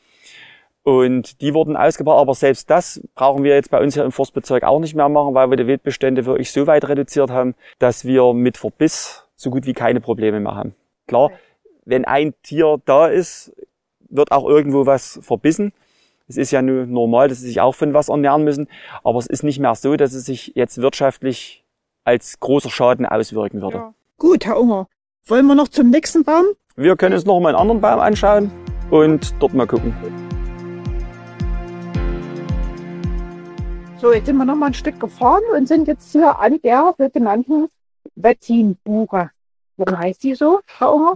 Und 0.84 1.42
die 1.42 1.54
wurden 1.54 1.78
ausgebaut, 1.78 2.20
aber 2.20 2.34
selbst 2.34 2.70
das 2.70 3.02
brauchen 3.14 3.44
wir 3.44 3.54
jetzt 3.54 3.70
bei 3.70 3.80
uns 3.80 3.94
hier 3.94 4.04
im 4.04 4.12
Forstbezirk 4.12 4.64
auch 4.64 4.80
nicht 4.80 4.96
mehr 4.96 5.10
machen, 5.10 5.36
weil 5.36 5.50
wir 5.50 5.58
die 5.58 5.68
Wildbestände 5.68 6.26
wirklich 6.26 6.52
so 6.52 6.66
weit 6.66 6.88
reduziert 6.88 7.30
haben, 7.30 7.54
dass 7.78 8.04
wir 8.06 8.34
mit 8.34 8.58
Verbiss 8.58 9.28
so 9.36 9.52
gut 9.52 9.66
wie 9.68 9.74
keine 9.74 10.02
Probleme 10.02 10.40
mehr 10.40 10.56
haben. 10.56 10.74
Klar, 11.08 11.32
wenn 11.86 12.06
ein 12.06 12.34
Tier 12.42 12.80
da 12.86 13.08
ist, 13.08 13.54
wird 14.10 14.32
auch 14.32 14.48
irgendwo 14.48 14.86
was 14.86 15.20
verbissen. 15.22 15.72
Es 16.28 16.38
ist 16.38 16.52
ja 16.52 16.62
nur 16.62 16.86
normal, 16.86 17.28
dass 17.28 17.42
sie 17.42 17.48
sich 17.48 17.62
auch 17.62 17.76
von 17.76 17.94
was 17.94 18.10
ernähren 18.10 18.44
müssen, 18.44 18.68
aber 19.04 19.20
es 19.20 19.28
ist 19.28 19.44
nicht 19.44 19.60
mehr 19.60 19.76
so, 19.76 19.96
dass 19.98 20.14
es 20.14 20.26
sich 20.26 20.54
jetzt 20.56 20.82
wirtschaftlich 20.82 21.64
als 22.04 22.40
großer 22.40 22.70
Schaden 22.70 23.06
auswirken 23.06 23.62
würde. 23.62 23.78
Ja. 23.78 23.94
Gut, 24.18 24.46
Herr 24.46 24.60
Unger. 24.60 24.88
Wollen 25.26 25.46
wir 25.46 25.56
noch 25.56 25.68
zum 25.68 25.90
nächsten 25.90 26.24
Baum? 26.24 26.46
Wir 26.76 26.96
können 26.96 27.14
uns 27.14 27.26
noch 27.26 27.40
mal 27.40 27.50
einen 27.50 27.58
anderen 27.58 27.82
Baum 27.82 28.00
anschauen 28.00 28.50
und 28.90 29.34
dort 29.40 29.54
mal 29.54 29.68
gucken. 29.68 29.94
So, 34.02 34.12
jetzt 34.12 34.26
sind 34.26 34.38
wir 34.38 34.46
noch 34.46 34.56
mal 34.56 34.66
ein 34.66 34.74
Stück 34.74 35.00
gefahren 35.00 35.44
und 35.56 35.68
sind 35.68 35.88
jetzt 35.88 36.12
hier 36.12 36.40
an 36.40 36.60
der 36.64 36.96
sogenannten 36.98 37.70
Wettinbuche. 38.16 39.30
Warum 39.78 40.00
heißt 40.00 40.24
die 40.24 40.34
so, 40.34 40.60
Herr 40.80 40.92
Unger? 40.92 41.14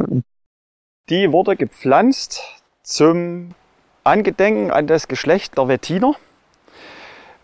Die 1.10 1.32
wurde 1.32 1.56
gepflanzt 1.56 2.44
zum 2.84 3.56
Angedenken 4.04 4.70
an 4.70 4.86
das 4.86 5.08
Geschlecht 5.08 5.58
der 5.58 5.68
Wettiner. 5.68 6.14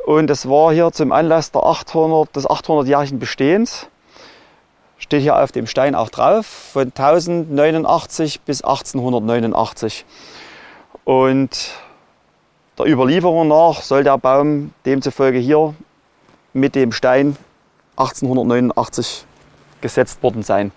Und 0.06 0.28
das 0.28 0.48
war 0.48 0.74
hier 0.74 0.92
zum 0.92 1.12
Anlass 1.12 1.52
der 1.52 1.64
800, 1.64 2.36
des 2.36 2.48
800-jährigen 2.48 3.18
Bestehens. 3.18 3.88
Steht 5.00 5.24
hier 5.24 5.42
auf 5.42 5.52
dem 5.52 5.66
Stein 5.66 5.96
auch 5.96 6.10
drauf, 6.10 6.46
von 6.46 6.90
1089 6.96 8.42
bis 8.42 8.62
1889. 8.62 10.06
Und 11.04 11.72
der 12.78 12.88
Überlieferung 12.88 13.48
nach 13.48 13.82
soll 13.82 14.04
der 14.04 14.18
Baum 14.18 14.74
demzufolge 14.86 15.38
hier 15.38 15.74
mit 16.54 16.76
dem 16.76 16.92
Stein 16.92 17.38
1889 17.98 19.26
gesetzt 19.82 20.22
worden 20.24 20.44
sein. 20.44 20.72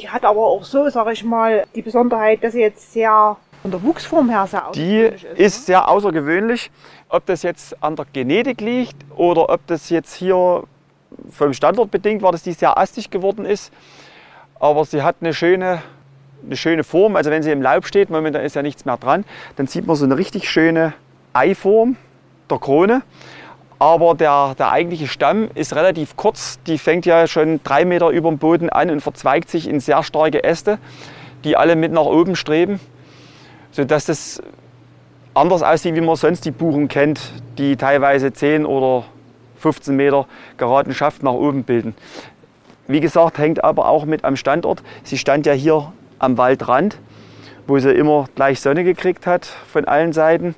Die 0.00 0.08
hat 0.08 0.24
aber 0.24 0.40
auch 0.40 0.64
so, 0.64 0.88
sage 0.90 1.12
ich 1.12 1.24
mal, 1.24 1.66
die 1.74 1.82
Besonderheit, 1.82 2.44
dass 2.44 2.52
sie 2.52 2.60
jetzt 2.60 2.92
sehr 2.92 3.36
von 3.62 3.70
der 3.70 3.82
Wuchsform 3.82 4.28
her 4.28 4.46
sehr 4.46 4.70
Die 4.74 5.06
außergewöhnlich 5.06 5.38
ist 5.38 5.66
sehr 5.66 5.88
außergewöhnlich. 5.88 6.70
Ob 7.08 7.26
das 7.26 7.42
jetzt 7.42 7.82
an 7.82 7.96
der 7.96 8.06
Genetik 8.12 8.60
liegt 8.60 8.96
oder 9.16 9.48
ob 9.48 9.66
das 9.66 9.90
jetzt 9.90 10.14
hier 10.14 10.62
vom 11.30 11.52
Standort 11.52 11.90
bedingt 11.90 12.22
war, 12.22 12.32
dass 12.32 12.42
die 12.42 12.52
sehr 12.52 12.78
astig 12.78 13.10
geworden 13.10 13.44
ist. 13.44 13.72
Aber 14.60 14.84
sie 14.84 15.02
hat 15.02 15.16
eine 15.20 15.34
schöne, 15.34 15.82
eine 16.44 16.56
schöne 16.56 16.84
Form. 16.84 17.16
Also 17.16 17.30
wenn 17.30 17.42
sie 17.42 17.50
im 17.50 17.62
Laub 17.62 17.86
steht, 17.86 18.10
momentan 18.10 18.42
ist 18.44 18.56
ja 18.56 18.62
nichts 18.62 18.84
mehr 18.84 18.96
dran, 18.96 19.24
dann 19.56 19.66
sieht 19.66 19.86
man 19.86 19.96
so 19.96 20.04
eine 20.04 20.16
richtig 20.16 20.48
schöne 20.48 20.94
Eiform 21.32 21.96
der 22.50 22.58
Krone. 22.58 23.02
Aber 23.78 24.14
der, 24.14 24.56
der 24.58 24.72
eigentliche 24.72 25.06
Stamm 25.06 25.50
ist 25.54 25.74
relativ 25.76 26.16
kurz. 26.16 26.58
Die 26.66 26.78
fängt 26.78 27.06
ja 27.06 27.26
schon 27.28 27.60
drei 27.62 27.84
Meter 27.84 28.08
über 28.08 28.28
dem 28.28 28.38
Boden 28.38 28.70
an 28.70 28.90
und 28.90 29.00
verzweigt 29.00 29.48
sich 29.50 29.68
in 29.68 29.78
sehr 29.78 30.02
starke 30.02 30.42
Äste, 30.42 30.78
die 31.44 31.56
alle 31.56 31.76
mit 31.76 31.92
nach 31.92 32.04
oben 32.04 32.34
streben, 32.34 32.80
sodass 33.70 34.06
das 34.06 34.42
anders 35.34 35.62
aussieht, 35.62 35.94
wie 35.94 36.00
man 36.00 36.16
sonst 36.16 36.44
die 36.44 36.50
Buchen 36.50 36.88
kennt, 36.88 37.32
die 37.56 37.76
teilweise 37.76 38.32
10 38.32 38.66
oder 38.66 39.04
15 39.58 39.94
Meter 39.94 40.26
geraden 40.56 40.92
Schaft 40.92 41.22
nach 41.22 41.32
oben 41.32 41.62
bilden. 41.62 41.94
Wie 42.88 43.00
gesagt, 43.00 43.38
hängt 43.38 43.62
aber 43.62 43.88
auch 43.88 44.04
mit 44.06 44.24
am 44.24 44.34
Standort. 44.34 44.82
Sie 45.04 45.18
stand 45.18 45.46
ja 45.46 45.52
hier 45.52 45.92
am 46.18 46.38
Waldrand, 46.38 46.98
wo 47.66 47.78
sie 47.78 47.92
immer 47.92 48.26
gleich 48.34 48.60
Sonne 48.60 48.84
gekriegt 48.84 49.26
hat 49.26 49.46
von 49.46 49.84
allen 49.84 50.12
Seiten, 50.12 50.54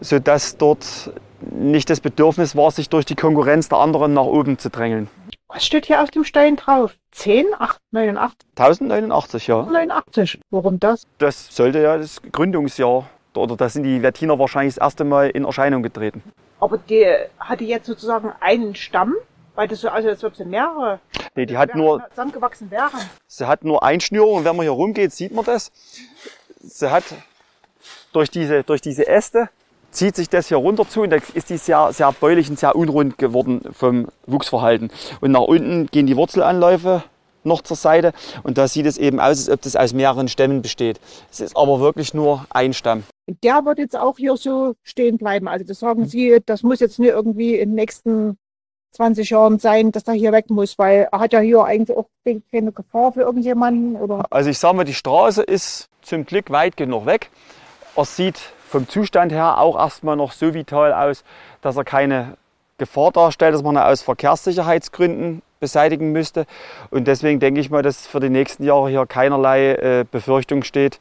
sodass 0.00 0.56
dort 0.56 1.10
nicht 1.40 1.90
das 1.90 2.00
Bedürfnis 2.00 2.56
war, 2.56 2.70
sich 2.70 2.88
durch 2.88 3.04
die 3.04 3.14
Konkurrenz 3.14 3.68
der 3.68 3.78
anderen 3.78 4.14
nach 4.14 4.24
oben 4.24 4.58
zu 4.58 4.70
drängeln. 4.70 5.08
Was 5.48 5.64
steht 5.64 5.86
hier 5.86 6.02
auf 6.02 6.10
dem 6.10 6.24
Stein 6.24 6.56
drauf? 6.56 6.96
10, 7.12 7.46
8, 7.58 7.78
89, 7.92 8.36
1089, 8.56 9.46
ja. 9.46 9.62
89. 9.62 10.40
Warum 10.50 10.80
das? 10.80 11.06
Das 11.18 11.54
sollte 11.54 11.80
ja 11.80 11.96
das 11.96 12.20
Gründungsjahr, 12.32 13.08
oder 13.34 13.56
da 13.56 13.68
sind 13.68 13.84
die 13.84 14.02
Wettiner 14.02 14.38
wahrscheinlich 14.38 14.74
das 14.74 14.82
erste 14.82 15.04
Mal 15.04 15.30
in 15.30 15.44
Erscheinung 15.44 15.82
getreten. 15.82 16.22
Aber 16.58 16.78
die 16.78 17.06
hatte 17.38 17.64
jetzt 17.64 17.86
sozusagen 17.86 18.32
einen 18.40 18.74
Stamm, 18.74 19.14
weil 19.56 19.66
das 19.68 19.80
so 19.80 19.88
aussieht, 19.88 20.10
als 20.10 20.22
ob 20.24 20.36
sie 20.36 20.44
mehrere 20.44 21.00
Nee, 21.34 21.46
die 21.46 21.58
hat 21.58 21.74
nur, 21.74 22.02
zusammengewachsen 22.10 22.70
wären. 22.70 22.90
sie 23.26 23.46
hat 23.46 23.64
nur 23.64 23.82
Einschnürung 23.82 24.38
und 24.38 24.44
wenn 24.44 24.56
man 24.56 24.64
hier 24.64 24.70
rumgeht, 24.72 25.12
sieht 25.12 25.34
man 25.34 25.44
das. 25.44 25.70
Sie 26.60 26.90
hat 26.90 27.04
durch 28.12 28.30
diese, 28.30 28.62
durch 28.62 28.80
diese 28.80 29.06
Äste 29.06 29.50
zieht 29.90 30.16
sich 30.16 30.28
das 30.28 30.48
hier 30.48 30.56
runter 30.58 30.88
zu 30.88 31.02
und 31.02 31.10
da 31.10 31.16
ist 31.34 31.50
die 31.50 31.56
sehr, 31.56 31.92
sehr 31.92 32.10
beulig 32.12 32.48
und 32.50 32.58
sehr 32.58 32.76
unrund 32.76 33.18
geworden 33.18 33.62
vom 33.72 34.08
Wuchsverhalten. 34.26 34.90
Und 35.20 35.32
nach 35.32 35.42
unten 35.42 35.86
gehen 35.86 36.06
die 36.06 36.16
Wurzelanläufe 36.16 37.02
noch 37.44 37.62
zur 37.62 37.76
Seite 37.76 38.12
und 38.42 38.58
da 38.58 38.68
sieht 38.68 38.86
es 38.86 38.98
eben 38.98 39.20
aus, 39.20 39.38
als 39.38 39.50
ob 39.50 39.62
das 39.62 39.76
aus 39.76 39.92
mehreren 39.92 40.28
Stämmen 40.28 40.62
besteht. 40.62 41.00
Es 41.30 41.40
ist 41.40 41.56
aber 41.56 41.80
wirklich 41.80 42.12
nur 42.12 42.44
ein 42.50 42.72
Stamm. 42.72 43.04
Der 43.42 43.64
wird 43.64 43.78
jetzt 43.78 43.96
auch 43.96 44.16
hier 44.18 44.36
so 44.36 44.74
stehen 44.82 45.18
bleiben. 45.18 45.48
Also 45.48 45.64
das 45.64 45.78
sagen 45.78 46.06
Sie, 46.06 46.38
das 46.44 46.62
muss 46.62 46.80
jetzt 46.80 46.98
nicht 46.98 47.10
irgendwie 47.10 47.56
den 47.58 47.74
nächsten 47.74 48.38
20 48.96 49.30
Jahren 49.30 49.58
sein, 49.58 49.92
dass 49.92 50.04
der 50.04 50.14
hier 50.14 50.32
weg 50.32 50.50
muss, 50.50 50.78
weil 50.78 51.08
er 51.10 51.20
hat 51.20 51.32
ja 51.32 51.40
hier 51.40 51.64
eigentlich 51.64 51.96
auch 51.96 52.06
keine 52.50 52.72
Gefahr 52.72 53.12
für 53.12 53.22
irgendjemanden 53.22 53.96
oder 53.96 54.24
Also 54.30 54.50
ich 54.50 54.58
sage 54.58 54.76
mal, 54.76 54.84
die 54.84 54.94
Straße 54.94 55.42
ist 55.42 55.88
zum 56.02 56.24
Glück 56.24 56.50
weit 56.50 56.76
genug 56.76 57.06
weg. 57.06 57.30
Er 57.94 58.04
sieht 58.04 58.38
vom 58.68 58.88
Zustand 58.88 59.32
her 59.32 59.58
auch 59.58 59.78
erstmal 59.78 60.16
noch 60.16 60.32
so 60.32 60.54
vital 60.54 60.92
aus, 60.92 61.24
dass 61.62 61.76
er 61.76 61.84
keine 61.84 62.36
Gefahr 62.78 63.12
darstellt, 63.12 63.54
dass 63.54 63.62
man 63.62 63.76
ihn 63.76 63.82
aus 63.82 64.02
Verkehrssicherheitsgründen 64.02 65.42
beseitigen 65.60 66.12
müsste. 66.12 66.46
Und 66.90 67.06
deswegen 67.06 67.40
denke 67.40 67.60
ich 67.60 67.70
mal, 67.70 67.82
dass 67.82 68.06
für 68.06 68.20
die 68.20 68.28
nächsten 68.28 68.64
Jahre 68.64 68.90
hier 68.90 69.06
keinerlei 69.06 69.72
äh, 69.72 70.04
Befürchtung 70.10 70.62
steht, 70.62 71.00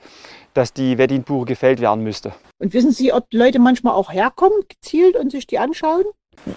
dass 0.54 0.72
die 0.72 0.98
Weddinbuche 0.98 1.46
gefällt 1.46 1.82
werden 1.82 2.04
müsste. 2.04 2.34
Und 2.60 2.74
wissen 2.74 2.92
Sie, 2.92 3.12
ob 3.12 3.26
Leute 3.32 3.60
manchmal 3.60 3.94
auch 3.94 4.12
herkommen, 4.12 4.58
gezielt 4.70 5.18
und 5.18 5.32
sich 5.32 5.48
die 5.48 5.60
anschauen? 5.60 6.06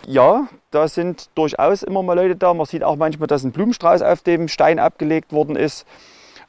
Ja, 0.07 0.49
da 0.71 0.89
sind 0.89 1.31
durchaus 1.35 1.83
immer 1.83 2.03
mal 2.03 2.15
Leute 2.15 2.37
da. 2.37 2.53
Man 2.55 2.67
sieht 2.67 2.85
auch 2.85 2.97
manchmal, 2.97 3.27
dass 3.27 3.45
ein 3.45 3.53
Blumenstrauß 3.53 4.03
auf 4.03 4.23
dem 4.23 4.49
Stein 4.49 4.79
abgelegt 4.79 5.33
worden 5.33 5.57
ist. 5.57 5.87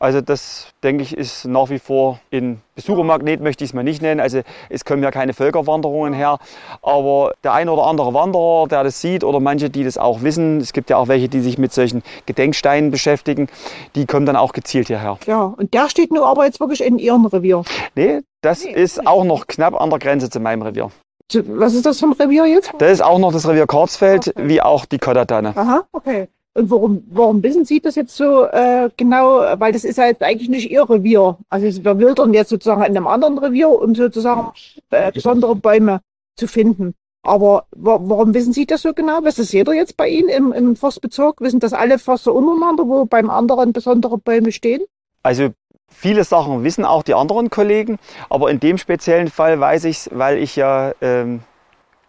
Also 0.01 0.21
das, 0.21 0.67
denke 0.81 1.03
ich, 1.03 1.15
ist 1.15 1.43
nach 1.43 1.69
wie 1.69 1.77
vor 1.77 2.21
ein 2.31 2.61
Besuchermagnet, 2.75 3.41
möchte 3.41 3.65
ich 3.65 3.71
es 3.71 3.73
mal 3.73 3.83
nicht 3.83 4.01
nennen. 4.01 4.21
Also 4.21 4.41
es 4.69 4.85
kommen 4.85 5.03
ja 5.03 5.11
keine 5.11 5.33
Völkerwanderungen 5.33 6.13
her. 6.13 6.37
Aber 6.81 7.33
der 7.43 7.51
ein 7.51 7.67
oder 7.67 7.83
andere 7.85 8.13
Wanderer, 8.13 8.69
der 8.69 8.85
das 8.85 9.01
sieht 9.01 9.25
oder 9.25 9.41
manche, 9.41 9.69
die 9.69 9.83
das 9.83 9.97
auch 9.97 10.21
wissen, 10.21 10.61
es 10.61 10.71
gibt 10.71 10.89
ja 10.89 10.95
auch 10.95 11.09
welche, 11.09 11.27
die 11.27 11.41
sich 11.41 11.57
mit 11.57 11.73
solchen 11.73 12.01
Gedenksteinen 12.27 12.91
beschäftigen, 12.91 13.49
die 13.95 14.05
kommen 14.05 14.25
dann 14.25 14.37
auch 14.37 14.53
gezielt 14.53 14.87
hierher. 14.87 15.17
Ja, 15.27 15.53
und 15.57 15.73
der 15.73 15.89
steht 15.89 16.13
nur 16.13 16.25
aber 16.27 16.45
jetzt 16.45 16.61
wirklich 16.61 16.81
in 16.81 16.97
Ihrem 16.97 17.25
Revier. 17.25 17.63
Nee, 17.95 18.21
das 18.41 18.63
Nee, 18.63 18.71
ist 18.71 19.05
auch 19.05 19.25
noch 19.25 19.47
knapp 19.47 19.79
an 19.79 19.89
der 19.89 19.99
Grenze 19.99 20.29
zu 20.29 20.39
meinem 20.39 20.61
Revier. 20.61 20.91
Was 21.33 21.73
ist 21.73 21.85
das 21.85 21.99
für 21.99 22.07
ein 22.07 22.13
Revier 22.13 22.45
jetzt? 22.45 22.71
Das 22.79 22.91
ist 22.91 23.01
auch 23.01 23.19
noch 23.19 23.31
das 23.31 23.47
Revier 23.47 23.67
Karlsfeld, 23.67 24.33
wie 24.35 24.61
auch 24.61 24.85
die 24.85 24.97
Kottertanne. 24.97 25.55
Aha, 25.55 25.83
okay. 25.91 26.27
Und 26.55 26.71
warum, 26.71 27.03
warum 27.11 27.43
wissen 27.43 27.63
Sie 27.63 27.79
das 27.79 27.95
jetzt 27.95 28.15
so 28.15 28.45
äh, 28.45 28.89
genau? 28.97 29.39
Weil 29.59 29.71
das 29.71 29.83
ist 29.83 29.97
ja 29.97 30.07
jetzt 30.07 30.23
eigentlich 30.23 30.49
nicht 30.49 30.71
Ihr 30.71 30.89
Revier. 30.89 31.37
Also 31.49 31.83
wir 31.83 31.99
wildern 31.99 32.33
jetzt 32.33 32.49
sozusagen 32.49 32.81
in 32.81 32.97
einem 32.97 33.07
anderen 33.07 33.37
Revier, 33.37 33.69
um 33.69 33.93
sozusagen 33.93 34.51
äh, 34.89 35.11
besondere 35.11 35.55
Bäume 35.55 36.01
zu 36.35 36.47
finden. 36.47 36.95
Aber 37.21 37.65
wa 37.71 37.99
warum 38.01 38.33
wissen 38.33 38.53
Sie 38.53 38.65
das 38.65 38.81
so 38.81 38.93
genau? 38.93 39.23
Weiß 39.23 39.35
das 39.35 39.51
jeder 39.51 39.73
jetzt 39.73 39.97
bei 39.97 40.07
Ihnen 40.07 40.29
im, 40.29 40.51
im 40.53 40.75
Forstbezirk? 40.75 41.41
Wissen 41.41 41.59
das 41.59 41.73
alle 41.73 41.99
Förster 41.99 42.33
untereinander, 42.33 42.87
wo 42.87 43.05
beim 43.05 43.29
anderen 43.29 43.73
besondere 43.73 44.17
Bäume 44.17 44.51
stehen? 44.51 44.81
Also 45.21 45.49
viele 45.89 46.23
Sachen 46.23 46.63
wissen 46.63 46.85
auch 46.85 47.03
die 47.03 47.13
anderen 47.13 47.49
Kollegen, 47.49 47.99
aber 48.29 48.49
in 48.49 48.59
dem 48.59 48.77
speziellen 48.77 49.29
Fall 49.29 49.59
weiß 49.59 49.85
ich 49.85 49.97
es, 49.97 50.09
weil 50.13 50.37
ich 50.37 50.55
ja 50.55 50.91
ähm, 51.01 51.41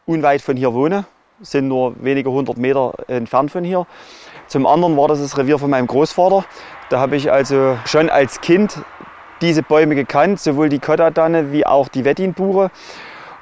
unweit 0.07 0.43
von 0.43 0.57
hier 0.57 0.72
wohne, 0.74 1.05
sind 1.41 1.68
nur 1.68 1.95
wenige 2.03 2.31
hundert 2.31 2.59
Meter 2.59 2.95
entfernt 3.09 3.51
von 3.51 3.64
hier. 3.64 3.87
Zum 4.47 4.66
anderen 4.66 4.97
war 4.97 5.09
das 5.09 5.20
das 5.20 5.39
Revier 5.39 5.59
von 5.59 5.70
meinem 5.70 5.87
Großvater. 5.87 6.45
Da 6.89 6.99
habe 6.99 7.14
ich 7.16 7.31
also 7.31 7.78
schon 7.85 8.11
als 8.11 8.41
Kind 8.41 8.78
diese 9.41 9.62
Bäume 9.62 9.95
gekannt, 9.95 10.41
sowohl 10.41 10.68
die 10.68 10.81
Kottatanne 10.81 11.53
wie 11.53 11.64
auch 11.64 11.89
die 11.89 12.05
Wettinbuche. 12.05 12.70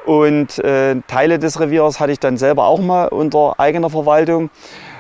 Und 0.04 0.58
äh, 0.58 0.96
Teile 1.06 1.38
des 1.38 1.60
Reviers 1.60 1.98
hatte 1.98 2.12
ich 2.12 2.20
dann 2.20 2.36
selber 2.36 2.66
auch 2.66 2.80
mal 2.80 3.08
unter 3.08 3.58
eigener 3.58 3.90
Verwaltung, 3.90 4.50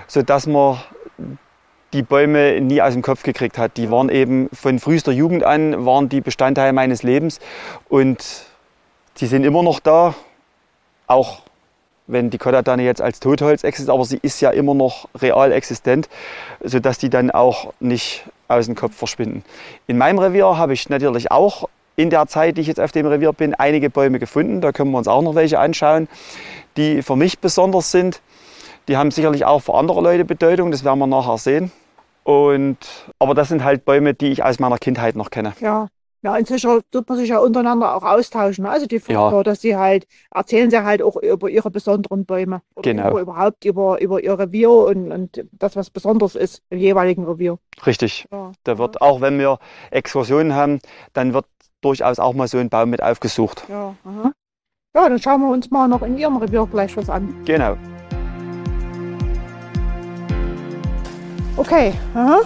sodass 0.06 0.46
man 0.46 0.78
die 1.92 2.02
Bäume 2.02 2.60
nie 2.60 2.82
aus 2.82 2.92
dem 2.92 3.02
Kopf 3.02 3.22
gekriegt 3.22 3.58
hat. 3.58 3.76
Die 3.76 3.90
waren 3.90 4.08
eben 4.08 4.48
von 4.52 4.78
frühester 4.78 5.12
Jugend 5.12 5.44
an, 5.44 5.86
waren 5.86 6.08
die 6.08 6.20
Bestandteil 6.20 6.72
meines 6.72 7.02
Lebens 7.02 7.40
und 7.88 8.24
die 9.20 9.26
sind 9.26 9.44
immer 9.44 9.62
noch 9.62 9.80
da, 9.80 10.14
auch 11.06 11.40
wenn 12.06 12.30
die 12.30 12.38
Kottatanne 12.38 12.82
jetzt 12.82 13.02
als 13.02 13.20
Totholz 13.20 13.64
existiert, 13.64 13.94
aber 13.94 14.04
sie 14.04 14.18
ist 14.22 14.40
ja 14.40 14.50
immer 14.50 14.74
noch 14.74 15.08
real 15.20 15.52
existent, 15.52 16.08
sodass 16.62 16.98
die 16.98 17.10
dann 17.10 17.30
auch 17.30 17.72
nicht 17.80 18.24
aus 18.48 18.66
dem 18.66 18.74
Kopf 18.74 18.96
verschwinden. 18.96 19.44
In 19.86 19.98
meinem 19.98 20.18
Revier 20.18 20.56
habe 20.56 20.72
ich 20.72 20.88
natürlich 20.88 21.30
auch 21.30 21.68
in 21.96 22.10
der 22.10 22.26
Zeit, 22.26 22.56
die 22.56 22.62
ich 22.62 22.66
jetzt 22.66 22.80
auf 22.80 22.92
dem 22.92 23.06
Revier 23.06 23.32
bin, 23.32 23.54
einige 23.54 23.90
Bäume 23.90 24.18
gefunden. 24.18 24.60
Da 24.60 24.72
können 24.72 24.90
wir 24.92 24.98
uns 24.98 25.08
auch 25.08 25.20
noch 25.20 25.34
welche 25.34 25.58
anschauen, 25.58 26.08
die 26.76 27.02
für 27.02 27.16
mich 27.16 27.40
besonders 27.40 27.90
sind. 27.90 28.20
Die 28.88 28.96
haben 28.96 29.10
sicherlich 29.10 29.44
auch 29.44 29.60
für 29.60 29.74
andere 29.74 30.00
Leute 30.00 30.24
Bedeutung, 30.24 30.70
das 30.70 30.82
werden 30.84 30.98
wir 30.98 31.06
nachher 31.06 31.38
sehen. 31.38 31.70
Und, 32.24 32.78
aber 33.18 33.34
das 33.34 33.48
sind 33.48 33.64
halt 33.64 33.84
Bäume, 33.84 34.14
die 34.14 34.28
ich 34.28 34.42
aus 34.44 34.58
meiner 34.58 34.78
Kindheit 34.78 35.16
noch 35.16 35.30
kenne. 35.30 35.54
Ja. 35.60 35.88
Ja, 36.20 36.36
inzwischen 36.36 36.80
tut 36.90 37.08
man 37.08 37.16
sich 37.16 37.28
ja 37.28 37.38
untereinander 37.38 37.94
auch 37.94 38.02
austauschen. 38.02 38.64
ne? 38.64 38.70
Also 38.70 38.86
die 38.86 38.98
Förster, 38.98 39.36
Ja. 39.36 39.42
dass 39.44 39.60
sie 39.60 39.76
halt, 39.76 40.04
erzählen 40.34 40.68
sie 40.68 40.82
halt 40.82 41.00
auch 41.00 41.14
über 41.16 41.48
ihre 41.48 41.70
besonderen 41.70 42.26
Bäume. 42.26 42.60
Genau. 42.82 43.10
Über, 43.10 43.20
überhaupt 43.20 43.64
über, 43.64 44.00
über 44.00 44.20
ihr 44.20 44.36
Revier 44.36 44.68
und, 44.70 45.12
und 45.12 45.44
das, 45.52 45.76
was 45.76 45.90
besonders 45.90 46.34
ist 46.34 46.60
im 46.70 46.78
jeweiligen 46.80 47.24
Revier. 47.24 47.58
Richtig. 47.86 48.26
Ja. 48.32 48.50
Da 48.64 48.78
wird 48.78 49.00
auch, 49.00 49.20
wenn 49.20 49.38
wir 49.38 49.58
Exkursionen 49.92 50.54
haben, 50.56 50.80
dann 51.12 51.34
wird 51.34 51.46
durchaus 51.82 52.18
auch 52.18 52.34
mal 52.34 52.48
so 52.48 52.58
ein 52.58 52.68
Baum 52.68 52.90
mit 52.90 53.00
aufgesucht. 53.00 53.62
Ja, 53.68 53.94
aha. 54.04 54.32
ja, 54.96 55.08
dann 55.08 55.20
schauen 55.22 55.40
wir 55.42 55.50
uns 55.50 55.70
mal 55.70 55.86
noch 55.86 56.02
in 56.02 56.18
ihrem 56.18 56.38
Revier 56.38 56.66
gleich 56.66 56.96
was 56.96 57.08
an. 57.08 57.32
Genau. 57.44 57.76
Okay, 61.58 61.92
aha. 62.14 62.40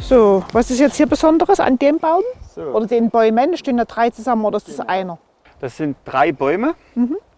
So, 0.00 0.44
was 0.52 0.70
ist 0.70 0.78
jetzt 0.78 0.96
hier 0.96 1.06
Besonderes 1.06 1.58
an 1.60 1.78
dem 1.78 1.98
Baum? 1.98 2.22
So. 2.54 2.62
Oder 2.62 2.86
den 2.86 3.10
Bäumen? 3.10 3.56
Stehen 3.56 3.76
da 3.76 3.84
drei 3.84 4.10
zusammen 4.10 4.44
oder 4.44 4.58
ist 4.58 4.68
das 4.68 4.80
einer? 4.80 5.18
Das 5.60 5.76
sind 5.76 5.96
drei 6.04 6.30
Bäume. 6.30 6.74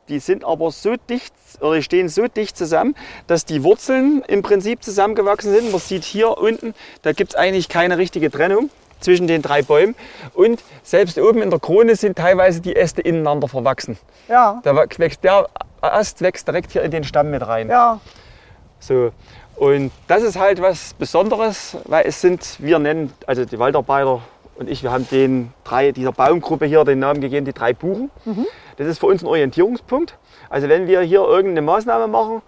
Die 0.08 0.18
sind 0.18 0.44
aber 0.44 0.70
so 0.70 0.94
dicht 1.08 1.32
oder 1.60 1.80
stehen 1.80 2.08
so 2.08 2.26
dicht 2.28 2.56
zusammen, 2.56 2.94
dass 3.28 3.44
die 3.44 3.62
Wurzeln 3.64 4.22
im 4.28 4.42
Prinzip 4.42 4.82
zusammengewachsen 4.82 5.52
sind. 5.52 5.70
Man 5.72 5.80
sieht 5.80 6.04
hier 6.04 6.36
unten, 6.38 6.74
da 7.02 7.12
gibt 7.12 7.30
es 7.32 7.36
eigentlich 7.36 7.68
keine 7.68 7.98
richtige 7.98 8.30
Trennung 8.30 8.68
zwischen 9.00 9.26
den 9.26 9.42
drei 9.42 9.62
Bäumen. 9.62 9.94
Und 10.34 10.62
selbst 10.82 11.18
oben 11.18 11.40
in 11.42 11.50
der 11.50 11.60
Krone 11.60 11.96
sind 11.96 12.18
teilweise 12.18 12.60
die 12.60 12.76
Äste 12.76 13.00
ineinander 13.00 13.48
verwachsen. 13.48 13.96
Ja, 14.28 14.60
Da 14.64 14.76
wächst 14.76 15.24
der 15.24 15.48
Ast 15.80 16.20
wächst 16.20 16.46
direkt 16.46 16.72
hier 16.72 16.82
in 16.82 16.90
den 16.90 17.04
Stamm 17.04 17.30
mit 17.30 17.46
rein. 17.46 17.68
ja, 17.68 18.00
So. 18.80 19.12
Und 19.56 19.90
das 20.06 20.22
ist 20.22 20.38
halt 20.38 20.60
was 20.60 20.92
Besonderes, 20.94 21.76
weil 21.86 22.04
es 22.06 22.20
sind, 22.20 22.56
wir 22.60 22.78
nennen, 22.78 23.12
also 23.26 23.44
die 23.44 23.58
Waldarbeiter 23.58 24.20
und 24.58 24.68
ich, 24.70 24.82
wir 24.82 24.90
haben 24.92 25.06
den 25.10 25.52
drei, 25.64 25.92
dieser 25.92 26.12
Baumgruppe 26.12 26.66
hier 26.66 26.84
den 26.84 26.98
Namen 26.98 27.20
gegeben, 27.20 27.46
die 27.46 27.52
drei 27.52 27.72
Buchen. 27.72 28.10
Das 28.76 28.86
ist 28.86 28.98
für 28.98 29.06
uns 29.06 29.22
ein 29.22 29.26
Orientierungspunkt. 29.26 30.16
Also 30.50 30.68
wenn 30.68 30.86
wir 30.86 31.00
hier 31.00 31.20
irgendeine 31.20 31.62
Maßnahme 31.62 32.06
machen, 32.06 32.42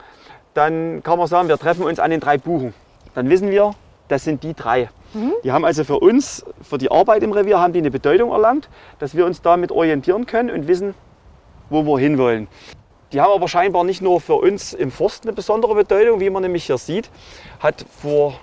dann 0.54 1.02
kann 1.02 1.18
man 1.18 1.26
sagen, 1.28 1.48
wir 1.48 1.58
treffen 1.58 1.84
uns 1.84 1.98
an 1.98 2.10
den 2.10 2.20
drei 2.20 2.36
Buchen. 2.38 2.74
Dann 3.14 3.30
wissen 3.30 3.50
wir, 3.50 3.72
das 4.08 4.24
sind 4.24 4.42
die 4.42 4.54
drei. 4.54 4.88
Die 5.44 5.52
haben 5.52 5.64
also 5.64 5.84
für 5.84 5.98
uns, 5.98 6.44
für 6.62 6.76
die 6.76 6.90
Arbeit 6.90 7.22
im 7.22 7.32
Revier, 7.32 7.58
haben 7.58 7.72
die 7.72 7.78
eine 7.78 7.90
Bedeutung 7.90 8.30
erlangt, 8.32 8.68
dass 8.98 9.14
wir 9.14 9.24
uns 9.24 9.40
damit 9.40 9.72
orientieren 9.72 10.26
können 10.26 10.50
und 10.50 10.68
wissen, 10.68 10.94
wo 11.70 11.84
wir 11.84 11.98
hinwollen. 11.98 12.48
Die 13.12 13.22
haben 13.22 13.32
aber 13.32 13.48
scheinbar 13.48 13.84
nicht 13.84 14.02
nur 14.02 14.20
für 14.20 14.34
uns 14.34 14.74
im 14.74 14.90
Forst 14.90 15.24
eine 15.24 15.32
besondere 15.32 15.74
Bedeutung, 15.74 16.20
wie 16.20 16.28
man 16.28 16.42
nämlich 16.42 16.66
hier 16.66 16.76
sieht, 16.76 17.08
hat 17.58 17.86
vor 18.02 18.38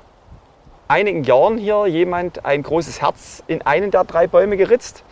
einigen 0.88 1.24
Jahren 1.24 1.60
hier 1.60 1.86
jemand 1.86 2.46
ein 2.46 2.64
großes 2.64 3.00
Herz 3.00 3.44
in 3.46 3.62
einen 3.62 3.92
der 3.92 4.06
drei 4.06 4.26
Bäume 4.26 4.58
geritzt 4.58 5.04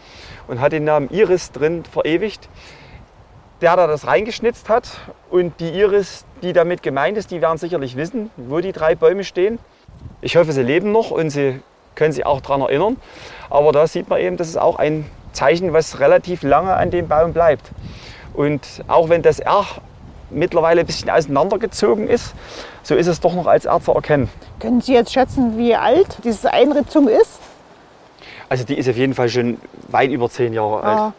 und 0.47 0.59
hat 0.59 0.71
den 0.71 0.85
Namen 0.85 1.09
Iris 1.11 1.51
drin 1.51 1.83
verewigt. 1.85 2.49
Der 3.61 3.75
da 3.75 3.85
das 3.85 4.07
reingeschnitzt 4.07 4.69
hat 4.69 4.89
und 5.29 5.59
die 5.59 5.69
Iris, 5.69 6.25
die 6.41 6.51
damit 6.51 6.81
gemeint 6.81 7.17
ist, 7.17 7.29
die 7.29 7.39
werden 7.39 7.59
sicherlich 7.59 7.95
wissen, 7.95 8.31
wo 8.35 8.59
die 8.59 8.71
drei 8.71 8.95
Bäume 8.95 9.23
stehen. 9.23 9.59
Ich 10.21 10.35
hoffe, 10.35 10.51
sie 10.51 10.63
leben 10.63 10.91
noch 10.91 11.11
und 11.11 11.29
sie 11.29 11.61
können 11.93 12.11
sich 12.11 12.25
auch 12.25 12.41
daran 12.41 12.61
erinnern. 12.61 12.97
Aber 13.51 13.71
da 13.71 13.85
sieht 13.85 14.09
man 14.09 14.19
eben, 14.19 14.35
das 14.35 14.49
ist 14.49 14.57
auch 14.57 14.77
ein 14.77 15.05
Zeichen, 15.31 15.73
was 15.73 15.99
relativ 15.99 16.41
lange 16.41 16.73
an 16.73 16.89
dem 16.89 17.07
Baum 17.07 17.33
bleibt. 17.33 17.71
Und 18.33 18.61
auch 18.87 19.09
wenn 19.09 19.21
das 19.21 19.39
R 19.39 19.65
mittlerweile 20.29 20.81
ein 20.81 20.87
bisschen 20.87 21.09
auseinandergezogen 21.09 22.07
ist, 22.07 22.33
so 22.81 22.95
ist 22.95 23.07
es 23.07 23.19
doch 23.19 23.33
noch 23.33 23.47
als 23.47 23.65
R 23.65 23.79
zu 23.81 23.91
erkennen. 23.93 24.29
Können 24.59 24.81
Sie 24.81 24.93
jetzt 24.93 25.13
schätzen, 25.13 25.57
wie 25.57 25.75
alt 25.75 26.17
diese 26.23 26.51
Einritzung 26.51 27.07
ist? 27.07 27.39
Also 28.49 28.63
die 28.65 28.77
ist 28.77 28.89
auf 28.89 28.97
jeden 28.97 29.13
Fall 29.13 29.29
schon 29.29 29.59
weit 29.89 30.11
über 30.11 30.29
zehn 30.29 30.53
Jahre 30.53 30.83
alt. 30.83 31.13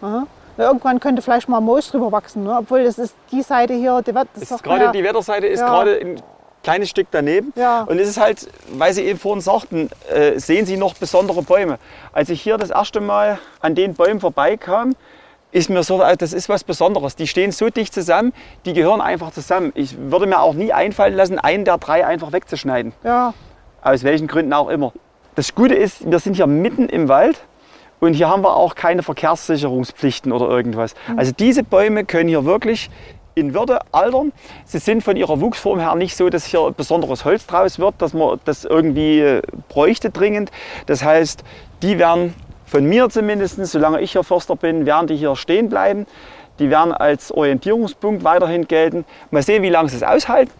Ja, 0.56 0.66
irgendwann 0.66 1.00
könnte 1.00 1.20
vielleicht 1.20 1.48
mal 1.48 1.60
Moos 1.60 1.90
drüber 1.90 2.12
wachsen, 2.12 2.44
ne? 2.44 2.56
obwohl 2.60 2.84
das 2.84 2.98
ist 2.98 3.14
die 3.32 3.42
Seite 3.42 3.74
hier, 3.74 4.02
die 4.02 4.12
das 4.12 4.50
ist 4.50 4.62
gerade 4.62 4.92
die 4.92 5.02
Wetterseite 5.02 5.48
ist 5.48 5.58
Ja. 5.60 5.66
gerade 5.66 5.98
ein 6.00 6.22
kleines 6.62 6.90
Stück 6.90 7.08
daneben. 7.10 7.52
Ja. 7.56 7.82
Und 7.82 7.98
es 7.98 8.08
ist 8.08 8.20
halt, 8.20 8.48
weil 8.72 8.92
Sie 8.92 9.02
eben 9.02 9.18
vorhin 9.18 9.40
sagten, 9.40 9.90
äh, 10.12 10.38
sehen 10.38 10.64
Sie 10.64 10.76
noch 10.76 10.94
besondere 10.94 11.42
Bäume. 11.42 11.78
Als 12.12 12.28
ich 12.30 12.40
hier 12.40 12.56
das 12.56 12.70
erste 12.70 13.00
Mal 13.00 13.38
an 13.60 13.74
den 13.74 13.94
Bäumen 13.94 14.20
vorbeikam, 14.20 14.94
ist 15.55 15.70
mir 15.70 15.84
so, 15.84 16.02
äh, 16.02 16.16
das 16.16 16.32
ist 16.32 16.48
was 16.48 16.64
Besonderes. 16.64 17.14
Die 17.14 17.28
stehen 17.28 17.52
so 17.52 17.70
dicht 17.70 17.94
zusammen, 17.94 18.32
die 18.66 18.72
gehören 18.72 19.00
einfach 19.00 19.30
zusammen. 19.30 19.72
Ich 19.76 19.96
würde 19.96 20.26
mir 20.26 20.40
auch 20.40 20.55
nie 20.55 20.72
einfallen 20.72 21.14
lassen, 21.14 21.38
einen 21.38 21.64
der 21.64 21.78
drei 21.78 22.05
einfach 22.05 22.32
wegzuschneiden. 22.32 22.92
Ja, 23.05 23.34
Aus 23.80 24.02
welchen 24.02 24.26
Gründen 24.26 24.52
auch 24.52 24.68
immer. 24.68 24.92
Das 25.36 25.55
Gute 25.55 25.74
ist, 25.74 26.11
wir 26.11 26.18
sind 26.18 26.34
hier 26.34 26.48
mitten 26.48 26.88
im 26.88 27.09
Wald 27.09 27.44
und 28.00 28.14
hier 28.14 28.28
haben 28.28 28.42
wir 28.42 28.57
auch 28.57 28.74
keine 28.74 29.05
Verkehrssicherungspflichten 29.05 30.32
oder 30.32 30.48
irgendwas. 30.48 30.94
Also 31.16 31.30
diese 31.32 31.62
Bäume 31.62 32.05
können 32.05 32.28
hier 32.28 32.44
wirklich 32.44 32.90
in 33.36 33.55
Würde 33.55 33.80
altern. 33.92 34.32
Sie 34.64 34.78
sind 34.78 35.02
von 35.02 35.16
ihrer 35.16 35.40
Wuchsform 35.40 35.78
her 35.78 35.94
nicht 35.94 36.16
so, 36.16 36.30
dass 36.30 36.44
hier 36.44 36.72
besonderes 36.76 37.24
Holz 37.24 37.46
draus 37.46 37.78
wird, 37.78 37.94
dass 37.98 38.12
man 38.12 38.40
das 38.44 38.64
irgendwie 38.64 39.40
bräuchte 39.68 40.11
dringend. 40.11 40.50
Das 40.86 41.05
heißt, 41.05 41.44
die 41.82 41.98
werden 41.98 42.34
von 42.66 42.84
mir 42.84 43.08
zumindest, 43.10 43.64
solange 43.66 44.00
ich 44.00 44.12
hier 44.12 44.24
Förster 44.24 44.56
bin, 44.56 44.86
werden 44.86 45.06
die 45.06 45.16
hier 45.16 45.36
stehen 45.36 45.68
bleiben. 45.68 46.06
Die 46.58 46.70
werden 46.70 46.92
als 46.92 47.32
Orientierungspunkt 47.32 48.22
weiterhin 48.24 48.66
gelten. 48.68 49.04
Mal 49.30 49.42
sehen, 49.42 49.62
wie 49.62 49.68
lange 49.70 49.88
sie 49.88 49.96
es 49.96 50.02
aushalten. 50.02 50.52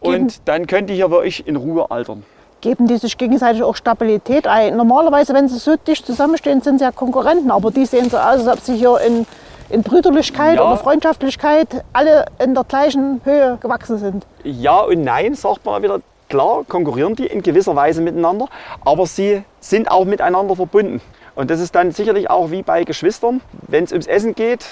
Geben- 0.00 0.14
Und 0.24 0.40
dann 0.48 0.66
könnt 0.66 0.88
ihr 0.90 0.96
hier 0.96 1.10
wirklich 1.10 1.46
in 1.46 1.56
Ruhe 1.56 1.90
altern. 1.90 2.24
geben 2.60 2.86
die 2.86 2.96
sich 2.96 3.18
gegenseitig 3.18 3.60
auch 3.64 3.74
Stabilität 3.74 4.46
ein. 4.46 4.76
Normalerweise, 4.76 5.34
wenn 5.34 5.48
sie 5.48 5.58
so 5.58 5.74
dicht 5.76 6.06
zusammenstehen, 6.06 6.60
sind 6.60 6.78
sie 6.78 6.84
ja 6.84 6.92
Konkurrenten, 6.92 7.50
aber 7.50 7.72
die 7.72 7.84
sehen 7.86 8.08
so 8.08 8.16
aus, 8.18 8.46
als 8.46 8.46
ob 8.46 8.60
sie 8.60 8.76
hier 8.76 9.00
in, 9.04 9.26
in 9.68 9.82
Brüderlichkeit 9.82 10.56
Ja. 10.58 10.64
oder 10.68 10.76
Freundschaftlichkeit 10.76 11.84
alle 11.92 12.24
in 12.38 12.54
der 12.54 12.62
gleichen 12.62 13.20
Höhe 13.24 13.58
gewachsen 13.60 13.98
sind. 13.98 14.24
Ja 14.44 14.78
und 14.82 15.02
nein, 15.02 15.34
sagt 15.34 15.64
man 15.64 15.82
wieder. 15.82 16.00
Klar, 16.28 16.62
konkurrieren 16.68 17.16
die 17.16 17.26
in 17.26 17.42
gewisser 17.42 17.74
Weise 17.76 18.00
miteinander, 18.00 18.46
aber 18.84 19.06
sie 19.06 19.42
sind 19.60 19.90
auch 19.90 20.04
miteinander 20.04 20.54
verbunden. 20.56 21.00
Und 21.34 21.50
das 21.50 21.60
ist 21.60 21.74
dann 21.74 21.90
sicherlich 21.92 22.28
auch 22.30 22.50
wie 22.50 22.62
bei 22.62 22.84
Geschwistern. 22.84 23.40
Wenn 23.68 23.84
es 23.84 23.92
ums 23.92 24.06
Essen 24.06 24.34
geht, 24.34 24.66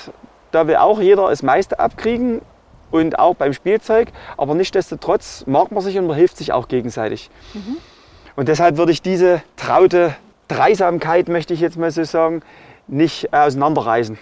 da 0.50 0.66
will 0.66 0.76
auch 0.76 1.00
jeder 1.00 1.28
das 1.28 1.42
meiste 1.42 1.78
abkriegen 1.78 2.42
und 2.90 3.18
auch 3.18 3.34
beim 3.34 3.52
Spielzeug. 3.52 4.08
Aber 4.36 4.54
nichtsdestotrotz 4.54 5.44
mag 5.46 5.70
man 5.72 5.82
sich 5.82 5.98
und 5.98 6.06
man 6.06 6.16
hilft 6.16 6.36
sich 6.36 6.52
auch 6.52 6.68
gegenseitig. 6.68 7.30
Und 8.36 8.48
deshalb 8.48 8.76
würde 8.76 8.92
ich 8.92 9.00
diese 9.02 9.42
traute 9.56 10.14
Dreisamkeit, 10.48 11.28
möchte 11.28 11.54
ich 11.54 11.61
jetzt 11.61 11.78
mal 11.78 11.90
so 11.90 12.04
sagen, 12.04 12.42
nicht 12.88 13.32
auseinanderreißen. 13.32 14.18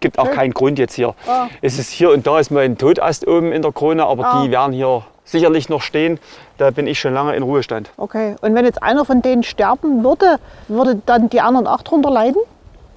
Gibt 0.00 0.18
auch 0.18 0.30
keinen 0.32 0.52
Grund 0.52 0.78
jetzt 0.78 0.94
hier. 0.94 1.14
Ah. 1.26 1.46
Es 1.62 1.78
ist 1.78 1.90
hier 1.90 2.10
und 2.10 2.26
da 2.26 2.38
ist 2.38 2.50
mal 2.50 2.64
ein 2.64 2.76
Totast 2.76 3.26
oben 3.26 3.52
in 3.52 3.62
der 3.62 3.72
Krone, 3.72 4.04
aber 4.04 4.26
Ah. 4.26 4.42
die 4.42 4.50
werden 4.50 4.72
hier 4.72 5.02
sicherlich 5.24 5.68
noch 5.68 5.82
stehen. 5.82 6.18
Da 6.58 6.70
bin 6.70 6.86
ich 6.86 6.98
schon 7.00 7.14
lange 7.14 7.34
in 7.34 7.42
Ruhestand. 7.42 7.90
Okay. 7.96 8.36
Und 8.40 8.54
wenn 8.54 8.64
jetzt 8.64 8.82
einer 8.82 9.04
von 9.04 9.22
denen 9.22 9.42
sterben 9.42 10.04
würde, 10.04 10.38
würde 10.68 11.00
dann 11.06 11.30
die 11.30 11.40
anderen 11.40 11.66
auch 11.66 11.82
drunter 11.82 12.10
leiden? 12.10 12.40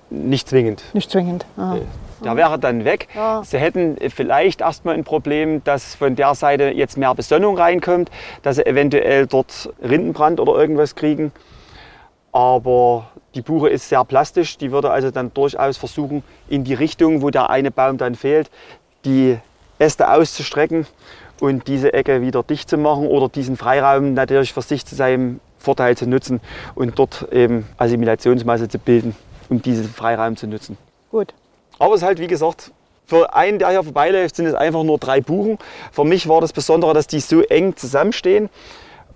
Nicht 0.10 0.48
zwingend. 0.50 0.84
Nicht 0.94 1.12
zwingend. 1.12 1.46
Aha. 1.58 1.78
Der 2.24 2.36
wäre 2.36 2.58
dann 2.58 2.84
weg. 2.84 3.08
Ja. 3.16 3.44
Sie 3.44 3.60
hätten 3.60 3.98
vielleicht 4.10 4.62
erstmal 4.62 4.96
ein 4.96 5.04
Problem, 5.04 5.64
dass 5.64 5.96
von 5.96 6.16
der 6.16 6.34
Seite 6.34 6.72
jetzt 6.72 6.98
mehr 6.98 7.14
Besonnung 7.14 7.58
reinkommt, 7.58 8.10
dass 8.42 8.56
sie 8.56 8.66
eventuell 8.66 9.28
dort 9.28 9.70
Rindenbrand 9.82 10.40
oder 10.40 10.56
irgendwas 10.56 10.96
kriegen. 10.96 11.32
Aber 12.32 13.08
die 13.36 13.42
Buche 13.42 13.70
ist 13.70 13.90
sehr 13.90 14.04
plastisch. 14.04 14.58
Die 14.58 14.72
würde 14.72 14.90
also 14.90 15.12
dann 15.12 15.32
durchaus 15.34 15.78
versuchen, 15.78 16.24
in 16.50 16.64
die 16.64 16.74
Richtung, 16.74 17.22
wo 17.22 17.30
der 17.30 17.50
eine 17.50 17.70
Baum 17.70 17.98
dann 17.98 18.16
fehlt, 18.16 18.50
die 19.06 19.38
Äste 19.78 20.10
auszustrecken 20.10 20.88
und 21.40 21.68
diese 21.68 21.94
Ecke 21.94 22.22
wieder 22.22 22.44
dicht 22.44 22.70
zu 22.70 22.78
machen 22.78 23.08
oder 23.08 23.30
diesen 23.30 23.58
Freiraum 23.58 24.14
natürlich 24.14 24.54
für 24.54 24.62
sich 24.62 24.86
zu 24.86 24.96
seinem 24.96 25.40
Vorteil 25.60 25.98
zu 25.98 26.08
nutzen 26.08 26.40
und 26.76 26.98
dort 26.98 27.28
eben 27.32 27.68
Assimilationsmasse 27.78 28.70
zu 28.70 28.80
bilden, 28.80 29.16
um 29.50 29.62
diesen 29.62 29.86
Freiraum 29.86 30.38
zu 30.38 30.48
nutzen. 30.48 30.78
Gut. 31.12 31.34
Aber 31.80 31.96
es 31.96 32.02
ist 32.02 32.08
halt, 32.08 32.20
wie 32.20 32.28
gesagt, 32.28 32.72
für 33.06 33.34
einen, 33.34 33.60
der 33.60 33.70
hier 33.70 33.84
vorbeiläuft, 33.84 34.36
sind 34.36 34.48
es 34.48 34.54
einfach 34.54 34.84
nur 34.84 34.98
drei 34.98 35.22
Buchen. 35.22 35.58
Für 35.92 36.04
mich 36.04 36.28
war 36.28 36.42
das 36.42 36.52
Besondere, 36.52 36.94
dass 36.94 37.08
die 37.08 37.22
so 37.22 37.42
eng 37.42 37.76
zusammenstehen, 37.76 38.50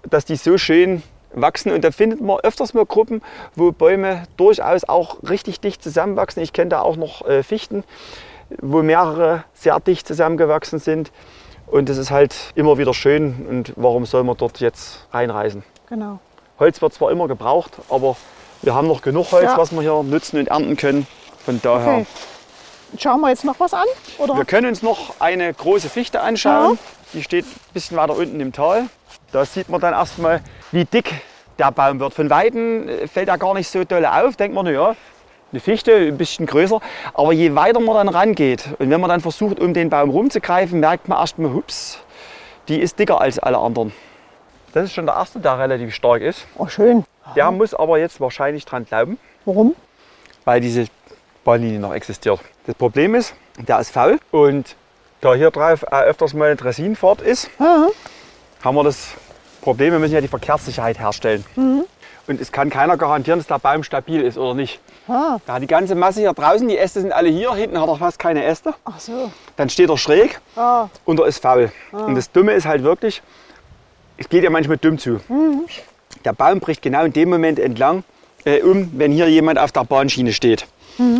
dass 0.10 0.24
die 0.26 0.38
so 0.38 0.58
schön 0.58 1.04
wachsen. 1.34 1.72
Und 1.72 1.84
da 1.84 1.92
findet 1.92 2.22
man 2.22 2.40
öfters 2.40 2.74
mal 2.74 2.86
Gruppen, 2.86 3.22
wo 3.56 3.72
Bäume 3.72 4.24
durchaus 4.38 4.86
auch 4.86 5.18
richtig 5.30 5.60
dicht 5.60 5.84
zusammenwachsen. 5.84 6.42
Ich 6.42 6.54
kenne 6.54 6.70
da 6.70 6.82
auch 6.82 6.96
noch 6.96 7.28
äh, 7.28 7.44
Fichten, 7.44 7.84
wo 8.62 8.82
mehrere 8.82 9.44
sehr 9.54 9.80
dicht 9.80 10.08
zusammengewachsen 10.08 10.80
sind. 10.80 11.12
Und 11.72 11.88
das 11.90 11.98
ist 11.98 12.12
halt 12.12 12.36
immer 12.56 12.78
wieder 12.78 12.94
schön. 12.94 13.46
Und 13.50 13.74
warum 13.78 14.06
soll 14.06 14.24
man 14.24 14.36
dort 14.38 14.60
jetzt 14.60 15.08
reinreisen? 15.12 15.64
Genau. 15.90 16.20
Holz 16.60 16.82
wird 16.82 16.94
zwar 16.94 17.12
immer 17.12 17.28
gebraucht, 17.28 17.72
aber 17.90 18.18
wir 18.62 18.76
haben 18.76 18.88
noch 18.88 19.02
genug 19.02 19.32
Holz, 19.32 19.46
Ja. 19.46 19.58
was 19.58 19.72
wir 19.72 19.82
hier 19.82 20.04
nutzen 20.04 20.38
und 20.40 20.48
ernten 20.50 20.78
können. 20.78 21.08
Von 21.44 21.60
daher. 21.62 21.94
Okay. 22.00 22.06
Schauen 23.00 23.22
wir 23.22 23.30
jetzt 23.30 23.46
noch 23.46 23.60
was 23.60 23.74
an? 23.74 23.86
Oder? 24.18 24.36
Wir 24.36 24.46
können 24.46 24.68
uns 24.68 24.84
noch 24.84 25.16
eine 25.20 25.54
große 25.54 25.90
Fichte 25.90 26.22
anschauen. 26.22 26.78
Die 27.14 27.24
steht 27.24 27.46
ein 27.46 27.74
bisschen 27.74 27.96
weiter 27.98 28.16
unten 28.16 28.40
im 28.42 28.52
Tal. 28.52 28.88
Da 29.32 29.46
sieht 29.46 29.70
man 29.70 29.80
dann 29.80 29.94
erstmal, 29.94 30.42
wie 30.72 30.84
dick 30.84 31.22
der 31.58 31.72
Baum 31.72 32.00
wird. 32.02 32.14
Von 32.14 32.30
Weitem 32.30 32.90
äh, 32.90 33.08
fällt 33.08 33.30
er 33.30 33.38
gar 33.38 33.54
nicht 33.54 33.70
so 33.70 33.84
doll 33.86 34.06
auf. 34.06 34.36
Denkt 34.36 34.54
man, 34.54 34.68
ja, 34.68 34.96
eine 35.52 35.60
Fichte, 35.60 35.94
ein 35.96 36.18
bisschen 36.18 36.46
größer. 36.46 36.80
Aber 37.14 37.34
je 37.34 37.54
weiter 37.56 37.80
man 37.80 37.96
dann 37.96 38.10
rangeht 38.10 38.66
und 38.80 38.90
wenn 38.90 39.02
man 39.02 39.10
dann 39.10 39.22
versucht, 39.22 39.60
um 39.60 39.74
den 39.74 39.90
Baum 39.90 40.10
rumzugreifen, 40.10 40.80
merkt 40.80 41.08
man 41.08 41.18
erstmal, 41.20 41.54
hups, 41.54 42.00
die 42.68 42.80
ist 42.80 42.98
dicker 43.00 43.20
als 43.22 43.40
alle 43.40 43.58
anderen. 43.58 43.94
Das 44.74 44.86
ist 44.86 44.94
schon 44.94 45.06
der 45.06 45.16
erste, 45.16 45.40
der 45.40 45.60
relativ 45.60 45.94
stark 45.94 46.22
ist. 46.22 46.46
Oh, 46.58 46.68
schön. 46.68 47.04
Der 47.36 47.52
muss 47.52 47.74
aber 47.74 48.00
jetzt 48.00 48.20
wahrscheinlich 48.22 48.66
dran 48.66 48.86
glauben, 48.86 49.18
Warum? 49.46 49.76
weil 50.46 50.62
diese 50.62 50.86
Bahnlinie 51.44 51.80
noch 51.80 51.94
existiert. 51.94 52.40
Das 52.66 52.76
Problem 52.76 53.16
ist, 53.16 53.34
der 53.58 53.80
ist 53.80 53.92
faul 53.92 54.20
und 54.32 54.76
da 55.20 55.34
hier 55.36 55.52
drauf 55.52 55.84
auch 55.84 56.02
öfters 56.02 56.34
mal 56.34 56.46
eine 56.46 56.56
Dressinenfahrt 56.56 57.22
ist, 57.22 57.50
Ja. 57.60 57.88
haben 58.64 58.76
wir 58.76 58.84
das 58.84 59.10
Problem, 59.62 59.92
wir 59.92 60.00
müssen 60.00 60.14
ja 60.16 60.22
die 60.22 60.28
Verkehrssicherheit 60.28 61.00
herstellen. 61.00 61.44
Und 62.32 62.40
es 62.40 62.52
kann 62.54 62.70
keiner 62.70 62.96
garantieren, 62.96 63.40
dass 63.40 63.48
der 63.48 63.60
Baum 63.60 63.84
stabil 63.84 64.22
ist 64.22 64.38
oder 64.38 64.54
nicht. 64.54 64.80
Ah. 65.10 65.38
Da 65.46 65.54
hat 65.56 65.62
die 65.62 65.68
ganze 65.68 65.96
Masse 65.96 66.22
hier 66.22 66.32
draußen, 66.32 66.66
die 66.66 66.78
Äste 66.78 67.02
sind 67.02 67.12
alle 67.12 67.28
hier, 67.28 67.54
hinten 67.54 67.78
hat 67.80 67.90
er 67.90 67.98
fast 67.98 68.18
keine 68.20 68.46
Äste. 68.46 68.74
Ach 68.86 69.00
so. 69.02 69.30
Dann 69.58 69.70
steht 69.70 69.90
er 69.90 69.98
schräg 69.98 70.40
Ah. 70.56 70.88
und 71.04 71.20
er 71.20 71.26
ist 71.26 71.40
faul. 71.42 71.72
Und 71.92 72.16
das 72.16 72.32
Dumme 72.32 72.54
ist 72.54 72.66
halt 72.66 72.84
wirklich, 72.84 73.22
es 74.18 74.30
geht 74.30 74.46
ja 74.46 74.50
manchmal 74.50 74.78
dumm 74.78 74.98
zu. 74.98 75.20
Der 76.24 76.32
Baum 76.32 76.62
bricht 76.62 76.82
genau 76.82 77.04
in 77.04 77.12
dem 77.12 77.30
Moment 77.30 77.60
entlang 77.60 78.04
äh, 78.46 78.62
um, 78.62 78.90
wenn 78.94 79.12
hier 79.12 79.28
jemand 79.28 79.60
auf 79.60 79.72
der 79.74 79.84
Bahnschiene 79.84 80.32
steht. 80.32 80.66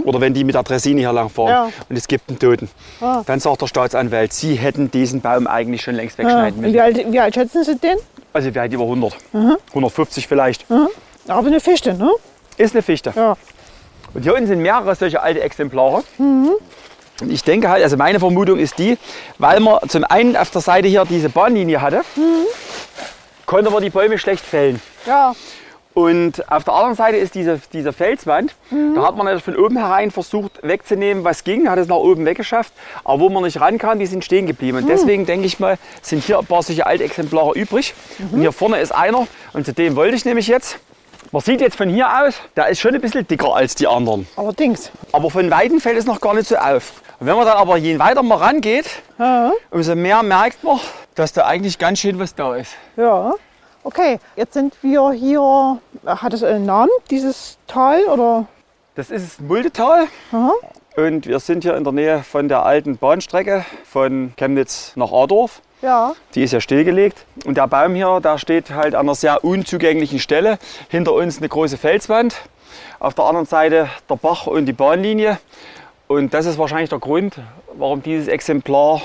Oder 0.06 0.22
wenn 0.22 0.34
die 0.34 0.44
mit 0.44 0.54
der 0.54 0.64
Dressine 0.64 1.00
hier 1.02 1.14
lang 1.14 1.30
fahren 1.30 1.48
Ja. 1.50 1.70
und 1.90 1.96
es 1.98 2.08
gibt 2.08 2.30
einen 2.30 2.38
Toten. 2.40 2.70
Ah. 3.02 3.24
Dann 3.26 3.40
sagt 3.40 3.62
der 3.62 3.68
Staatsanwalt, 3.68 4.32
Sie 4.32 4.56
hätten 4.56 4.92
diesen 4.92 5.22
Baum 5.22 5.48
eigentlich 5.48 5.82
schon 5.82 5.96
längst 5.96 6.18
wegschneiden 6.20 6.56
Und 6.56 6.62
müssen. 6.62 6.74
wie 6.74 6.80
alt, 6.82 7.12
wie 7.12 7.20
alt 7.20 7.34
schätzen 7.34 7.64
Sie 7.64 7.76
den? 7.78 7.98
Also 8.34 8.54
wir 8.54 8.62
halt 8.62 8.74
über 8.74 8.84
100, 8.84 9.14
150 9.70 10.28
vielleicht. 10.28 10.66
Aber 11.28 11.48
eine 11.48 11.60
Fichte, 11.60 11.94
ne? 11.94 12.12
Ist 12.58 12.74
eine 12.74 12.82
Fichte. 12.82 13.14
Ja. 13.16 13.36
Und 14.14 14.24
hier 14.24 14.34
unten 14.34 14.48
sind 14.48 14.62
mehrere 14.62 14.96
solche 14.96 15.22
alte 15.22 15.42
Exemplare. 15.42 16.04
Und 16.18 17.30
ich 17.30 17.44
denke 17.44 17.70
halt, 17.70 17.84
also 17.84 17.98
meine 17.98 18.20
Vermutung 18.20 18.58
ist 18.58 18.78
die, 18.80 18.98
weil 19.38 19.60
man 19.60 19.88
zum 19.90 20.04
einen 20.04 20.36
auf 20.36 20.50
der 20.52 20.62
Seite 20.62 20.88
hier 20.88 21.06
diese 21.06 21.30
Bahnlinie 21.30 21.82
hatte, 21.82 22.02
konnte 23.46 23.70
man 23.70 23.84
die 23.84 23.90
Bäume 23.90 24.18
schlecht 24.18 24.44
fällen. 24.44 24.82
Ja. 25.06 25.34
Und 25.94 26.50
auf 26.50 26.64
der 26.64 26.74
anderen 26.74 26.96
Seite 26.96 27.18
ist 27.18 27.36
diese, 27.36 27.60
diese 27.74 27.92
Felswand. 27.92 28.56
Da 28.96 29.06
hat 29.06 29.18
man 29.18 29.40
von 29.42 29.58
oben 29.58 29.78
herein 29.78 30.10
versucht 30.12 30.60
wegzunehmen, 30.62 31.24
was 31.26 31.44
ging, 31.44 31.70
hat 31.70 31.78
es 31.80 31.88
nach 31.88 31.98
oben 31.98 32.26
weggeschafft. 32.26 32.72
Aber 33.04 33.20
wo 33.20 33.30
man 33.30 33.44
nicht 33.44 33.60
rankam, 33.60 34.00
die 34.00 34.06
sind 34.06 34.24
stehen 34.24 34.46
geblieben. 34.48 34.78
Und 34.78 34.88
deswegen 34.88 35.26
denke 35.26 35.46
ich 35.46 35.60
mal, 35.60 35.78
sind 36.02 36.24
hier 36.24 36.40
ein 36.40 36.46
paar 36.46 36.64
solche 36.64 36.86
alte 36.86 37.04
Exemplare 37.04 37.54
übrig. 37.60 37.94
Und 38.32 38.40
hier 38.40 38.54
vorne 38.54 38.80
ist 38.80 38.94
einer. 38.94 39.28
Und 39.54 39.66
zu 39.66 39.74
dem 39.74 39.96
wollte 39.98 40.16
ich 40.16 40.24
nämlich 40.24 40.48
jetzt. 40.48 40.78
Man 41.34 41.42
sieht 41.42 41.62
jetzt 41.62 41.76
von 41.78 41.88
hier 41.90 42.08
aus, 42.24 42.36
der 42.56 42.68
ist 42.68 42.80
schon 42.80 42.94
ein 42.96 43.00
bisschen 43.02 43.26
dicker 43.28 43.54
als 43.56 43.76
die 43.76 43.88
anderen. 43.88 44.28
Allerdings. 44.36 44.92
Aber 45.12 45.30
von 45.30 45.50
Weitem 45.52 45.80
fällt 45.80 45.98
es 45.98 46.06
noch 46.06 46.20
gar 46.20 46.34
nicht 46.34 46.48
so 46.48 46.56
auf. 46.58 46.94
Und 47.20 47.28
wenn 47.28 47.36
man 47.36 47.46
dann 47.46 47.58
aber 47.58 47.78
je 47.78 48.00
weiter 48.00 48.24
man 48.24 48.38
rangeht, 48.40 48.86
Ja. 49.20 49.52
umso 49.70 49.96
mehr 49.96 50.24
merkt 50.24 50.64
man, 50.64 50.80
dass 51.16 51.32
da 51.34 51.46
eigentlich 51.46 51.78
ganz 51.78 52.00
schön 52.00 52.18
was 52.20 52.34
da 52.36 52.56
ist. 52.56 52.74
Ja. 52.98 53.34
Okay, 53.84 54.20
jetzt 54.36 54.54
sind 54.54 54.76
wir 54.84 55.12
hier. 55.12 55.80
Hat 56.06 56.34
es 56.34 56.44
einen 56.44 56.66
Namen, 56.66 56.92
dieses 57.10 57.58
Tal? 57.66 58.04
Oder? 58.04 58.46
Das 58.96 59.10
ist 59.10 59.40
das 59.40 59.40
Muldetal. 59.40 60.08
Aha. 60.32 60.54
Und 60.96 61.26
wir 61.26 61.40
sind 61.40 61.64
hier 61.64 61.76
in 61.76 61.84
der 61.84 61.94
Nähe 61.94 62.24
von 62.24 62.48
der 62.48 62.64
alten 62.64 62.98
Bahnstrecke 62.98 63.66
von 63.86 64.34
Chemnitz 64.38 64.92
nach 64.96 65.12
Adorf. 65.12 65.62
Ja. 65.82 66.14
Die 66.36 66.44
ist 66.44 66.52
ja 66.52 66.62
stillgelegt. 66.62 67.26
Und 67.46 67.58
der 67.58 67.68
Baum 67.68 67.96
hier, 67.96 68.20
der 68.22 68.38
steht 68.38 68.70
halt 68.70 68.94
an 68.94 69.08
einer 69.08 69.16
sehr 69.16 69.44
unzugänglichen 69.44 70.20
Stelle. 70.20 70.60
Hinter 70.90 71.14
uns 71.14 71.40
eine 71.40 71.50
große 71.50 71.78
Felswand. 71.78 72.36
Auf 73.00 73.16
der 73.16 73.26
anderen 73.26 73.48
Seite 73.48 73.90
der 74.08 74.16
Bach 74.16 74.46
und 74.46 74.68
die 74.68 74.74
Bahnlinie. 74.74 75.40
Und 76.08 76.34
das 76.36 76.46
ist 76.46 76.60
wahrscheinlich 76.60 76.90
der 76.90 77.00
Grund, 77.00 77.40
warum 77.74 78.04
dieses 78.04 78.28
Exemplar 78.28 79.02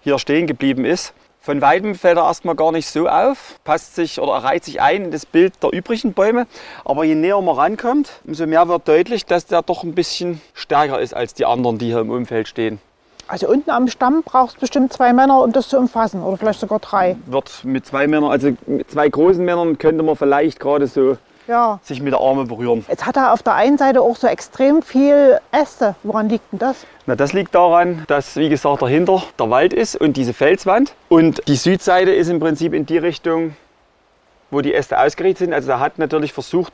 hier 0.00 0.18
stehen 0.18 0.46
geblieben 0.46 0.84
ist. 0.84 1.12
Von 1.44 1.60
weitem 1.60 1.94
fällt 1.94 2.16
er 2.16 2.24
erstmal 2.24 2.54
gar 2.54 2.72
nicht 2.72 2.88
so 2.88 3.06
auf, 3.06 3.60
passt 3.64 3.96
sich 3.96 4.18
oder 4.18 4.32
reiht 4.32 4.64
sich 4.64 4.80
ein 4.80 5.04
in 5.04 5.10
das 5.10 5.26
Bild 5.26 5.62
der 5.62 5.74
übrigen 5.74 6.14
Bäume. 6.14 6.46
Aber 6.86 7.04
je 7.04 7.14
näher 7.14 7.38
man 7.42 7.54
rankommt, 7.54 8.12
umso 8.26 8.46
mehr 8.46 8.66
wird 8.66 8.88
deutlich, 8.88 9.26
dass 9.26 9.44
der 9.44 9.60
doch 9.60 9.82
ein 9.82 9.94
bisschen 9.94 10.40
stärker 10.54 10.98
ist 10.98 11.12
als 11.12 11.34
die 11.34 11.44
anderen, 11.44 11.76
die 11.76 11.88
hier 11.88 12.00
im 12.00 12.08
Umfeld 12.08 12.48
stehen. 12.48 12.78
Also 13.28 13.46
unten 13.46 13.68
am 13.68 13.88
Stamm 13.88 14.22
brauchst 14.24 14.56
du 14.56 14.60
bestimmt 14.60 14.94
zwei 14.94 15.12
Männer, 15.12 15.42
um 15.42 15.52
das 15.52 15.68
zu 15.68 15.76
umfassen. 15.76 16.22
Oder 16.22 16.38
vielleicht 16.38 16.60
sogar 16.60 16.78
drei. 16.78 17.18
Wird 17.26 17.62
mit 17.62 17.84
zwei 17.84 18.06
Männern, 18.06 18.30
also 18.30 18.52
mit 18.66 18.90
zwei 18.90 19.06
großen 19.06 19.44
Männern 19.44 19.76
könnte 19.76 20.02
man 20.02 20.16
vielleicht 20.16 20.58
gerade 20.58 20.86
so 20.86 21.18
Ja. 21.46 21.78
sich 21.82 22.00
mit 22.00 22.12
der 22.12 22.20
Arme 22.20 22.44
berühren. 22.44 22.84
Jetzt 22.88 23.04
hat 23.04 23.16
er 23.16 23.32
auf 23.32 23.42
der 23.42 23.54
einen 23.54 23.76
Seite 23.78 24.00
auch 24.00 24.16
so 24.16 24.26
extrem 24.26 24.82
viel 24.82 25.38
Äste. 25.52 25.94
Woran 26.02 26.28
liegt 26.28 26.52
denn 26.52 26.58
das? 26.58 26.86
Na, 27.06 27.16
das 27.16 27.32
liegt 27.32 27.54
daran, 27.54 28.04
dass, 28.06 28.36
wie 28.36 28.48
gesagt, 28.48 28.80
dahinter 28.82 29.22
der 29.38 29.50
Wald 29.50 29.72
ist 29.72 29.96
und 29.96 30.16
diese 30.16 30.32
Felswand. 30.32 30.94
Und 31.08 31.46
die 31.46 31.56
Südseite 31.56 32.12
ist 32.12 32.28
im 32.28 32.40
Prinzip 32.40 32.72
in 32.72 32.86
die 32.86 32.98
Richtung, 32.98 33.56
wo 34.50 34.60
die 34.60 34.72
Äste 34.72 34.98
ausgerichtet 34.98 35.38
sind. 35.38 35.52
Also 35.52 35.70
er 35.70 35.80
hat 35.80 35.98
natürlich 35.98 36.32
versucht, 36.32 36.72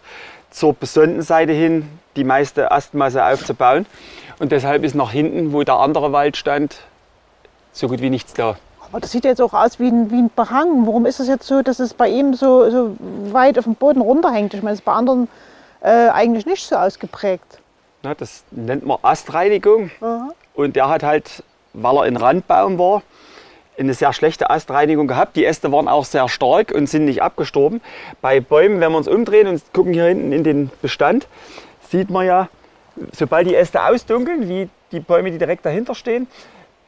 zur 0.51 0.73
besonnten 0.73 1.23
Seite 1.23 1.53
hin 1.53 1.89
die 2.17 2.25
meiste 2.25 2.71
Astmasse 2.71 3.25
aufzubauen. 3.25 3.87
Und 4.39 4.53
deshalb 4.53 4.85
ist 4.85 4.95
nach 4.95 5.13
hinten, 5.13 5.53
wo 5.53 5.63
der 5.63 5.77
andere 5.77 6.13
Wald 6.13 6.37
stand, 6.37 6.77
so 7.73 7.89
gut 7.89 8.01
wie 8.01 8.11
nichts 8.11 8.35
da. 8.35 8.57
Aber 8.91 9.01
das 9.01 9.13
sieht 9.13 9.25
jetzt 9.25 9.41
auch 9.41 9.55
aus 9.55 9.79
wie 9.79 9.89
ein, 9.89 10.11
wie 10.11 10.19
ein 10.19 10.31
Behang. 10.35 10.87
Warum 10.87 11.07
ist 11.07 11.21
es 11.21 11.29
jetzt 11.29 11.47
so, 11.47 11.63
dass 11.63 11.79
es 11.79 11.95
bei 11.95 12.09
ihm 12.09 12.35
so, 12.35 12.69
so 12.71 12.97
weit 13.33 13.59
auf 13.59 13.65
dem 13.65 13.77
Boden 13.77 14.01
runterhängt? 14.01 14.53
Ich 14.55 14.63
meine, 14.63 14.73
das 14.73 14.81
ist 14.81 14.85
bei 14.85 14.93
anderen 14.93 15.29
äh, 15.81 16.09
eigentlich 16.09 16.47
nicht 16.47 16.67
so 16.67 16.77
ausgeprägt. 16.77 17.61
Na, 18.03 18.15
das 18.15 18.45
nennt 18.51 18.85
man 18.85 18.99
Astreinigung. 19.03 19.91
Aha. 20.01 20.31
Und 20.55 20.75
der 20.75 20.89
hat 20.89 21.03
halt, 21.03 21.45
weil 21.73 21.97
er 21.97 22.03
ein 22.03 22.17
Randbaum 22.17 22.79
war, 22.79 23.03
eine 23.79 23.95
sehr 23.95 24.13
schlechte 24.13 24.51
Astreinigung 24.51 25.07
gehabt. 25.07 25.37
Die 25.37 25.45
Äste 25.45 25.73
waren 25.73 25.89
auch 25.89 26.05
sehr 26.05 26.29
stark 26.29 26.73
und 26.73 26.89
sind 26.89 27.07
nicht 27.07 27.23
abgestorben. 27.23 27.81
Bei 28.21 28.41
Bäumen, 28.41 28.81
wenn 28.81 28.93
wir 28.93 28.99
uns 28.99 29.09
umdrehen 29.09 29.47
und 29.47 29.63
gucken 29.73 29.93
hier 29.93 30.05
hinten 30.05 30.33
in 30.33 30.45
den 30.45 30.71
Bestand, 30.83 31.27
sieht 31.89 32.11
man 32.11 32.27
ja, 32.27 32.49
sobald 33.13 33.49
die 33.49 33.55
Äste 33.55 33.83
ausdunkeln, 33.83 34.49
wie 34.49 34.69
die 34.93 35.01
Bäume, 35.01 35.31
die 35.31 35.39
direkt 35.39 35.65
dahinter 35.65 35.95
stehen, 35.95 36.27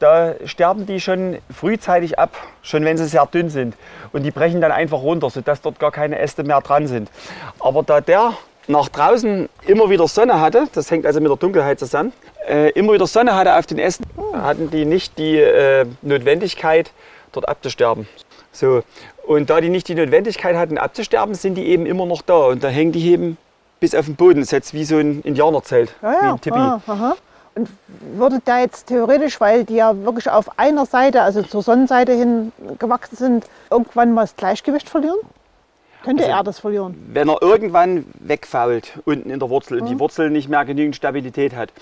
da 0.02 0.34
sterben 0.44 0.86
die 0.86 1.00
schon 1.00 1.38
frühzeitig 1.54 2.18
ab, 2.18 2.30
schon 2.62 2.84
wenn 2.84 2.96
sie 2.96 3.06
sehr 3.06 3.24
dünn 3.26 3.50
sind. 3.50 3.74
Und 4.12 4.24
die 4.24 4.30
brechen 4.30 4.60
dann 4.60 4.72
einfach 4.72 5.00
runter, 5.00 5.30
sodass 5.30 5.60
dort 5.60 5.78
gar 5.78 5.92
keine 5.92 6.18
Äste 6.18 6.42
mehr 6.42 6.60
dran 6.60 6.86
sind. 6.86 7.08
Aber 7.60 7.82
da 7.82 8.00
der 8.00 8.32
nach 8.66 8.88
draußen 8.88 9.48
immer 9.66 9.90
wieder 9.90 10.08
Sonne 10.08 10.40
hatte, 10.40 10.66
das 10.74 10.90
hängt 10.90 11.06
also 11.06 11.20
mit 11.20 11.30
der 11.30 11.36
Dunkelheit 11.36 11.78
zusammen, 11.78 12.12
äh, 12.48 12.70
immer 12.70 12.92
wieder 12.92 13.06
Sonne 13.06 13.34
hatte 13.34 13.56
auf 13.56 13.66
den 13.66 13.78
Ästen, 13.78 14.06
hatten 14.32 14.70
die 14.70 14.84
nicht 14.84 15.18
die 15.18 15.38
äh, 15.38 15.86
Notwendigkeit, 16.02 16.90
dort 17.32 17.48
abzusterben. 17.48 18.08
So. 18.50 18.82
Und 19.26 19.50
da 19.50 19.60
die 19.60 19.68
nicht 19.68 19.88
die 19.88 19.94
Notwendigkeit 19.94 20.56
hatten, 20.56 20.78
abzusterben, 20.78 21.34
sind 21.34 21.54
die 21.54 21.66
eben 21.66 21.86
immer 21.86 22.06
noch 22.06 22.22
da. 22.22 22.46
Und 22.46 22.64
da 22.64 22.68
hängen 22.68 22.92
die 22.92 23.12
eben 23.12 23.36
bis 23.78 23.94
auf 23.94 24.06
den 24.06 24.16
Boden. 24.16 24.40
Das 24.40 24.48
ist 24.48 24.52
jetzt 24.52 24.74
wie 24.74 24.84
so 24.84 24.98
ein 24.98 25.22
Indianerzelt, 25.22 25.94
Ja, 26.02 26.12
wie 26.22 26.26
ein 26.26 26.40
Tipi. 26.40 26.58
Ah. 26.58 27.14
Und 27.54 27.68
würde 28.16 28.40
da 28.44 28.60
jetzt 28.60 28.86
theoretisch, 28.86 29.40
weil 29.40 29.64
die 29.64 29.74
ja 29.74 30.04
wirklich 30.04 30.30
auf 30.30 30.58
einer 30.58 30.86
Seite, 30.86 31.22
also 31.22 31.42
zur 31.42 31.62
Sonnenseite 31.62 32.12
hin 32.12 32.52
gewachsen 32.78 33.16
sind, 33.16 33.46
irgendwann 33.70 34.14
mal 34.14 34.22
das 34.22 34.36
Gleichgewicht 34.36 34.88
verlieren? 34.88 35.18
Könnte 36.02 36.24
Also- 36.24 36.36
er 36.36 36.44
das 36.44 36.58
verlieren? 36.60 36.94
wenn 37.12 37.28
er 37.28 37.42
irgendwann 37.42 38.06
wegfault 38.18 38.98
unten 39.04 39.30
in 39.30 39.38
der 39.38 39.50
Wurzel 39.50 39.80
und 39.80 39.88
die 39.88 39.98
Wurzel 39.98 40.30
nicht 40.30 40.48
mehr 40.48 40.64
genügend 40.64 40.96
Stabilität 40.96 41.54
hat, 41.54 41.72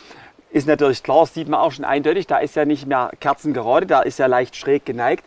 ist 0.50 0.66
natürlich 0.66 1.02
klar, 1.04 1.20
das 1.20 1.34
sieht 1.34 1.48
man 1.48 1.60
auch 1.60 1.70
schon 1.70 1.84
eindeutig, 1.84 2.26
da 2.26 2.38
ist 2.38 2.56
ja 2.56 2.64
nicht 2.64 2.86
mehr 2.86 3.12
kerzengerade, 3.20 3.86
da 3.86 4.00
ist 4.00 4.18
ja 4.18 4.26
leicht 4.26 4.56
schräg 4.56 4.84
geneigt, 4.84 5.24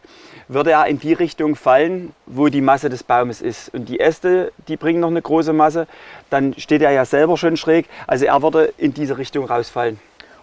würde 0.49 0.71
er 0.71 0.85
in 0.87 0.99
die 0.99 1.13
Richtung 1.13 1.55
fallen, 1.55 2.13
wo 2.25 2.49
die 2.49 2.59
Masse 2.61 2.89
des 2.89 3.03
Baumes 3.03 3.41
ist. 3.41 3.73
Und 3.73 3.87
die 3.87 4.01
Äste, 4.01 4.51
die 4.67 4.75
bringen 4.75 4.99
noch 4.99 5.09
eine 5.09 5.21
große 5.21 5.53
Masse, 5.53 5.87
dann 6.29 6.53
steht 6.57 6.81
er 6.81 6.91
ja 6.91 7.05
selber 7.05 7.37
schon 7.37 7.55
schräg, 7.55 7.87
also 8.05 8.25
er 8.25 8.41
würde 8.43 8.73
in 8.77 8.93
diese 8.93 9.17
Richtung 9.17 9.45
rausfallen. 9.45 9.97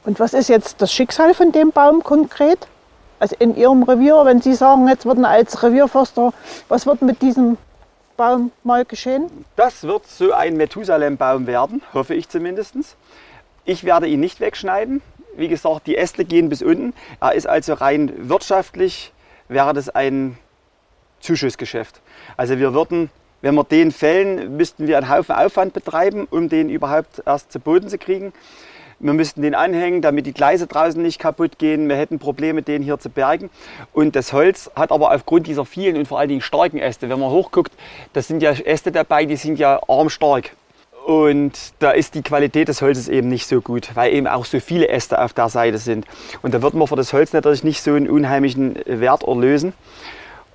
Und 0.04 0.18
was 0.18 0.32
ist 0.32 0.48
jetzt 0.48 0.80
das 0.80 0.92
Schicksal 0.92 1.34
von 1.34 1.52
dem 1.52 1.72
Baum 1.72 2.02
konkret? 2.02 2.66
Also 3.18 3.36
in 3.38 3.54
Ihrem 3.56 3.82
Revier, 3.82 4.24
wenn 4.24 4.40
Sie 4.40 4.54
sagen, 4.54 4.88
jetzt 4.88 5.04
würden 5.04 5.26
als 5.26 5.62
Revierförster, 5.62 6.32
was 6.68 6.86
wird 6.86 7.02
mit 7.02 7.20
diesem 7.20 7.58
Baum 8.16 8.50
mal 8.64 8.84
geschehen? 8.84 9.30
Das 9.56 9.82
wird 9.82 10.06
so 10.06 10.32
ein 10.32 10.56
Methusalem-Baum 10.56 11.46
werden, 11.46 11.82
hoffe 11.92 12.14
ich 12.14 12.28
zumindest. 12.28 12.74
Ich 13.66 13.84
werde 13.84 14.06
ihn 14.06 14.20
nicht 14.20 14.40
wegschneiden. 14.40 15.02
Wie 15.36 15.48
gesagt, 15.48 15.86
die 15.86 15.96
Äste 15.96 16.24
gehen 16.24 16.48
bis 16.48 16.62
unten. 16.62 16.94
Er 17.20 17.34
ist 17.34 17.46
also 17.46 17.74
rein 17.74 18.12
wirtschaftlich, 18.28 19.12
wäre 19.48 19.74
das 19.74 19.90
ein 19.90 20.38
Zuschussgeschäft. 21.20 22.00
Also 22.38 22.58
wir 22.58 22.72
würden, 22.72 23.10
wenn 23.42 23.54
wir 23.54 23.64
den 23.64 23.92
fällen, 23.92 24.56
müssten 24.56 24.86
wir 24.86 24.96
einen 24.96 25.10
Haufen 25.10 25.34
Aufwand 25.34 25.74
betreiben, 25.74 26.26
um 26.30 26.48
den 26.48 26.70
überhaupt 26.70 27.22
erst 27.26 27.52
zu 27.52 27.60
Boden 27.60 27.88
zu 27.88 27.98
kriegen. 27.98 28.32
Wir 29.02 29.14
müssten 29.14 29.40
den 29.40 29.54
anhängen, 29.54 30.02
damit 30.02 30.26
die 30.26 30.34
Gleise 30.34 30.66
draußen 30.66 31.00
nicht 31.00 31.18
kaputt 31.18 31.58
gehen. 31.58 31.88
Wir 31.88 31.96
hätten 31.96 32.18
Probleme, 32.18 32.60
den 32.60 32.82
hier 32.82 32.98
zu 32.98 33.08
bergen. 33.08 33.48
Und 33.94 34.14
das 34.14 34.34
Holz 34.34 34.70
hat 34.76 34.92
aber 34.92 35.14
aufgrund 35.14 35.46
dieser 35.46 35.64
vielen 35.64 35.96
und 35.96 36.06
vor 36.06 36.18
allen 36.18 36.28
Dingen 36.28 36.42
starken 36.42 36.78
Äste, 36.78 37.08
wenn 37.08 37.18
man 37.18 37.30
hochguckt, 37.30 37.72
das 38.12 38.28
sind 38.28 38.42
ja 38.42 38.50
Äste 38.50 38.92
dabei, 38.92 39.24
die 39.24 39.36
sind 39.36 39.58
ja 39.58 39.80
armstark. 39.88 40.54
Und 41.06 41.58
da 41.78 41.92
ist 41.92 42.14
die 42.14 42.20
Qualität 42.20 42.68
des 42.68 42.82
Holzes 42.82 43.08
eben 43.08 43.30
nicht 43.30 43.46
so 43.46 43.62
gut, 43.62 43.88
weil 43.94 44.12
eben 44.12 44.26
auch 44.26 44.44
so 44.44 44.60
viele 44.60 44.88
Äste 44.88 45.18
auf 45.18 45.32
der 45.32 45.48
Seite 45.48 45.78
sind. 45.78 46.04
Und 46.42 46.52
da 46.52 46.60
wird 46.60 46.74
man 46.74 46.86
für 46.86 46.96
das 46.96 47.14
Holz 47.14 47.32
natürlich 47.32 47.64
nicht 47.64 47.82
so 47.82 47.94
einen 47.94 48.08
unheimlichen 48.08 48.76
Wert 48.84 49.22
erlösen. 49.22 49.72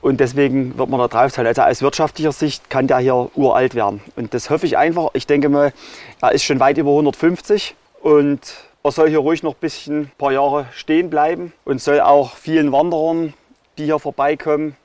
Und 0.01 0.19
deswegen 0.19 0.77
wird 0.77 0.89
man 0.89 0.99
da 0.99 1.07
drauf 1.07 1.33
zahlen. 1.33 1.47
Also 1.47 1.63
aus 1.63 1.81
wirtschaftlicher 1.81 2.31
Sicht 2.31 2.69
kann 2.69 2.85
der 2.85 2.99
hier 2.99 3.31
uralt 3.33 3.73
werden. 3.73 4.01
Und 4.15 4.35
das 4.35 4.51
hoffe 4.51 4.67
ich 4.67 4.77
einfach. 4.77 5.09
Ich 5.13 5.25
denke 5.25 5.49
mal, 5.49 5.73
er 6.21 6.31
ist 6.31 6.43
schon 6.43 6.59
weit 6.59 6.77
über 6.77 6.91
150 6.91 7.75
und 8.06 8.39
er 8.84 8.91
soll 8.91 9.10
hier 9.10 9.18
ruhig 9.18 9.41
noch 9.41 9.56
ein 9.56 9.60
bisschen 9.60 10.01
ein 10.01 10.12
paar 10.20 10.32
Jahre 10.32 10.68
stehen 10.74 11.10
bleiben 11.10 11.53
und 11.66 11.82
soll 11.82 11.99
auch 12.01 12.36
vielen 12.36 12.72
Wanderern, 12.72 13.34
die 13.80 13.86
hier 13.86 13.97
vorbeikommen, 13.97 14.76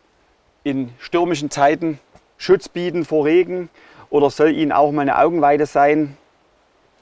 in 0.64 0.90
stürmischen 0.98 1.50
Zeiten 1.50 1.98
Schutz 2.38 2.70
bieten 2.70 3.04
vor 3.04 3.26
Regen 3.26 3.68
oder 4.08 4.30
soll 4.30 4.52
ihnen 4.52 4.72
auch 4.72 4.90
mal 4.90 5.02
eine 5.02 5.18
Augenweide 5.18 5.66
sein, 5.66 6.16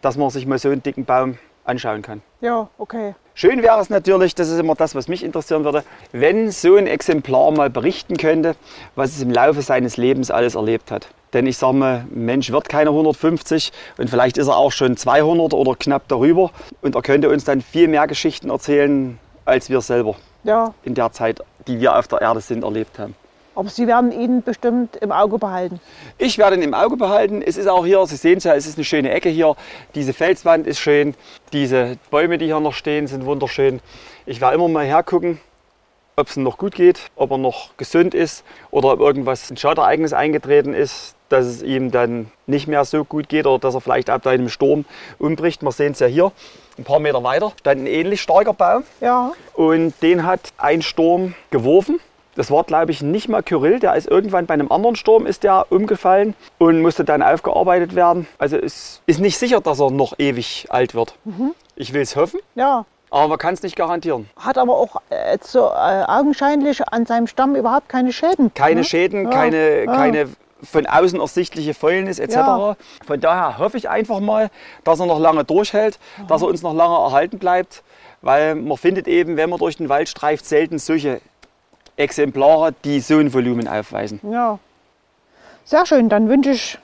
dass 0.02 0.16
man 0.16 0.28
sich 0.30 0.44
mal 0.44 0.58
so 0.58 0.70
einen 0.70 0.82
dicken 0.82 1.04
Baum 1.04 1.38
anschauen 1.62 2.02
kann. 2.02 2.20
Ja, 2.40 2.68
okay. 2.78 3.14
Schön 3.34 3.62
wäre 3.62 3.80
es 3.80 3.88
natürlich, 3.88 4.34
das 4.34 4.48
ist 4.48 4.58
immer 4.58 4.74
das, 4.74 4.96
was 4.96 5.06
mich 5.06 5.22
interessieren 5.22 5.62
würde, 5.62 5.84
wenn 6.10 6.50
so 6.50 6.74
ein 6.74 6.88
Exemplar 6.88 7.52
mal 7.52 7.70
berichten 7.70 8.16
könnte, 8.16 8.56
was 8.96 9.10
es 9.10 9.22
im 9.22 9.30
Laufe 9.30 9.62
seines 9.62 9.96
Lebens 9.96 10.32
alles 10.32 10.56
erlebt 10.56 10.90
hat. 10.90 11.06
Denn 11.32 11.46
ich 11.46 11.58
sage 11.58 11.74
mal, 11.76 12.04
Mensch 12.10 12.50
wird 12.50 12.68
keine 12.68 12.90
150 12.90 13.72
und 13.98 14.08
vielleicht 14.08 14.38
ist 14.38 14.48
er 14.48 14.56
auch 14.56 14.72
schon 14.72 14.96
200 14.96 15.52
oder 15.54 15.74
knapp 15.74 16.08
darüber. 16.08 16.50
Und 16.80 16.94
er 16.94 17.02
könnte 17.02 17.28
uns 17.28 17.44
dann 17.44 17.60
viel 17.60 17.88
mehr 17.88 18.06
Geschichten 18.06 18.50
erzählen, 18.50 19.18
als 19.44 19.68
wir 19.68 19.80
selber 19.80 20.16
Ja, 20.44 20.72
in 20.84 20.94
der 20.94 21.12
Zeit, 21.12 21.40
die 21.66 21.80
wir 21.80 21.98
auf 21.98 22.08
der 22.08 22.20
Erde 22.22 22.40
sind, 22.40 22.64
erlebt 22.64 22.98
haben. 22.98 23.14
aber 23.54 23.68
Sie 23.68 23.86
werden 23.86 24.12
ihn 24.12 24.42
bestimmt 24.42 24.96
im 24.96 25.10
Auge 25.12 25.36
behalten. 25.38 25.80
Ich 26.16 26.38
werde 26.38 26.56
ihn 26.56 26.62
im 26.62 26.74
Auge 26.74 26.96
behalten. 26.96 27.42
Es 27.42 27.56
ist 27.56 27.66
auch 27.66 27.84
hier, 27.84 28.06
Sie 28.06 28.16
sehen 28.16 28.38
es 28.38 28.44
ja, 28.44 28.54
es 28.54 28.66
ist 28.66 28.78
eine 28.78 28.84
schöne 28.84 29.10
Ecke 29.10 29.28
hier. 29.28 29.54
Diese 29.94 30.12
Felswand 30.12 30.66
ist 30.66 30.78
schön. 30.78 31.14
Diese 31.52 31.96
Bäume, 32.10 32.38
die 32.38 32.46
hier 32.46 32.60
noch 32.60 32.72
stehen, 32.74 33.06
sind 33.06 33.26
wunderschön. 33.26 33.80
Ich 34.26 34.40
werde 34.40 34.54
immer 34.54 34.68
mal 34.68 34.84
hergucken, 34.86 35.40
ob 36.18 36.28
es 36.28 36.36
ihm 36.36 36.42
noch 36.42 36.58
gut 36.58 36.74
geht, 36.74 37.00
ob 37.16 37.30
er 37.30 37.38
noch 37.38 37.76
gesund 37.76 38.14
ist 38.14 38.44
oder 38.70 38.92
ob 38.92 39.00
irgendwas 39.00 39.50
ein 39.50 39.56
Schadereignis 39.56 40.12
eingetreten 40.12 40.74
ist, 40.74 41.14
dass 41.28 41.46
es 41.46 41.62
ihm 41.62 41.90
dann 41.90 42.30
nicht 42.46 42.66
mehr 42.66 42.84
so 42.84 43.04
gut 43.04 43.28
geht 43.28 43.46
oder 43.46 43.58
dass 43.58 43.74
er 43.74 43.80
vielleicht 43.80 44.10
ab 44.10 44.26
einem 44.26 44.48
Sturm 44.48 44.84
umbricht. 45.18 45.62
Wir 45.62 45.72
sehen 45.72 45.92
es 45.92 46.00
ja 46.00 46.06
hier, 46.06 46.32
ein 46.76 46.84
paar 46.84 47.00
Meter 47.00 47.22
weiter 47.22 47.52
stand 47.60 47.82
ein 47.82 47.86
ähnlich 47.86 48.20
starker 48.20 48.52
Baum 48.52 48.82
Ja, 49.00 49.32
und 49.54 49.94
den 50.02 50.26
hat 50.26 50.52
ein 50.58 50.82
Sturm 50.82 51.34
geworfen. 51.50 52.00
Das 52.34 52.52
war, 52.52 52.62
glaube 52.62 52.92
ich, 52.92 53.02
nicht 53.02 53.28
mal 53.28 53.42
Kyrill. 53.42 53.80
Der 53.80 53.96
ist 53.96 54.06
irgendwann 54.06 54.46
bei 54.46 54.54
einem 54.54 54.70
anderen 54.70 54.94
Sturm 54.94 55.26
ist 55.26 55.42
der 55.42 55.66
umgefallen 55.70 56.34
und 56.58 56.80
musste 56.82 57.04
dann 57.04 57.20
aufgearbeitet 57.20 57.96
werden. 57.96 58.28
Also 58.38 58.56
es 58.56 59.02
ist 59.06 59.18
nicht 59.18 59.38
sicher, 59.38 59.60
dass 59.60 59.80
er 59.80 59.90
noch 59.90 60.16
ewig 60.18 60.66
alt 60.68 60.94
wird. 60.94 61.16
Ich 61.74 61.92
will 61.92 62.02
es 62.02 62.14
hoffen, 62.14 62.38
ja. 62.54 62.86
Aber 63.10 63.28
man 63.28 63.38
kann 63.38 63.54
es 63.54 63.62
nicht 63.62 63.76
garantieren. 63.76 64.28
Hat 64.36 64.58
aber 64.58 64.76
auch 64.76 65.00
äh, 65.10 65.38
so 65.40 65.66
äh, 65.68 66.04
augenscheinlich 66.06 66.86
an 66.88 67.06
seinem 67.06 67.26
Stamm 67.26 67.56
überhaupt 67.56 67.88
keine 67.88 68.12
Schäden. 68.12 68.52
Keine 68.54 68.80
ne? 68.80 68.84
Schäden, 68.84 69.24
Ja, 69.24 69.30
keine, 69.30 69.84
ja. 69.84 69.92
keine 69.92 70.28
von 70.62 70.86
außen 70.86 71.20
ersichtliche 71.20 71.74
Fäulnis 71.74 72.18
etc. 72.18 72.34
Ja. 72.34 72.76
Von 73.06 73.20
daher 73.20 73.58
hoffe 73.58 73.76
ich 73.76 73.88
einfach 73.88 74.20
mal, 74.20 74.50
dass 74.84 75.00
er 75.00 75.06
noch 75.06 75.20
lange 75.20 75.44
durchhält, 75.44 75.98
dass 76.26 76.42
er 76.42 76.48
uns 76.48 76.62
noch 76.62 76.74
lange 76.74 76.96
erhalten 76.96 77.38
bleibt, 77.38 77.82
weil 78.22 78.54
man 78.56 78.76
findet 78.76 79.06
eben, 79.06 79.36
wenn 79.36 79.50
man 79.50 79.58
durch 79.58 79.76
den 79.76 79.88
Wald 79.88 80.08
streift, 80.08 80.44
selten 80.46 80.78
solche 80.78 81.20
Exemplare, 81.96 82.74
die 82.84 83.00
so 83.00 83.18
ein 83.18 83.32
Volumen 83.32 83.68
aufweisen. 83.68 84.20
Ja. 84.22 84.58
Sehr 85.64 85.86
schön, 85.86 86.08
dann 86.08 86.28
wünsche 86.28 86.50
ich 86.50 86.78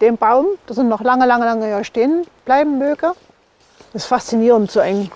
dem 0.00 0.16
Baum, 0.16 0.46
dass 0.66 0.78
er 0.78 0.84
noch 0.84 1.02
lange, 1.02 1.26
lange, 1.26 1.44
lange 1.44 1.66
hier 1.66 1.84
stehen 1.84 2.26
bleiben 2.44 2.78
möge. 2.78 3.12
Das 3.92 4.02
ist 4.02 4.06
faszinierend, 4.06 4.70
so 4.70 4.80
ein 4.80 5.10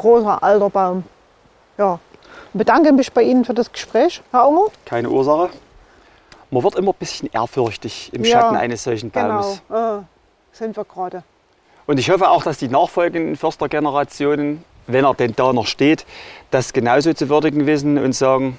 großer, 0.00 0.42
alter 0.42 0.70
Baum. 0.70 1.04
Ja. 1.78 1.98
Ich 2.52 2.58
bedanke 2.58 2.92
mich 2.92 3.12
bei 3.12 3.22
Ihnen 3.22 3.44
für 3.44 3.54
das 3.54 3.70
Gespräch, 3.70 4.22
Herr 4.32 4.48
Unger. 4.48 4.66
Keine 4.84 5.08
Ursache. 5.08 5.50
Man 6.50 6.64
wird 6.64 6.74
immer 6.74 6.92
ein 6.92 6.98
bisschen 6.98 7.30
ehrfürchtig 7.32 8.10
im 8.12 8.24
Ja, 8.24 8.40
Schatten 8.40 8.56
eines 8.56 8.82
solchen 8.82 9.10
Baumes. 9.10 9.62
Genau, 9.68 9.98
äh, 9.98 10.02
sind 10.52 10.76
wir 10.76 10.84
gerade. 10.84 11.22
Und 11.86 11.98
ich 11.98 12.10
hoffe 12.10 12.28
auch, 12.28 12.42
dass 12.42 12.58
die 12.58 12.68
nachfolgenden 12.68 13.36
Förstergenerationen, 13.36 14.64
wenn 14.86 15.04
er 15.04 15.14
denn 15.14 15.34
da 15.36 15.52
noch 15.52 15.66
steht, 15.66 16.06
das 16.50 16.72
genauso 16.72 17.12
zu 17.12 17.28
würdigen 17.28 17.66
wissen 17.66 17.98
und 17.98 18.14
sagen, 18.14 18.58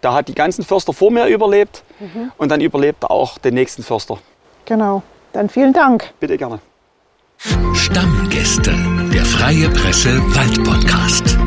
da 0.00 0.14
hat 0.14 0.28
die 0.28 0.34
ganzen 0.34 0.64
Förster 0.64 0.94
vor 0.94 1.10
mir 1.10 1.26
überlebt 1.26 1.82
und 2.38 2.50
dann 2.50 2.60
überlebt 2.62 3.04
er 3.04 3.10
auch 3.10 3.36
den 3.38 3.54
nächsten 3.54 3.82
Förster. 3.82 4.18
Genau. 4.64 5.02
Dann 5.32 5.48
vielen 5.50 5.72
Dank. 5.72 6.12
Bitte 6.20 6.38
gerne. 6.38 6.60
Stammgäste, 7.74 8.72
der 9.12 9.24
Freie 9.24 9.68
Presse 9.70 10.20
Waldpodcast. 10.34 11.39